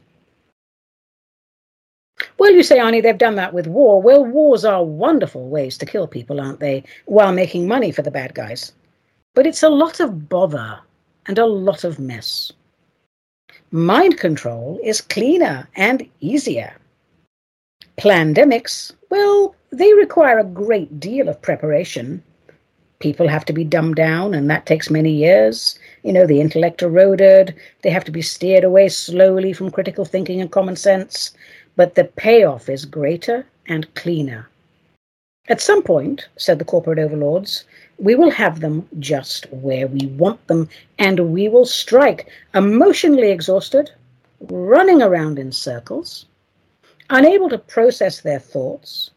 Well, 2.38 2.52
you 2.52 2.64
say, 2.64 2.80
Ani, 2.80 3.02
they've 3.02 3.18
done 3.18 3.36
that 3.36 3.54
with 3.54 3.68
war. 3.68 4.02
Well, 4.02 4.26
wars 4.26 4.66
are 4.66 4.84
wonderful 4.84 5.50
ways 5.50 5.78
to 5.80 5.86
kill 5.86 6.08
people, 6.08 6.40
aren't 6.40 6.60
they? 6.60 6.84
While 7.06 7.34
making 7.34 7.68
money 7.68 7.92
for 7.92 8.02
the 8.02 8.12
bad 8.12 8.36
guys. 8.36 8.74
But 9.34 9.48
it's 9.48 9.64
a 9.64 9.70
lot 9.70 10.00
of 10.00 10.30
bother 10.30 10.80
and 11.26 11.40
a 11.40 11.46
lot 11.46 11.84
of 11.84 12.00
mess. 12.00 12.52
Mind 13.74 14.18
control 14.18 14.82
is 14.84 15.00
cleaner 15.00 15.66
and 15.78 16.06
easier. 16.20 16.74
Plandemics, 17.98 18.92
well, 19.10 19.56
they 19.72 19.94
require 19.94 20.40
a 20.40 20.44
great 20.44 21.00
deal 21.00 21.30
of 21.30 21.42
preparation. 21.42 22.22
People 23.00 23.30
have 23.30 23.46
to 23.46 23.54
be 23.54 23.64
dumbed 23.64 23.96
down, 23.96 24.34
and 24.34 24.50
that 24.50 24.66
takes 24.66 24.90
many 24.90 25.14
years. 25.14 25.80
You 26.04 26.12
know, 26.12 26.28
the 26.28 26.42
intellect 26.42 26.82
eroded, 26.82 27.56
they 27.82 27.90
have 27.92 28.04
to 28.04 28.12
be 28.12 28.22
steered 28.22 28.66
away 28.66 28.90
slowly 28.90 29.54
from 29.54 29.72
critical 29.72 30.04
thinking 30.04 30.42
and 30.42 30.52
common 30.52 30.76
sense, 30.76 31.32
but 31.78 31.96
the 31.96 32.04
payoff 32.04 32.68
is 32.68 32.84
greater 32.84 33.46
and 33.68 33.94
cleaner. 33.96 34.50
At 35.52 35.60
some 35.60 35.84
point, 35.84 36.30
said 36.38 36.60
the 36.60 36.72
corporate 36.72 36.98
overlords, 36.98 37.66
we 37.98 38.16
will 38.16 38.30
have 38.30 38.62
them 38.62 38.88
just 39.00 39.52
where 39.52 39.86
we 39.86 40.06
want 40.08 40.48
them, 40.48 40.70
and 40.98 41.34
we 41.34 41.50
will 41.50 41.66
strike, 41.66 42.30
emotionally 42.56 43.32
exhausted, 43.32 43.92
running 44.40 45.02
around 45.02 45.38
in 45.38 45.52
circles, 45.52 46.26
unable 47.10 47.50
to 47.50 47.58
process 47.58 48.22
their 48.22 48.40
thoughts, 48.40 49.12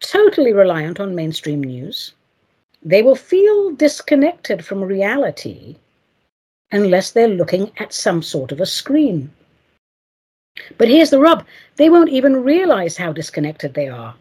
totally 0.00 0.54
reliant 0.54 1.00
on 1.00 1.14
mainstream 1.14 1.62
news. 1.62 2.14
They 2.82 3.02
will 3.02 3.14
feel 3.14 3.72
disconnected 3.72 4.64
from 4.64 4.82
reality 4.82 5.76
unless 6.72 7.10
they're 7.10 7.28
looking 7.28 7.70
at 7.76 7.92
some 7.92 8.22
sort 8.22 8.52
of 8.52 8.60
a 8.62 8.64
screen. 8.64 9.30
But 10.78 10.88
here's 10.88 11.10
the 11.10 11.20
rub 11.20 11.44
they 11.76 11.90
won't 11.90 12.08
even 12.08 12.42
realize 12.42 12.96
how 12.96 13.12
disconnected 13.12 13.74
they 13.74 13.88
are. 13.88 14.14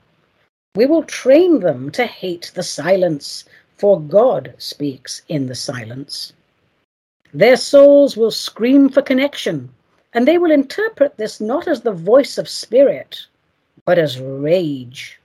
We 0.76 0.88
will 0.88 1.04
train 1.04 1.60
them 1.60 1.92
to 1.92 2.08
hate 2.08 2.52
the 2.56 2.64
silence, 2.64 3.46
for 3.78 4.02
God 4.02 4.56
speaks 4.58 5.22
in 5.30 5.46
the 5.46 5.54
silence. 5.54 6.34
Their 7.32 7.58
souls 7.58 8.18
will 8.18 8.32
scream 8.32 8.90
for 8.90 9.04
connection, 9.04 9.70
and 10.14 10.28
they 10.28 10.40
will 10.40 10.50
interpret 10.50 11.18
this 11.18 11.40
not 11.40 11.68
as 11.68 11.82
the 11.82 11.92
voice 11.92 12.40
of 12.40 12.50
spirit, 12.50 13.28
but 13.86 14.00
as 14.00 14.20
rage. 14.20 15.20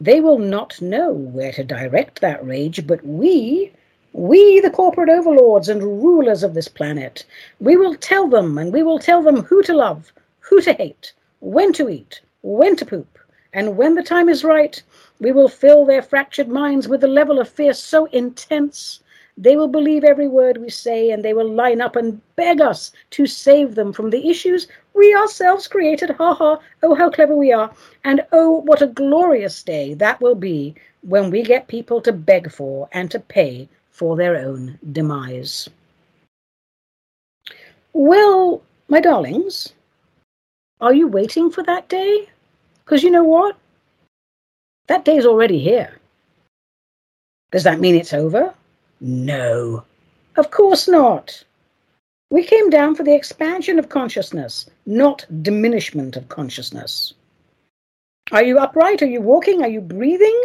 They 0.00 0.20
will 0.20 0.38
not 0.38 0.82
know 0.82 1.12
where 1.12 1.52
to 1.52 1.62
direct 1.62 2.20
that 2.20 2.44
rage, 2.44 2.88
but 2.88 3.06
we, 3.06 3.72
we, 4.12 4.58
the 4.58 4.70
corporate 4.70 5.10
overlords 5.10 5.68
and 5.68 5.80
rulers 5.80 6.42
of 6.42 6.54
this 6.54 6.66
planet, 6.66 7.24
we 7.60 7.76
will 7.76 7.94
tell 7.94 8.26
them, 8.26 8.58
and 8.58 8.72
we 8.72 8.82
will 8.82 8.98
tell 8.98 9.22
them 9.22 9.44
who 9.44 9.62
to 9.62 9.74
love, 9.74 10.12
who 10.40 10.60
to 10.62 10.72
hate, 10.72 11.12
when 11.38 11.72
to 11.74 11.88
eat, 11.88 12.20
when 12.42 12.74
to 12.74 12.84
poop, 12.84 13.18
and 13.52 13.76
when 13.76 13.94
the 13.94 14.02
time 14.02 14.28
is 14.28 14.44
right, 14.44 14.82
we 15.18 15.32
will 15.32 15.48
fill 15.48 15.84
their 15.84 16.02
fractured 16.02 16.48
minds 16.48 16.88
with 16.88 17.04
a 17.04 17.08
level 17.08 17.38
of 17.38 17.48
fear 17.48 17.72
so 17.72 18.06
intense 18.06 19.00
they 19.40 19.56
will 19.56 19.68
believe 19.68 20.04
every 20.04 20.28
word 20.28 20.58
we 20.58 20.68
say 20.68 21.10
and 21.10 21.24
they 21.24 21.32
will 21.32 21.50
line 21.50 21.80
up 21.80 21.96
and 21.96 22.20
beg 22.36 22.60
us 22.60 22.92
to 23.12 23.26
save 23.26 23.74
them 23.74 23.90
from 23.90 24.10
the 24.10 24.28
issues 24.28 24.68
we 24.92 25.14
ourselves 25.14 25.66
created. 25.66 26.10
Ha 26.10 26.34
ha! 26.34 26.58
Oh, 26.82 26.94
how 26.94 27.08
clever 27.08 27.34
we 27.34 27.50
are! 27.50 27.72
And 28.04 28.20
oh, 28.32 28.50
what 28.50 28.82
a 28.82 28.86
glorious 28.86 29.62
day 29.62 29.94
that 29.94 30.20
will 30.20 30.34
be 30.34 30.74
when 31.02 31.30
we 31.30 31.42
get 31.42 31.68
people 31.68 32.02
to 32.02 32.12
beg 32.12 32.50
for 32.50 32.88
and 32.92 33.10
to 33.10 33.18
pay 33.18 33.66
for 33.90 34.14
their 34.14 34.36
own 34.36 34.78
demise. 34.92 35.70
Well, 37.94 38.62
my 38.88 39.00
darlings, 39.00 39.72
are 40.82 40.92
you 40.92 41.08
waiting 41.08 41.50
for 41.50 41.62
that 41.62 41.88
day? 41.88 42.28
Because 42.90 43.04
you 43.04 43.12
know 43.12 43.22
what? 43.22 43.56
That 44.88 45.04
day's 45.04 45.24
already 45.24 45.60
here. 45.60 46.00
Does 47.52 47.62
that 47.62 47.78
mean 47.78 47.94
it's 47.94 48.12
over? 48.12 48.52
No, 49.00 49.84
of 50.36 50.50
course 50.50 50.88
not. 50.88 51.44
We 52.30 52.42
came 52.42 52.68
down 52.68 52.96
for 52.96 53.04
the 53.04 53.14
expansion 53.14 53.78
of 53.78 53.90
consciousness, 53.90 54.68
not 54.86 55.24
diminishment 55.40 56.16
of 56.16 56.28
consciousness. 56.28 57.14
Are 58.32 58.42
you 58.42 58.58
upright? 58.58 59.02
Are 59.02 59.06
you 59.06 59.20
walking? 59.20 59.62
Are 59.62 59.68
you 59.68 59.80
breathing? 59.80 60.40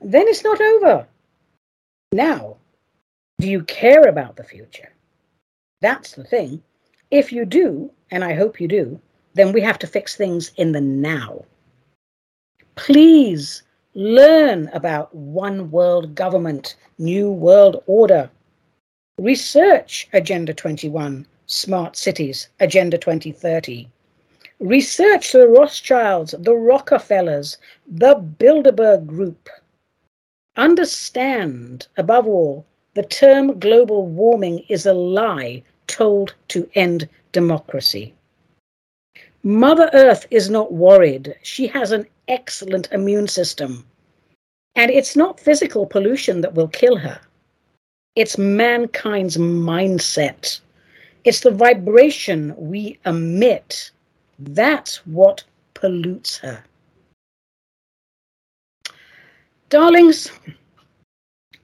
Then 0.00 0.26
it's 0.26 0.42
not 0.42 0.60
over. 0.60 1.06
Now, 2.10 2.56
do 3.38 3.48
you 3.48 3.62
care 3.62 4.08
about 4.08 4.34
the 4.34 4.42
future? 4.42 4.92
That's 5.82 6.14
the 6.14 6.24
thing. 6.24 6.64
If 7.12 7.30
you 7.30 7.44
do, 7.44 7.92
and 8.10 8.24
I 8.24 8.34
hope 8.34 8.60
you 8.60 8.66
do, 8.66 9.00
then 9.34 9.52
we 9.52 9.60
have 9.60 9.78
to 9.78 9.86
fix 9.86 10.16
things 10.16 10.50
in 10.56 10.72
the 10.72 10.80
now. 10.80 11.44
Please 12.76 13.62
Learn 13.98 14.68
about 14.74 15.14
One 15.14 15.70
World 15.70 16.14
Government, 16.14 16.76
New 16.98 17.30
World 17.32 17.82
Order. 17.86 18.28
Research 19.18 20.06
Agenda 20.12 20.52
21, 20.52 21.26
Smart 21.46 21.96
Cities, 21.96 22.50
Agenda 22.60 22.98
2030. 22.98 23.88
Research 24.60 25.32
the 25.32 25.48
Rothschilds, 25.48 26.34
the 26.38 26.54
Rockefellers, 26.54 27.56
the 27.86 28.16
Bilderberg 28.16 29.06
Group. 29.06 29.48
Understand, 30.58 31.86
above 31.96 32.26
all, 32.26 32.66
the 32.92 33.02
term 33.02 33.58
global 33.58 34.06
warming 34.06 34.58
is 34.68 34.84
a 34.84 34.92
lie 34.92 35.62
told 35.86 36.34
to 36.48 36.68
end 36.74 37.08
democracy. 37.32 38.12
Mother 39.42 39.88
Earth 39.94 40.26
is 40.30 40.50
not 40.50 40.74
worried. 40.74 41.34
She 41.42 41.66
has 41.68 41.92
an 41.92 42.06
excellent 42.28 42.88
immune 42.92 43.28
system. 43.28 43.84
And 44.74 44.90
it's 44.90 45.16
not 45.16 45.40
physical 45.40 45.86
pollution 45.86 46.40
that 46.42 46.54
will 46.54 46.68
kill 46.68 46.96
her, 46.96 47.20
it's 48.14 48.38
mankind's 48.38 49.36
mindset. 49.36 50.60
It's 51.24 51.40
the 51.40 51.50
vibration 51.50 52.54
we 52.56 52.98
emit. 53.04 53.90
That's 54.38 55.04
what 55.06 55.42
pollutes 55.74 56.38
her. 56.38 56.62
Darlings, 59.68 60.30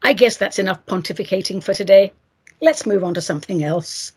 I 0.02 0.12
guess 0.12 0.36
that's 0.36 0.58
enough 0.58 0.84
pontificating 0.86 1.62
for 1.62 1.74
today. 1.74 2.12
Let's 2.60 2.86
move 2.86 3.04
on 3.04 3.14
to 3.14 3.20
something 3.20 3.62
else. 3.62 4.12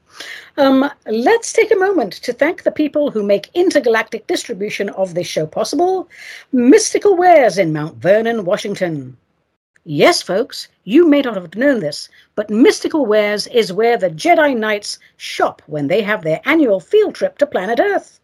Um, 0.57 0.89
let's 1.05 1.51
take 1.51 1.71
a 1.71 1.75
moment 1.75 2.13
to 2.13 2.31
thank 2.31 2.63
the 2.63 2.71
people 2.71 3.11
who 3.11 3.23
make 3.23 3.49
intergalactic 3.53 4.27
distribution 4.27 4.89
of 4.89 5.13
this 5.13 5.27
show 5.27 5.45
possible. 5.45 6.09
Mystical 6.51 7.17
Wares 7.17 7.57
in 7.57 7.73
Mount 7.73 7.95
Vernon, 7.97 8.45
Washington. 8.45 9.17
Yes, 9.83 10.21
folks, 10.21 10.67
you 10.83 11.07
may 11.07 11.21
not 11.21 11.35
have 11.35 11.55
known 11.55 11.79
this, 11.79 12.09
but 12.33 12.49
Mystical 12.49 13.05
Wares 13.05 13.45
is 13.47 13.71
where 13.71 13.97
the 13.97 14.09
Jedi 14.09 14.57
Knights 14.57 14.97
shop 15.17 15.61
when 15.67 15.87
they 15.87 16.01
have 16.01 16.23
their 16.23 16.41
annual 16.45 16.79
field 16.79 17.13
trip 17.13 17.37
to 17.37 17.45
planet 17.45 17.79
Earth. 17.79 18.19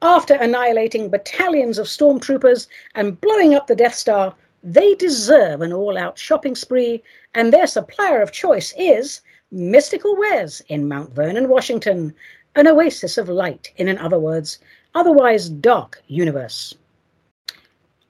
After 0.00 0.34
annihilating 0.34 1.10
battalions 1.10 1.78
of 1.78 1.86
stormtroopers 1.86 2.66
and 2.94 3.20
blowing 3.20 3.54
up 3.54 3.66
the 3.66 3.76
Death 3.76 3.94
Star, 3.94 4.34
they 4.62 4.94
deserve 4.94 5.60
an 5.60 5.72
all 5.72 5.98
out 5.98 6.18
shopping 6.18 6.54
spree, 6.54 7.02
and 7.34 7.52
their 7.52 7.66
supplier 7.66 8.22
of 8.22 8.32
choice 8.32 8.72
is 8.78 9.20
Mystical 9.52 10.16
Wares 10.16 10.60
in 10.66 10.88
Mount 10.88 11.14
Vernon, 11.14 11.48
Washington, 11.48 12.12
an 12.56 12.66
oasis 12.66 13.16
of 13.16 13.28
light 13.28 13.72
in 13.76 13.86
an 13.86 13.96
other 13.98 14.18
words, 14.18 14.58
otherwise 14.92 15.48
dark 15.48 16.02
universe. 16.08 16.74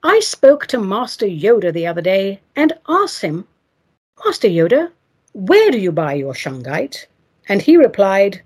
I 0.02 0.20
spoke 0.20 0.66
to 0.68 0.78
Master 0.78 1.26
Yoda 1.26 1.74
the 1.74 1.86
other 1.86 2.00
day 2.00 2.40
and 2.54 2.72
asked 2.88 3.20
him, 3.20 3.46
Master 4.24 4.48
Yoda, 4.48 4.92
where 5.34 5.70
do 5.70 5.78
you 5.78 5.92
buy 5.92 6.14
your 6.14 6.32
shungite? 6.32 7.04
And 7.48 7.60
he 7.60 7.76
replied, 7.76 8.40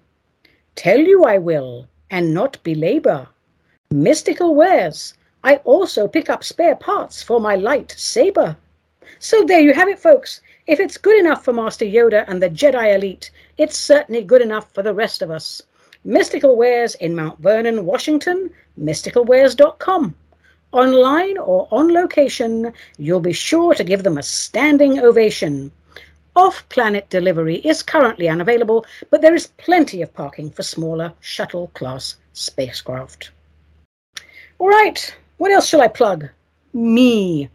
Tell 0.75 0.99
you 0.99 1.23
I 1.25 1.39
will, 1.39 1.87
and 2.11 2.35
not 2.35 2.61
belabor. 2.65 3.29
Mystical 3.93 4.57
wares. 4.57 5.15
I 5.45 5.57
also 5.59 6.09
pick 6.09 6.29
up 6.29 6.43
spare 6.43 6.75
parts 6.75 7.23
for 7.23 7.41
my 7.41 7.55
light 7.55 7.95
saber. 7.97 8.57
So 9.21 9.45
there 9.45 9.61
you 9.61 9.75
have 9.75 9.89
it, 9.89 10.01
folks. 10.01 10.41
If 10.67 10.79
it's 10.79 10.99
good 10.99 11.19
enough 11.19 11.45
for 11.45 11.53
Master 11.53 11.85
Yoda 11.85 12.25
and 12.29 12.43
the 12.43 12.51
Jedi 12.51 12.95
elite, 12.95 13.31
it's 13.59 13.77
certainly 13.79 14.23
good 14.23 14.43
enough 14.43 14.73
for 14.73 14.83
the 14.83 14.95
rest 14.95 15.23
of 15.23 15.31
us. 15.31 15.63
Mystical 16.05 16.57
Wares 16.57 16.95
in 16.97 17.15
Mount 17.15 17.39
Vernon, 17.41 17.85
Washington, 17.85 18.51
mysticalwares.com. 18.79 20.15
Online 20.73 21.39
or 21.39 21.67
on 21.71 21.93
location, 21.93 22.73
you'll 22.97 23.21
be 23.21 23.33
sure 23.33 23.75
to 23.75 23.85
give 23.85 24.03
them 24.03 24.19
a 24.19 24.23
standing 24.23 25.01
ovation. 25.01 25.73
Off 26.37 26.67
planet 26.69 27.11
delivery 27.11 27.57
is 27.57 27.83
currently 27.83 28.29
unavailable, 28.29 28.87
but 29.11 29.21
there 29.21 29.35
is 29.35 29.49
plenty 29.59 30.01
of 30.01 30.15
parking 30.15 30.51
for 30.51 30.63
smaller 30.63 31.13
shuttle 31.21 31.69
class 31.75 32.17
spacecraft. 32.35 33.31
All 34.59 34.69
right, 34.69 35.15
what 35.39 35.51
else 35.51 35.67
shall 35.67 35.83
I 35.83 35.89
plug? 35.89 36.29
Me. 36.73 37.49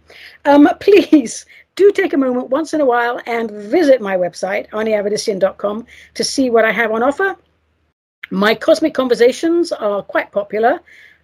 Um, 0.44 0.70
please 0.82 1.46
do 1.76 1.92
take 1.92 2.14
a 2.14 2.18
moment 2.18 2.50
once 2.50 2.74
in 2.74 2.82
a 2.82 2.86
while 2.86 3.20
and 3.26 3.52
visit 3.52 4.02
my 4.02 4.16
website, 4.16 4.70
aniavedissian.com, 4.70 5.86
to 6.14 6.24
see 6.24 6.50
what 6.50 6.66
I 6.66 6.72
have 6.72 6.92
on 6.92 7.04
offer. 7.04 7.36
My 8.32 8.56
cosmic 8.56 8.94
conversations 8.94 9.72
are 9.72 10.02
quite 10.02 10.32
popular. 10.32 10.80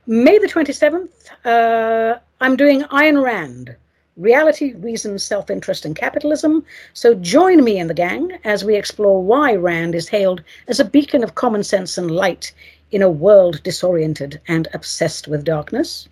May 0.07 0.37
the 0.37 0.47
27th, 0.47 1.09
uh, 1.45 2.19
I'm 2.41 2.55
doing 2.55 2.81
Ayn 2.83 3.23
Rand, 3.23 3.75
Reality, 4.17 4.73
Reason, 4.73 5.17
Self 5.17 5.49
Interest, 5.49 5.85
and 5.85 5.95
Capitalism. 5.95 6.65
So 6.93 7.15
join 7.15 7.63
me 7.63 7.79
in 7.79 7.87
the 7.87 7.93
gang 7.93 8.37
as 8.43 8.65
we 8.65 8.75
explore 8.75 9.23
why 9.23 9.55
Rand 9.55 9.95
is 9.95 10.09
hailed 10.09 10.43
as 10.67 10.79
a 10.79 10.85
beacon 10.85 11.23
of 11.23 11.35
common 11.35 11.63
sense 11.63 11.97
and 11.97 12.11
light 12.11 12.51
in 12.91 13.01
a 13.01 13.09
world 13.09 13.63
disoriented 13.63 14.41
and 14.47 14.67
obsessed 14.73 15.27
with 15.27 15.45
darkness. 15.45 16.09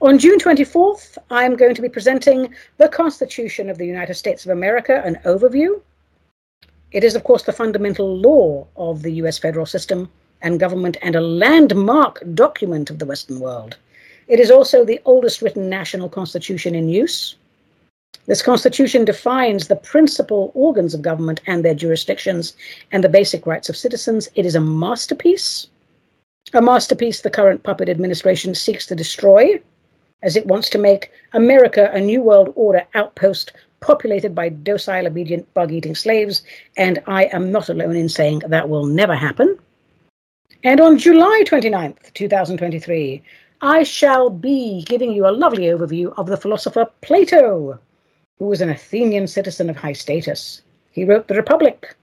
On 0.00 0.18
June 0.18 0.38
24th, 0.38 1.16
I'm 1.30 1.56
going 1.56 1.74
to 1.74 1.82
be 1.82 1.88
presenting 1.88 2.54
the 2.76 2.88
Constitution 2.88 3.70
of 3.70 3.78
the 3.78 3.86
United 3.86 4.14
States 4.14 4.44
of 4.44 4.50
America, 4.50 5.02
an 5.04 5.18
overview. 5.24 5.80
It 6.90 7.04
is, 7.04 7.14
of 7.14 7.24
course, 7.24 7.44
the 7.44 7.52
fundamental 7.52 8.18
law 8.18 8.66
of 8.76 9.02
the 9.02 9.12
US 9.12 9.38
federal 9.38 9.64
system 9.64 10.10
and 10.42 10.60
government 10.60 10.96
and 11.00 11.14
a 11.14 11.20
landmark 11.20 12.22
document 12.34 12.90
of 12.90 12.98
the 12.98 13.06
Western 13.06 13.40
world. 13.40 13.76
It 14.28 14.40
is 14.40 14.50
also 14.50 14.84
the 14.84 15.00
oldest 15.04 15.40
written 15.40 15.68
national 15.68 16.08
constitution 16.08 16.74
in 16.74 16.88
use. 16.88 17.36
This 18.26 18.42
constitution 18.42 19.04
defines 19.04 19.68
the 19.68 19.76
principal 19.76 20.52
organs 20.54 20.94
of 20.94 21.02
government 21.02 21.40
and 21.46 21.64
their 21.64 21.74
jurisdictions 21.74 22.54
and 22.92 23.02
the 23.02 23.08
basic 23.08 23.46
rights 23.46 23.68
of 23.68 23.76
citizens. 23.76 24.28
It 24.34 24.46
is 24.46 24.54
a 24.54 24.60
masterpiece, 24.60 25.66
a 26.54 26.62
masterpiece 26.62 27.20
the 27.20 27.30
current 27.30 27.62
puppet 27.62 27.88
administration 27.88 28.54
seeks 28.54 28.86
to 28.86 28.94
destroy 28.94 29.60
as 30.22 30.36
it 30.36 30.46
wants 30.46 30.68
to 30.70 30.78
make 30.78 31.10
America 31.32 31.90
a 31.92 32.00
New 32.00 32.22
World 32.22 32.52
Order 32.54 32.84
outpost 32.94 33.52
populated 33.80 34.34
by 34.34 34.48
docile, 34.48 35.06
obedient, 35.06 35.52
bug 35.54 35.72
eating 35.72 35.94
slaves. 35.94 36.42
And 36.76 37.02
I 37.06 37.24
am 37.24 37.50
not 37.50 37.68
alone 37.68 37.96
in 37.96 38.08
saying 38.08 38.42
that 38.46 38.68
will 38.68 38.86
never 38.86 39.14
happen. 39.14 39.58
And 40.64 40.80
on 40.80 40.98
July 40.98 41.42
29th, 41.44 42.12
2023, 42.14 43.22
I 43.62 43.82
shall 43.82 44.30
be 44.30 44.84
giving 44.86 45.12
you 45.12 45.26
a 45.26 45.30
lovely 45.30 45.64
overview 45.64 46.16
of 46.16 46.26
the 46.26 46.36
philosopher 46.36 46.86
Plato, 47.00 47.78
who 48.38 48.46
was 48.46 48.60
an 48.60 48.70
Athenian 48.70 49.26
citizen 49.26 49.68
of 49.68 49.76
high 49.76 49.92
status. 49.92 50.62
He 50.92 51.04
wrote 51.04 51.28
The 51.28 51.34
Republic. 51.34 51.96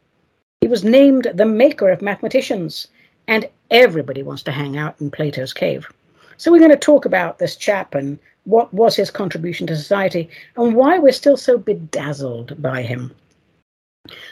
He 0.62 0.68
was 0.68 0.84
named 0.84 1.32
the 1.34 1.46
maker 1.46 1.90
of 1.90 2.02
mathematicians, 2.02 2.88
and 3.28 3.48
everybody 3.72 4.24
wants 4.24 4.44
to 4.44 4.52
hang 4.52 4.78
out 4.78 4.96
in 5.00 5.12
Plato's 5.12 5.54
cave. 5.54 5.88
So 6.38 6.52
we're 6.52 6.60
going 6.60 6.72
to 6.72 6.78
talk 6.78 7.06
about 7.06 7.38
this 7.38 7.56
chap 7.56 7.96
and 7.96 8.18
what 8.46 8.74
was 8.74 8.96
his 8.96 9.12
contribution 9.12 9.68
to 9.68 9.76
society 9.76 10.30
and 10.56 10.76
why 10.76 10.98
we're 10.98 11.12
still 11.12 11.38
so 11.38 11.58
bedazzled 11.58 12.62
by 12.62 12.82
him. 12.82 13.14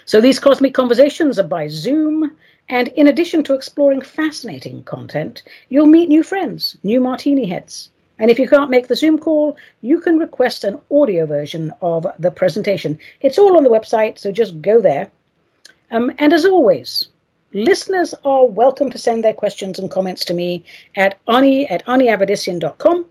So 0.05 0.21
these 0.21 0.39
cosmic 0.39 0.73
conversations 0.73 1.37
are 1.37 1.43
by 1.47 1.67
Zoom, 1.67 2.35
and 2.69 2.87
in 2.89 3.07
addition 3.07 3.43
to 3.43 3.53
exploring 3.53 4.01
fascinating 4.01 4.83
content, 4.83 5.43
you'll 5.69 5.85
meet 5.85 6.09
new 6.09 6.23
friends, 6.23 6.77
new 6.83 6.99
martini 6.99 7.45
heads. 7.45 7.89
And 8.19 8.31
if 8.31 8.39
you 8.39 8.49
can't 8.49 8.71
make 8.71 8.87
the 8.87 8.95
Zoom 8.95 9.19
call, 9.19 9.55
you 9.81 10.01
can 10.01 10.17
request 10.17 10.63
an 10.63 10.79
audio 10.89 11.25
version 11.25 11.71
of 11.81 12.07
the 12.17 12.31
presentation. 12.31 12.97
It's 13.21 13.37
all 13.37 13.55
on 13.55 13.63
the 13.63 13.69
website, 13.69 14.17
so 14.17 14.31
just 14.31 14.61
go 14.61 14.81
there. 14.81 15.11
Um, 15.91 16.11
and 16.17 16.33
as 16.33 16.45
always, 16.45 17.09
Listeners 17.57 18.13
are 18.23 18.45
welcome 18.45 18.91
to 18.91 18.99
send 18.99 19.23
their 19.23 19.33
questions 19.33 19.79
and 19.79 19.89
comments 19.89 20.23
to 20.25 20.35
me 20.35 20.63
at 20.95 21.17
ani 21.27 21.67
at 21.69 21.83
aniavedissian.com. 21.87 23.03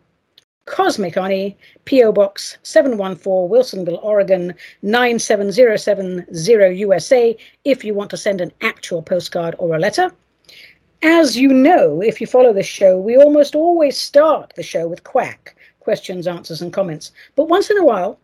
Cosmic 0.66 1.16
Ani, 1.16 1.56
P.O. 1.84 2.12
Box 2.12 2.56
714, 2.62 3.50
Wilsonville, 3.50 3.98
Oregon 4.04 4.54
97070 4.82 6.76
USA, 6.78 7.36
if 7.64 7.82
you 7.82 7.92
want 7.92 8.08
to 8.10 8.16
send 8.16 8.40
an 8.40 8.52
actual 8.60 9.02
postcard 9.02 9.56
or 9.58 9.74
a 9.74 9.80
letter. 9.80 10.12
As 11.02 11.36
you 11.36 11.48
know, 11.48 12.00
if 12.00 12.20
you 12.20 12.28
follow 12.28 12.52
this 12.52 12.68
show, 12.68 12.96
we 12.96 13.16
almost 13.16 13.56
always 13.56 13.98
start 13.98 14.52
the 14.54 14.62
show 14.62 14.86
with 14.86 15.02
quack 15.02 15.56
questions, 15.80 16.28
answers, 16.28 16.62
and 16.62 16.72
comments. 16.72 17.10
But 17.34 17.48
once 17.48 17.68
in 17.68 17.78
a 17.78 17.84
while, 17.84 18.20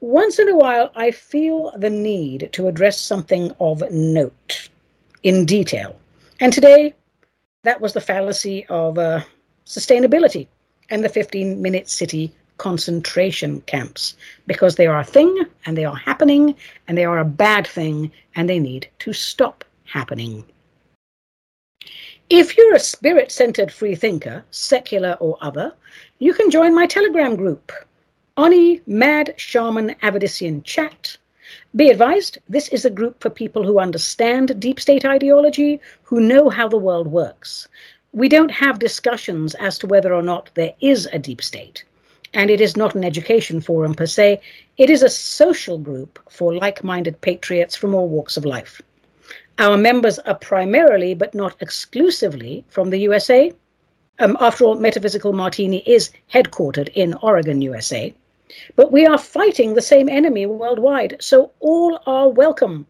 once 0.00 0.38
in 0.38 0.48
a 0.48 0.56
while, 0.56 0.90
I 0.94 1.10
feel 1.10 1.72
the 1.76 1.90
need 1.90 2.48
to 2.52 2.68
address 2.68 2.98
something 2.98 3.54
of 3.60 3.82
note 3.90 4.70
in 5.22 5.44
detail. 5.44 5.98
And 6.40 6.52
today, 6.52 6.94
that 7.64 7.80
was 7.80 7.92
the 7.92 8.00
fallacy 8.00 8.66
of 8.66 8.98
uh, 8.98 9.20
sustainability 9.66 10.46
and 10.90 11.04
the 11.04 11.08
15 11.08 11.60
minute 11.60 11.88
city 11.88 12.32
concentration 12.58 13.60
camps 13.62 14.16
because 14.46 14.74
they 14.74 14.86
are 14.86 15.00
a 15.00 15.04
thing 15.04 15.44
and 15.64 15.76
they 15.76 15.84
are 15.84 15.96
happening 15.96 16.54
and 16.86 16.98
they 16.98 17.04
are 17.04 17.18
a 17.18 17.24
bad 17.24 17.66
thing 17.66 18.10
and 18.34 18.48
they 18.48 18.58
need 18.58 18.88
to 18.98 19.12
stop 19.12 19.64
happening. 19.84 20.44
If 22.30 22.58
you're 22.58 22.74
a 22.74 22.80
spirit 22.80 23.32
centered 23.32 23.72
free 23.72 23.94
thinker, 23.94 24.44
secular 24.50 25.16
or 25.20 25.38
other, 25.40 25.72
you 26.18 26.34
can 26.34 26.50
join 26.50 26.74
my 26.74 26.86
Telegram 26.86 27.36
group. 27.36 27.72
Ani 28.36 28.82
Mad 28.86 29.34
Shaman 29.36 29.94
Avedissian 30.02 30.62
Chat. 30.62 31.16
Be 31.78 31.90
advised, 31.90 32.38
this 32.48 32.66
is 32.70 32.84
a 32.84 32.90
group 32.90 33.22
for 33.22 33.30
people 33.30 33.64
who 33.64 33.78
understand 33.78 34.58
deep 34.58 34.80
state 34.80 35.04
ideology, 35.04 35.80
who 36.02 36.18
know 36.18 36.48
how 36.48 36.66
the 36.66 36.76
world 36.76 37.06
works. 37.06 37.68
We 38.10 38.28
don't 38.28 38.50
have 38.50 38.80
discussions 38.80 39.54
as 39.54 39.78
to 39.78 39.86
whether 39.86 40.12
or 40.12 40.22
not 40.22 40.50
there 40.54 40.74
is 40.80 41.06
a 41.12 41.20
deep 41.20 41.40
state. 41.40 41.84
And 42.34 42.50
it 42.50 42.60
is 42.60 42.76
not 42.76 42.96
an 42.96 43.04
education 43.04 43.60
forum 43.60 43.94
per 43.94 44.06
se, 44.06 44.40
it 44.76 44.90
is 44.90 45.04
a 45.04 45.08
social 45.08 45.78
group 45.78 46.18
for 46.28 46.52
like 46.52 46.82
minded 46.82 47.20
patriots 47.20 47.76
from 47.76 47.94
all 47.94 48.08
walks 48.08 48.36
of 48.36 48.44
life. 48.44 48.82
Our 49.60 49.76
members 49.76 50.18
are 50.18 50.34
primarily, 50.34 51.14
but 51.14 51.32
not 51.32 51.54
exclusively, 51.60 52.64
from 52.70 52.90
the 52.90 52.98
USA. 53.06 53.52
Um, 54.18 54.36
after 54.40 54.64
all, 54.64 54.74
Metaphysical 54.74 55.32
Martini 55.32 55.84
is 55.86 56.10
headquartered 56.34 56.88
in 56.96 57.14
Oregon, 57.22 57.62
USA. 57.62 58.12
But 58.76 58.92
we 58.92 59.06
are 59.06 59.18
fighting 59.18 59.74
the 59.74 59.82
same 59.82 60.08
enemy 60.08 60.46
worldwide, 60.46 61.16
so 61.20 61.52
all 61.60 62.00
are 62.06 62.28
welcome. 62.28 62.86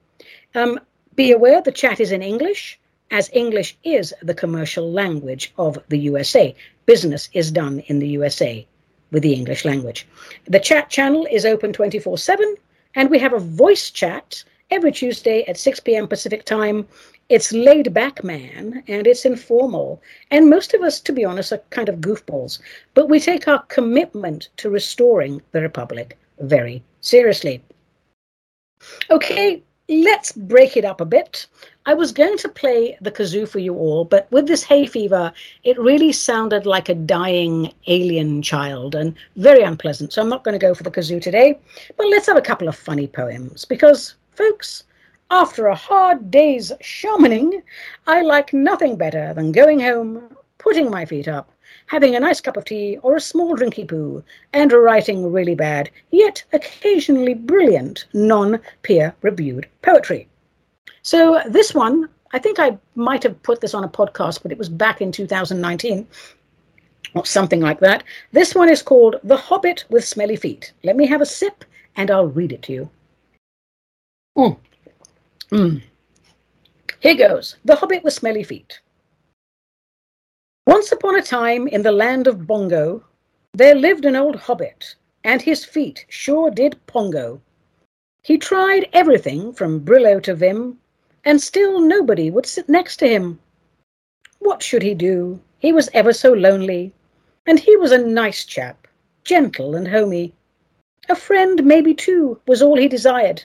Um, 0.54 0.80
be 1.14 1.32
aware 1.32 1.61
the 1.61 1.72
chat 1.72 2.00
is 2.00 2.12
in 2.12 2.22
English, 2.22 2.78
as 3.11 3.30
English 3.32 3.76
is 3.84 4.14
the 4.22 4.34
commercial 4.34 4.90
language 4.90 5.52
of 5.59 5.78
the 5.88 5.98
USA. 5.98 6.54
Business 6.86 7.28
is 7.32 7.50
done 7.50 7.80
in 7.86 7.98
the 7.98 8.09
USA 8.09 8.66
with 9.11 9.22
the 9.22 9.34
English 9.34 9.64
language. 9.64 10.06
The 10.46 10.61
chat 10.61 10.90
channel 10.90 11.26
is 11.30 11.44
open 11.44 11.72
24 11.72 12.18
7, 12.18 12.56
and 12.94 13.11
we 13.11 13.18
have 13.18 13.32
a 13.32 13.40
voice 13.40 13.90
chat 13.90 14.44
every 14.70 14.92
Tuesday 14.92 15.44
at 15.44 15.56
6 15.56 15.80
p.m. 15.80 16.06
Pacific 16.06 16.44
time 16.44 16.86
it's 17.28 17.52
laid 17.52 17.92
back, 17.92 18.24
man, 18.24 18.82
and 18.88 19.06
it's 19.06 19.24
informal. 19.24 20.02
And 20.30 20.48
most 20.48 20.72
of 20.74 20.82
us, 20.82 21.00
to 21.00 21.12
be 21.12 21.24
honest, 21.24 21.52
are 21.52 21.62
kind 21.70 21.88
of 21.88 22.00
goofballs. 22.00 22.58
But 22.94 23.08
we 23.08 23.20
take 23.20 23.46
our 23.46 23.62
commitment 23.64 24.48
to 24.58 24.70
restoring 24.70 25.42
the 25.52 25.60
Republic 25.60 26.18
very 26.40 26.82
seriously. 27.00 27.62
Okay, 29.10 29.62
let's 29.88 30.32
break 30.32 30.76
it 30.76 30.84
up 30.84 31.00
a 31.00 31.04
bit. 31.04 31.46
I 31.84 31.94
was 31.94 32.12
going 32.12 32.38
to 32.38 32.48
play 32.48 32.96
the 33.00 33.10
kazoo 33.10 33.48
for 33.48 33.58
you 33.58 33.74
all, 33.74 34.04
but 34.04 34.30
with 34.30 34.46
this 34.46 34.62
hay 34.62 34.86
fever, 34.86 35.32
it 35.64 35.78
really 35.78 36.12
sounded 36.12 36.66
like 36.66 36.88
a 36.88 36.94
dying 36.94 37.72
alien 37.86 38.42
child 38.42 38.94
and 38.94 39.14
very 39.36 39.62
unpleasant. 39.62 40.12
So 40.12 40.22
I'm 40.22 40.28
not 40.28 40.44
going 40.44 40.58
to 40.58 40.66
go 40.66 40.74
for 40.74 40.82
the 40.82 40.90
kazoo 40.90 41.20
today, 41.20 41.58
but 41.96 42.08
let's 42.08 42.26
have 42.26 42.36
a 42.36 42.42
couple 42.42 42.68
of 42.68 42.76
funny 42.76 43.06
poems 43.06 43.64
because, 43.64 44.14
folks, 44.32 44.84
after 45.30 45.66
a 45.66 45.74
hard 45.74 46.30
day's 46.30 46.72
shamaning, 46.80 47.62
I 48.06 48.22
like 48.22 48.52
nothing 48.52 48.96
better 48.96 49.34
than 49.34 49.52
going 49.52 49.80
home, 49.80 50.36
putting 50.56 50.90
my 50.90 51.04
feet 51.04 51.28
up, 51.28 51.50
having 51.86 52.16
a 52.16 52.20
nice 52.20 52.40
cup 52.40 52.56
of 52.56 52.64
tea 52.64 52.98
or 53.02 53.16
a 53.16 53.20
small 53.20 53.56
drinky 53.56 53.86
poo, 53.86 54.24
and 54.52 54.72
writing 54.72 55.30
really 55.30 55.54
bad, 55.54 55.90
yet 56.10 56.42
occasionally 56.52 57.34
brilliant, 57.34 58.06
non 58.14 58.58
peer 58.82 59.14
reviewed 59.22 59.68
poetry. 59.82 60.28
So, 61.02 61.42
this 61.48 61.74
one, 61.74 62.08
I 62.32 62.38
think 62.38 62.58
I 62.58 62.78
might 62.94 63.22
have 63.22 63.42
put 63.42 63.60
this 63.60 63.74
on 63.74 63.84
a 63.84 63.88
podcast, 63.88 64.42
but 64.42 64.52
it 64.52 64.58
was 64.58 64.68
back 64.68 65.00
in 65.00 65.12
2019 65.12 66.06
or 67.14 67.24
something 67.24 67.60
like 67.60 67.80
that. 67.80 68.04
This 68.32 68.54
one 68.54 68.68
is 68.68 68.82
called 68.82 69.16
The 69.24 69.36
Hobbit 69.36 69.84
with 69.90 70.04
Smelly 70.04 70.36
Feet. 70.36 70.72
Let 70.84 70.96
me 70.96 71.06
have 71.06 71.20
a 71.20 71.26
sip 71.26 71.64
and 71.96 72.10
I'll 72.10 72.26
read 72.28 72.52
it 72.52 72.62
to 72.62 72.72
you. 72.72 72.90
Mm. 74.36 74.56
Mm. 75.51 75.82
Here 77.01 77.14
goes 77.14 77.57
The 77.64 77.76
Hobbit 77.76 78.05
with 78.05 78.12
Smelly 78.12 78.42
Feet. 78.42 78.80
Once 80.66 80.92
upon 80.92 81.16
a 81.16 81.22
time 81.22 81.66
in 81.66 81.80
the 81.80 81.92
land 81.92 82.26
of 82.26 82.46
Bongo, 82.46 83.03
there 83.55 83.74
lived 83.74 84.05
an 84.05 84.14
old 84.14 84.36
hobbit, 84.36 84.94
and 85.24 85.40
his 85.40 85.64
feet 85.64 86.05
sure 86.11 86.51
did 86.51 86.76
pongo. 86.86 87.40
He 88.22 88.36
tried 88.36 88.90
everything 88.92 89.55
from 89.55 89.80
Brillo 89.86 90.22
to 90.24 90.34
Vim, 90.34 90.78
and 91.24 91.40
still 91.40 91.80
nobody 91.80 92.30
would 92.30 92.44
sit 92.44 92.68
next 92.68 92.99
to 92.99 93.09
him. 93.09 93.40
What 94.40 94.62
should 94.62 94.82
he 94.82 94.94
do? 94.94 95.40
He 95.59 95.72
was 95.72 95.88
ever 95.94 96.12
so 96.12 96.30
lonely, 96.30 96.92
and 97.46 97.59
he 97.59 97.74
was 97.76 97.90
a 97.90 97.96
nice 97.96 98.44
chap, 98.44 98.86
gentle 99.24 99.74
and 99.74 99.88
homey. 99.88 100.34
A 101.09 101.16
friend, 101.16 101.64
maybe, 101.64 101.94
too, 101.94 102.38
was 102.46 102.61
all 102.61 102.76
he 102.76 102.86
desired 102.86 103.44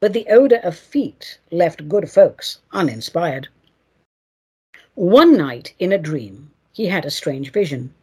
but 0.00 0.12
the 0.12 0.26
odour 0.28 0.60
of 0.60 0.78
feet 0.78 1.38
left 1.50 1.88
good 1.88 2.10
folks 2.10 2.58
uninspired. 2.72 3.48
One 4.94 5.36
night 5.36 5.74
in 5.78 5.92
a 5.92 5.98
dream 5.98 6.50
he 6.72 6.86
had 6.86 7.04
a 7.04 7.10
strange 7.10 7.50
vision. 7.50 7.94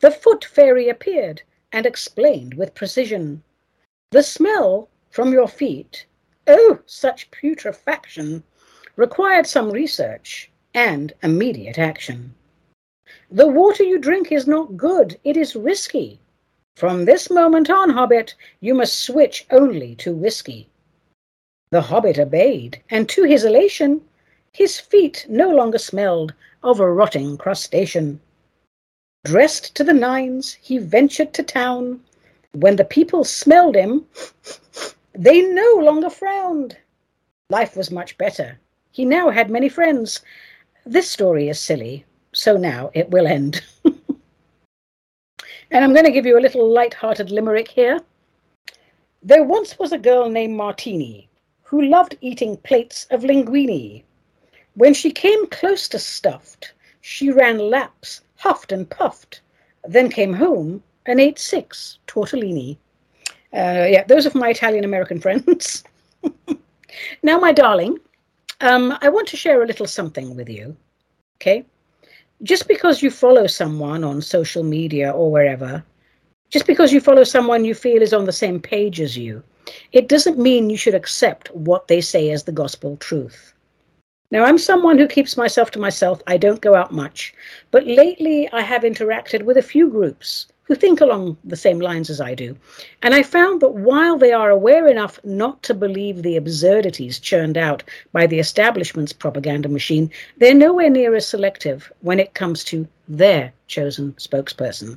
The 0.00 0.10
foot 0.10 0.44
fairy 0.44 0.88
appeared 0.88 1.42
and 1.72 1.86
explained 1.86 2.54
with 2.54 2.74
precision 2.74 3.42
The 4.10 4.22
smell 4.22 4.88
from 5.10 5.32
your 5.32 5.46
feet, 5.48 6.06
oh, 6.46 6.80
such 6.86 7.30
putrefaction, 7.30 8.42
required 8.96 9.46
some 9.46 9.70
research 9.70 10.50
and 10.74 11.12
immediate 11.22 11.78
action. 11.78 12.34
The 13.30 13.46
water 13.46 13.84
you 13.84 13.98
drink 13.98 14.32
is 14.32 14.46
not 14.46 14.76
good, 14.76 15.18
it 15.24 15.36
is 15.36 15.56
risky. 15.56 16.20
From 16.76 17.04
this 17.04 17.30
moment 17.30 17.70
on, 17.70 17.90
Hobbit, 17.90 18.34
you 18.60 18.74
must 18.74 19.00
switch 19.00 19.46
only 19.50 19.94
to 19.96 20.14
whiskey. 20.14 20.68
The 21.72 21.82
hobbit 21.82 22.18
obeyed, 22.18 22.82
and 22.90 23.08
to 23.10 23.22
his 23.22 23.44
elation, 23.44 24.04
his 24.52 24.80
feet 24.80 25.24
no 25.28 25.50
longer 25.50 25.78
smelled 25.78 26.34
of 26.64 26.80
a 26.80 26.92
rotting 26.92 27.36
crustacean. 27.36 28.20
Dressed 29.24 29.76
to 29.76 29.84
the 29.84 29.92
nines, 29.92 30.54
he 30.54 30.78
ventured 30.78 31.32
to 31.34 31.44
town. 31.44 32.02
When 32.50 32.74
the 32.74 32.84
people 32.84 33.22
smelled 33.22 33.76
him, 33.76 34.04
they 35.12 35.42
no 35.42 35.74
longer 35.74 36.10
frowned. 36.10 36.76
Life 37.50 37.76
was 37.76 37.92
much 37.92 38.18
better. 38.18 38.58
He 38.90 39.04
now 39.04 39.30
had 39.30 39.48
many 39.48 39.68
friends. 39.68 40.22
This 40.84 41.08
story 41.08 41.48
is 41.48 41.60
silly, 41.60 42.04
so 42.32 42.56
now 42.56 42.90
it 42.94 43.10
will 43.10 43.28
end. 43.28 43.62
and 43.84 45.84
I'm 45.84 45.92
going 45.92 46.04
to 46.04 46.10
give 46.10 46.26
you 46.26 46.36
a 46.36 46.42
little 46.42 46.68
light-hearted 46.68 47.30
limerick 47.30 47.68
here. 47.68 48.00
There 49.22 49.44
once 49.44 49.78
was 49.78 49.92
a 49.92 49.98
girl 49.98 50.28
named 50.28 50.56
Martini 50.56 51.29
who 51.70 51.82
loved 51.82 52.18
eating 52.20 52.56
plates 52.56 53.06
of 53.12 53.22
linguine. 53.22 54.02
When 54.74 54.92
she 54.92 55.12
came 55.12 55.46
close 55.46 55.88
to 55.90 56.00
stuffed, 56.00 56.72
she 57.00 57.30
ran 57.30 57.58
laps, 57.58 58.22
huffed 58.38 58.72
and 58.72 58.90
puffed, 58.90 59.40
then 59.84 60.10
came 60.10 60.32
home 60.32 60.82
and 61.06 61.20
ate 61.20 61.38
six 61.38 62.00
tortellini. 62.08 62.76
Uh, 63.52 63.86
yeah, 63.88 64.02
those 64.02 64.26
are 64.26 64.36
my 64.36 64.48
Italian 64.48 64.84
American 64.84 65.20
friends. 65.24 65.84
now, 67.22 67.38
my 67.38 67.52
darling, 67.52 67.98
um, 68.60 68.98
I 69.00 69.08
want 69.08 69.28
to 69.28 69.36
share 69.36 69.62
a 69.62 69.66
little 69.66 69.86
something 69.86 70.34
with 70.34 70.48
you. 70.48 70.76
Okay? 71.36 71.64
Just 72.42 72.66
because 72.66 73.00
you 73.00 73.12
follow 73.12 73.46
someone 73.46 74.02
on 74.02 74.20
social 74.22 74.64
media 74.64 75.12
or 75.12 75.30
wherever, 75.30 75.84
just 76.48 76.66
because 76.66 76.92
you 76.92 77.00
follow 77.00 77.22
someone 77.22 77.64
you 77.64 77.76
feel 77.76 78.02
is 78.02 78.12
on 78.12 78.24
the 78.24 78.32
same 78.32 78.58
page 78.58 79.00
as 79.00 79.16
you, 79.16 79.44
it 79.92 80.08
doesn't 80.08 80.38
mean 80.38 80.70
you 80.70 80.76
should 80.76 80.94
accept 80.94 81.54
what 81.54 81.88
they 81.88 82.00
say 82.00 82.30
as 82.30 82.44
the 82.44 82.52
gospel 82.52 82.96
truth. 82.96 83.54
Now, 84.32 84.44
I'm 84.44 84.58
someone 84.58 84.96
who 84.96 85.08
keeps 85.08 85.36
myself 85.36 85.72
to 85.72 85.80
myself. 85.80 86.22
I 86.26 86.36
don't 86.36 86.60
go 86.60 86.76
out 86.76 86.92
much. 86.92 87.34
But 87.72 87.86
lately, 87.86 88.48
I 88.52 88.60
have 88.60 88.82
interacted 88.82 89.42
with 89.42 89.56
a 89.56 89.62
few 89.62 89.88
groups 89.88 90.46
who 90.70 90.76
think 90.76 91.00
along 91.00 91.36
the 91.42 91.56
same 91.56 91.80
lines 91.80 92.08
as 92.08 92.20
I 92.20 92.36
do. 92.36 92.56
And 93.02 93.12
I 93.12 93.24
found 93.24 93.60
that 93.60 93.74
while 93.74 94.16
they 94.16 94.30
are 94.30 94.50
aware 94.50 94.86
enough 94.86 95.18
not 95.24 95.64
to 95.64 95.74
believe 95.74 96.22
the 96.22 96.36
absurdities 96.36 97.18
churned 97.18 97.58
out 97.58 97.82
by 98.12 98.28
the 98.28 98.38
establishment's 98.38 99.12
propaganda 99.12 99.68
machine, 99.68 100.08
they're 100.38 100.54
nowhere 100.54 100.88
near 100.88 101.16
as 101.16 101.26
selective 101.26 101.92
when 102.02 102.20
it 102.20 102.34
comes 102.34 102.62
to 102.64 102.86
their 103.08 103.52
chosen 103.66 104.12
spokesperson. 104.12 104.96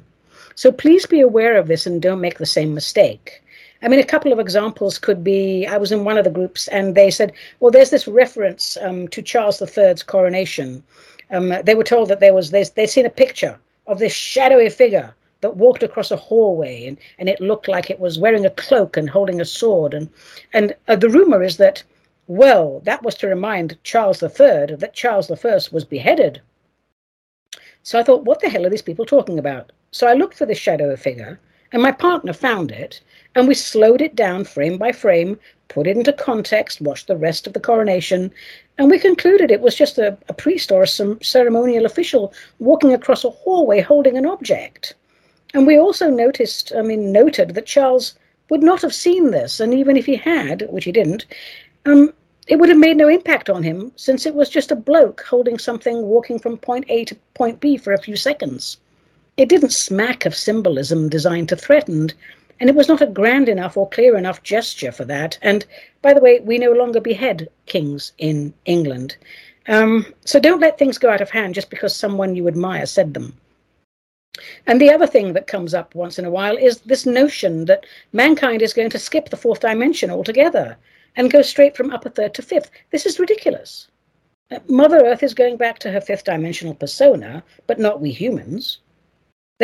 So 0.54 0.72
please 0.72 1.08
be 1.08 1.22
aware 1.22 1.58
of 1.58 1.68
this 1.68 1.88
and 1.88 2.00
don't 2.00 2.22
make 2.22 2.38
the 2.38 2.46
same 2.46 2.76
mistake. 2.76 3.43
I 3.84 3.90
mean, 3.90 4.00
a 4.00 4.06
couple 4.06 4.32
of 4.32 4.40
examples 4.40 4.98
could 4.98 5.26
be 5.26 5.68
I 5.68 5.76
was 5.76 5.92
in 5.92 6.06
one 6.06 6.18
of 6.18 6.24
the 6.24 6.30
groups 6.30 6.70
and 6.70 6.96
they 6.96 7.12
said, 7.12 7.34
well, 7.60 7.70
there's 7.70 7.90
this 7.90 8.08
reference 8.08 8.78
um, 8.78 9.10
to 9.10 9.22
Charles 9.22 9.62
III's 9.62 10.04
coronation. 10.04 10.82
Um, 11.32 11.54
they 11.66 11.76
were 11.76 11.84
told 11.84 12.08
that 12.08 12.22
there 12.22 12.34
was, 12.34 12.52
this, 12.52 12.70
they'd 12.70 12.88
seen 12.88 13.06
a 13.06 13.10
picture 13.10 13.60
of 13.88 14.00
this 14.00 14.14
shadowy 14.14 14.70
figure 14.70 15.14
that 15.42 15.58
walked 15.58 15.84
across 15.84 16.12
a 16.12 16.16
hallway 16.16 16.88
and, 16.88 16.98
and 17.20 17.28
it 17.28 17.42
looked 17.42 17.68
like 17.68 17.90
it 17.90 18.00
was 18.00 18.18
wearing 18.18 18.46
a 18.46 18.52
cloak 18.52 18.96
and 18.96 19.10
holding 19.10 19.42
a 19.42 19.46
sword. 19.46 19.94
And, 19.94 20.10
and 20.54 20.74
uh, 20.88 20.96
the 20.96 21.10
rumor 21.10 21.44
is 21.44 21.58
that, 21.58 21.84
well, 22.28 22.80
that 22.86 23.04
was 23.04 23.16
to 23.16 23.28
remind 23.28 23.78
Charles 23.84 24.24
III 24.24 24.78
that 24.78 24.94
Charles 24.94 25.30
I 25.30 25.74
was 25.74 25.84
beheaded. 25.84 26.42
So 27.82 28.00
I 28.00 28.04
thought, 28.04 28.24
what 28.24 28.40
the 28.40 28.50
hell 28.50 28.66
are 28.66 28.70
these 28.70 28.82
people 28.82 29.06
talking 29.06 29.38
about? 29.38 29.74
So 29.92 30.08
I 30.08 30.14
looked 30.14 30.38
for 30.38 30.46
this 30.46 30.58
shadow 30.58 30.96
figure 30.96 31.38
and 31.74 31.82
my 31.82 31.92
partner 31.92 32.32
found 32.32 32.72
it, 32.72 33.02
and 33.36 33.48
we 33.48 33.56
slowed 33.56 34.00
it 34.00 34.16
down 34.16 34.46
frame 34.46 34.78
by 34.78 34.92
frame, 34.92 35.40
put 35.68 35.88
it 35.88 35.98
into 35.98 36.14
context, 36.14 36.80
watched 36.80 37.08
the 37.08 37.18
rest 37.18 37.48
of 37.48 37.54
the 37.54 37.60
coronation, 37.60 38.32
and 38.78 38.90
we 38.90 39.00
concluded 39.00 39.50
it 39.50 39.62
was 39.62 39.76
just 39.76 39.98
a, 39.98 40.18
a 40.30 40.34
priest 40.34 40.72
or 40.72 40.86
some 40.86 41.22
ceremonial 41.22 41.86
official 41.86 42.32
walking 42.60 42.94
across 42.94 43.24
a 43.24 43.30
hallway 43.30 43.82
holding 43.82 44.18
an 44.18 44.26
object. 44.26 44.94
And 45.56 45.68
we 45.68 45.78
also 45.78 46.10
noticed, 46.10 46.72
I 46.76 46.84
mean, 46.84 47.12
noted 47.12 47.56
that 47.56 47.66
Charles 47.66 48.14
would 48.50 48.64
not 48.64 48.82
have 48.84 48.94
seen 48.94 49.32
this, 49.32 49.60
and 49.60 49.74
even 49.74 49.98
if 49.98 50.06
he 50.06 50.16
had, 50.16 50.68
which 50.70 50.86
he 50.86 50.92
didn't, 50.92 51.26
um, 51.86 52.14
it 52.48 52.58
would 52.58 52.70
have 52.70 52.78
made 52.78 52.98
no 52.98 53.08
impact 53.08 53.50
on 53.50 53.64
him 53.64 53.92
since 53.96 54.26
it 54.26 54.36
was 54.36 54.50
just 54.50 54.72
a 54.72 54.76
bloke 54.76 55.22
holding 55.22 55.58
something 55.58 56.04
walking 56.04 56.38
from 56.38 56.58
point 56.58 56.86
A 56.90 57.06
to 57.06 57.16
point 57.34 57.60
B 57.60 57.78
for 57.78 57.94
a 57.94 58.02
few 58.02 58.16
seconds. 58.16 58.78
It 59.36 59.50
didn't 59.50 59.74
smack 59.74 60.26
of 60.26 60.36
symbolism 60.36 61.10
designed 61.10 61.50
to 61.50 61.56
threaten, 61.56 62.12
and 62.60 62.70
it 62.70 62.76
was 62.76 62.88
not 62.88 63.02
a 63.02 63.08
grand 63.08 63.50
enough 63.50 63.76
or 63.76 63.90
clear 63.90 64.16
enough 64.16 64.44
gesture 64.44 64.92
for 64.92 65.06
that. 65.06 65.40
And 65.42 65.66
by 66.04 66.14
the 66.14 66.22
way, 66.22 66.40
we 66.40 66.60
no 66.60 66.72
longer 66.72 67.02
behead 67.02 67.50
kings 67.66 68.14
in 68.20 68.54
England. 68.66 69.18
Um, 69.68 70.06
so 70.24 70.40
don't 70.40 70.60
let 70.60 70.78
things 70.78 71.00
go 71.00 71.10
out 71.10 71.22
of 71.22 71.32
hand 71.32 71.56
just 71.56 71.72
because 71.72 71.96
someone 71.96 72.36
you 72.36 72.48
admire 72.48 72.86
said 72.86 73.16
them. 73.16 73.36
And 74.68 74.80
the 74.80 74.92
other 74.92 75.08
thing 75.08 75.34
that 75.34 75.48
comes 75.48 75.74
up 75.74 75.96
once 75.96 76.20
in 76.20 76.26
a 76.26 76.32
while 76.32 76.56
is 76.56 76.82
this 76.82 77.06
notion 77.06 77.66
that 77.66 77.86
mankind 78.12 78.62
is 78.62 78.74
going 78.74 78.90
to 78.92 79.00
skip 79.00 79.30
the 79.30 79.38
fourth 79.38 79.62
dimension 79.62 80.12
altogether 80.12 80.78
and 81.16 81.32
go 81.32 81.42
straight 81.42 81.76
from 81.76 81.92
upper 81.92 82.10
third 82.10 82.34
to 82.36 82.42
fifth. 82.42 82.70
This 82.92 83.06
is 83.06 83.20
ridiculous. 83.20 83.88
Uh, 84.52 84.60
Mother 84.68 85.04
Earth 85.06 85.24
is 85.24 85.34
going 85.34 85.58
back 85.58 85.80
to 85.80 85.92
her 85.92 86.02
fifth 86.02 86.26
dimensional 86.26 86.76
persona, 86.76 87.44
but 87.66 87.80
not 87.80 88.00
we 88.00 88.12
humans. 88.12 88.80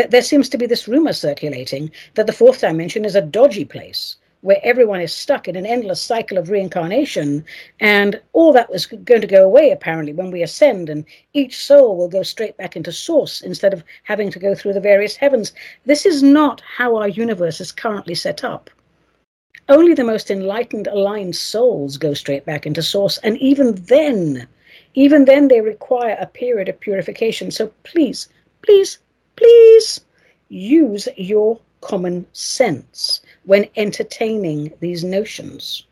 There, 0.08 0.22
seems 0.22 0.48
to 0.50 0.58
be 0.58 0.66
this 0.66 0.88
rumor 0.88 1.14
circulating 1.14 1.92
that 2.14 2.28
the 2.28 2.34
fourth 2.34 2.62
dimension 2.62 3.04
is 3.04 3.16
a 3.16 3.22
dodgy 3.22 3.66
place 3.66 4.16
where 4.42 4.60
everyone 4.64 5.02
is 5.02 5.14
stuck 5.14 5.48
in 5.48 5.58
an 5.58 5.66
endless 5.66 6.02
cycle 6.02 6.38
of 6.38 6.50
reincarnation, 6.50 7.44
and 7.82 8.22
all 8.32 8.54
that 8.54 8.70
was 8.70 8.86
going 8.86 9.20
to 9.20 9.28
go 9.28 9.44
away 9.44 9.72
apparently 9.72 10.14
when 10.14 10.32
we 10.32 10.42
ascend, 10.42 10.90
and 10.90 11.04
each 11.34 11.58
soul 11.58 11.98
will 11.98 12.08
go 12.08 12.24
straight 12.24 12.56
back 12.56 12.78
into 12.78 12.92
source 12.92 13.42
instead 13.42 13.74
of 13.74 13.84
having 14.04 14.32
to 14.32 14.40
go 14.40 14.56
through 14.56 14.72
the 14.72 14.80
various 14.80 15.18
heavens. 15.18 15.52
This 15.86 16.06
is 16.06 16.24
not 16.24 16.62
how 16.62 16.96
our 16.96 17.10
universe 17.10 17.60
is 17.60 17.74
currently 17.74 18.16
set 18.16 18.44
up. 18.44 18.70
Only 19.68 19.94
the 19.94 20.06
most 20.06 20.32
enlightened, 20.32 20.88
aligned 20.88 21.36
souls 21.36 21.98
go 21.98 22.14
straight 22.14 22.46
back 22.46 22.66
into 22.66 22.82
source, 22.82 23.18
and 23.18 23.38
even 23.40 23.76
then, 23.76 24.48
even 24.94 25.26
then, 25.26 25.50
they 25.50 25.62
require 25.62 26.18
a 26.20 26.26
period 26.26 26.70
of 26.70 26.80
purification. 26.80 27.52
So 27.52 27.74
please, 27.84 28.30
please, 28.62 29.00
please 29.40 30.02
use 30.50 31.08
your 31.16 31.60
common 31.82 32.26
sense 32.34 33.22
when 33.46 33.70
entertaining 33.78 34.74
these 34.82 35.04
notions. 35.04 35.86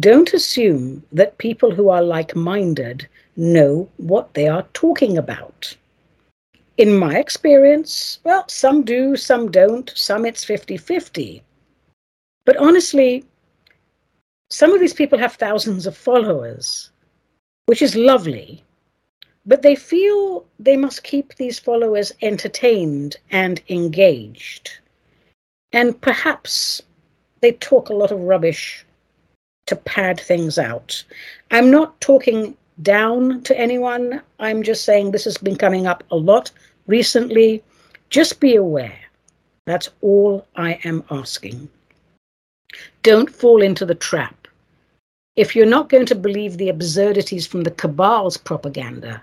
Don't 0.00 0.32
assume 0.32 1.04
that 1.12 1.38
people 1.38 1.70
who 1.70 1.90
are 1.90 2.02
like 2.02 2.34
minded 2.34 3.06
know 3.36 3.88
what 3.98 4.32
they 4.34 4.48
are 4.48 4.66
talking 4.72 5.18
about. 5.18 5.76
In 6.78 6.98
my 6.98 7.18
experience, 7.18 8.18
well, 8.24 8.44
some 8.48 8.82
do, 8.84 9.16
some 9.16 9.50
don't, 9.50 9.92
some 9.94 10.24
it's 10.24 10.44
50 10.44 10.76
50. 10.76 11.42
But 12.46 12.56
honestly, 12.56 13.24
some 14.50 14.72
of 14.72 14.80
these 14.80 14.94
people 14.94 15.18
have 15.18 15.34
thousands 15.34 15.86
of 15.86 15.96
followers, 15.96 16.90
which 17.66 17.82
is 17.82 17.96
lovely, 17.96 18.62
but 19.46 19.62
they 19.62 19.76
feel 19.76 20.44
they 20.58 20.76
must 20.76 21.04
keep 21.04 21.34
these 21.34 21.58
followers 21.58 22.12
entertained 22.20 23.16
and 23.30 23.62
engaged. 23.68 24.78
And 25.72 26.00
perhaps 26.00 26.82
they 27.40 27.52
talk 27.52 27.88
a 27.88 27.94
lot 27.94 28.10
of 28.10 28.20
rubbish 28.20 28.84
to 29.66 29.76
pad 29.76 30.20
things 30.20 30.58
out. 30.58 31.02
I'm 31.50 31.70
not 31.70 32.00
talking 32.00 32.56
down 32.82 33.42
to 33.42 33.58
anyone. 33.58 34.20
I'm 34.40 34.62
just 34.62 34.84
saying 34.84 35.10
this 35.10 35.24
has 35.24 35.38
been 35.38 35.56
coming 35.56 35.86
up 35.86 36.02
a 36.10 36.16
lot 36.16 36.50
recently. 36.86 37.62
Just 38.10 38.40
be 38.40 38.56
aware. 38.56 38.98
That's 39.66 39.90
all 40.00 40.46
I 40.56 40.78
am 40.84 41.04
asking. 41.10 41.68
Don't 43.02 43.30
fall 43.30 43.62
into 43.62 43.84
the 43.84 43.94
trap. 43.94 44.48
If 45.36 45.54
you're 45.54 45.66
not 45.66 45.88
going 45.88 46.06
to 46.06 46.14
believe 46.14 46.56
the 46.56 46.68
absurdities 46.68 47.46
from 47.46 47.62
the 47.62 47.70
cabal's 47.70 48.36
propaganda, 48.36 49.22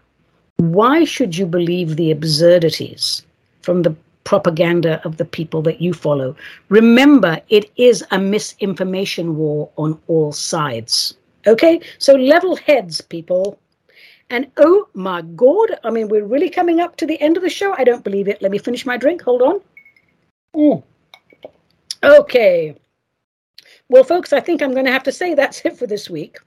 why 0.58 1.04
should 1.04 1.38
you 1.38 1.46
believe 1.46 1.96
the 1.96 2.12
absurdities 2.12 3.24
from 3.62 3.82
the 3.82 3.96
propaganda 4.24 5.02
of 5.06 5.18
the 5.18 5.26
people 5.26 5.62
that 5.64 5.82
you 5.82 5.94
follow. 5.94 6.36
Remember, 6.70 7.40
it 7.50 7.72
is 7.76 8.04
a 8.12 8.20
misinformation 8.20 9.36
war 9.36 9.70
on 9.78 10.00
all 10.08 10.32
sides. 10.32 11.16
Okay, 11.46 11.82
so 11.98 12.14
level 12.14 12.56
heads, 12.56 13.02
people. 13.02 13.60
And 14.30 14.50
oh 14.58 14.88
my 14.94 15.22
God, 15.22 15.78
I 15.84 15.90
mean, 15.90 16.08
we're 16.08 16.26
really 16.26 16.50
coming 16.50 16.80
up 16.80 16.96
to 16.98 17.06
the 17.06 17.20
end 17.22 17.38
of 17.38 17.44
the 17.44 17.50
show. 17.50 17.74
I 17.78 17.84
don't 17.84 18.04
believe 18.04 18.28
it. 18.28 18.42
Let 18.42 18.52
me 18.52 18.58
finish 18.58 18.86
my 18.86 18.98
drink. 18.98 19.22
Hold 19.22 19.42
on. 19.42 19.62
Mm. 20.56 20.84
Okay. 22.04 22.76
Well, 23.90 24.04
folks, 24.04 24.34
I 24.34 24.40
think 24.40 24.62
I'm 24.62 24.72
going 24.72 24.86
to 24.86 24.92
have 24.92 25.04
to 25.04 25.12
say 25.12 25.34
that's 25.34 25.64
it 25.66 25.78
for 25.78 25.86
this 25.86 26.10
week. 26.10 26.38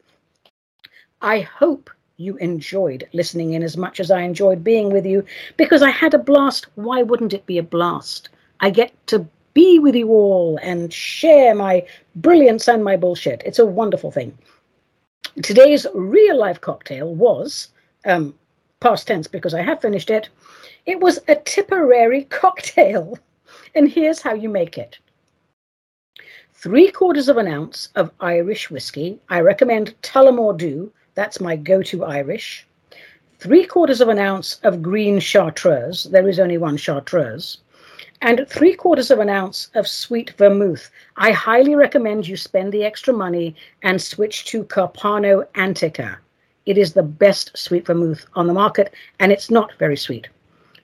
I 1.20 1.40
hope 1.40 1.90
you 2.18 2.36
enjoyed 2.36 3.06
listening 3.12 3.52
in 3.52 3.62
as 3.62 3.76
much 3.76 4.00
as 4.00 4.10
I 4.10 4.22
enjoyed 4.22 4.64
being 4.64 4.90
with 4.90 5.04
you 5.04 5.24
because 5.56 5.82
I 5.82 5.90
had 5.90 6.14
a 6.14 6.18
blast. 6.18 6.66
Why 6.74 7.02
wouldn't 7.02 7.34
it 7.34 7.46
be 7.46 7.58
a 7.58 7.62
blast? 7.62 8.30
I 8.60 8.70
get 8.70 8.92
to 9.08 9.26
be 9.52 9.78
with 9.78 9.94
you 9.94 10.08
all 10.08 10.58
and 10.62 10.92
share 10.92 11.54
my 11.54 11.86
brilliance 12.14 12.68
and 12.68 12.82
my 12.82 12.96
bullshit. 12.96 13.42
It's 13.44 13.58
a 13.58 13.66
wonderful 13.66 14.10
thing. 14.10 14.36
Today's 15.42 15.86
real 15.94 16.38
life 16.38 16.60
cocktail 16.60 17.14
was, 17.14 17.68
um, 18.06 18.34
past 18.80 19.06
tense 19.06 19.26
because 19.26 19.52
I 19.52 19.62
have 19.62 19.82
finished 19.82 20.10
it, 20.10 20.28
it 20.86 21.00
was 21.00 21.18
a 21.28 21.36
Tipperary 21.36 22.24
cocktail. 22.24 23.18
And 23.74 23.90
here's 23.90 24.22
how 24.22 24.32
you 24.32 24.48
make 24.48 24.78
it 24.78 24.98
three 26.54 26.90
quarters 26.90 27.28
of 27.28 27.36
an 27.36 27.46
ounce 27.46 27.90
of 27.94 28.10
Irish 28.20 28.70
whiskey. 28.70 29.20
I 29.28 29.40
recommend 29.40 29.94
Tullamore 30.00 30.56
Dew 30.56 30.90
that's 31.16 31.40
my 31.40 31.56
go 31.56 31.82
to 31.82 32.04
Irish. 32.04 32.66
Three 33.38 33.66
quarters 33.66 34.00
of 34.00 34.08
an 34.08 34.18
ounce 34.18 34.60
of 34.62 34.82
green 34.82 35.18
chartreuse. 35.18 36.04
There 36.04 36.28
is 36.28 36.38
only 36.38 36.58
one 36.58 36.76
chartreuse. 36.76 37.58
And 38.22 38.46
three 38.48 38.74
quarters 38.74 39.10
of 39.10 39.18
an 39.18 39.30
ounce 39.30 39.70
of 39.74 39.88
sweet 39.88 40.30
vermouth. 40.38 40.90
I 41.16 41.32
highly 41.32 41.74
recommend 41.74 42.28
you 42.28 42.36
spend 42.36 42.72
the 42.72 42.84
extra 42.84 43.14
money 43.14 43.56
and 43.82 44.00
switch 44.00 44.44
to 44.46 44.64
Carpano 44.64 45.46
Antica. 45.54 46.18
It 46.66 46.76
is 46.76 46.92
the 46.92 47.02
best 47.02 47.56
sweet 47.56 47.86
vermouth 47.86 48.26
on 48.34 48.46
the 48.46 48.54
market, 48.54 48.92
and 49.18 49.32
it's 49.32 49.50
not 49.50 49.72
very 49.78 49.96
sweet. 49.96 50.28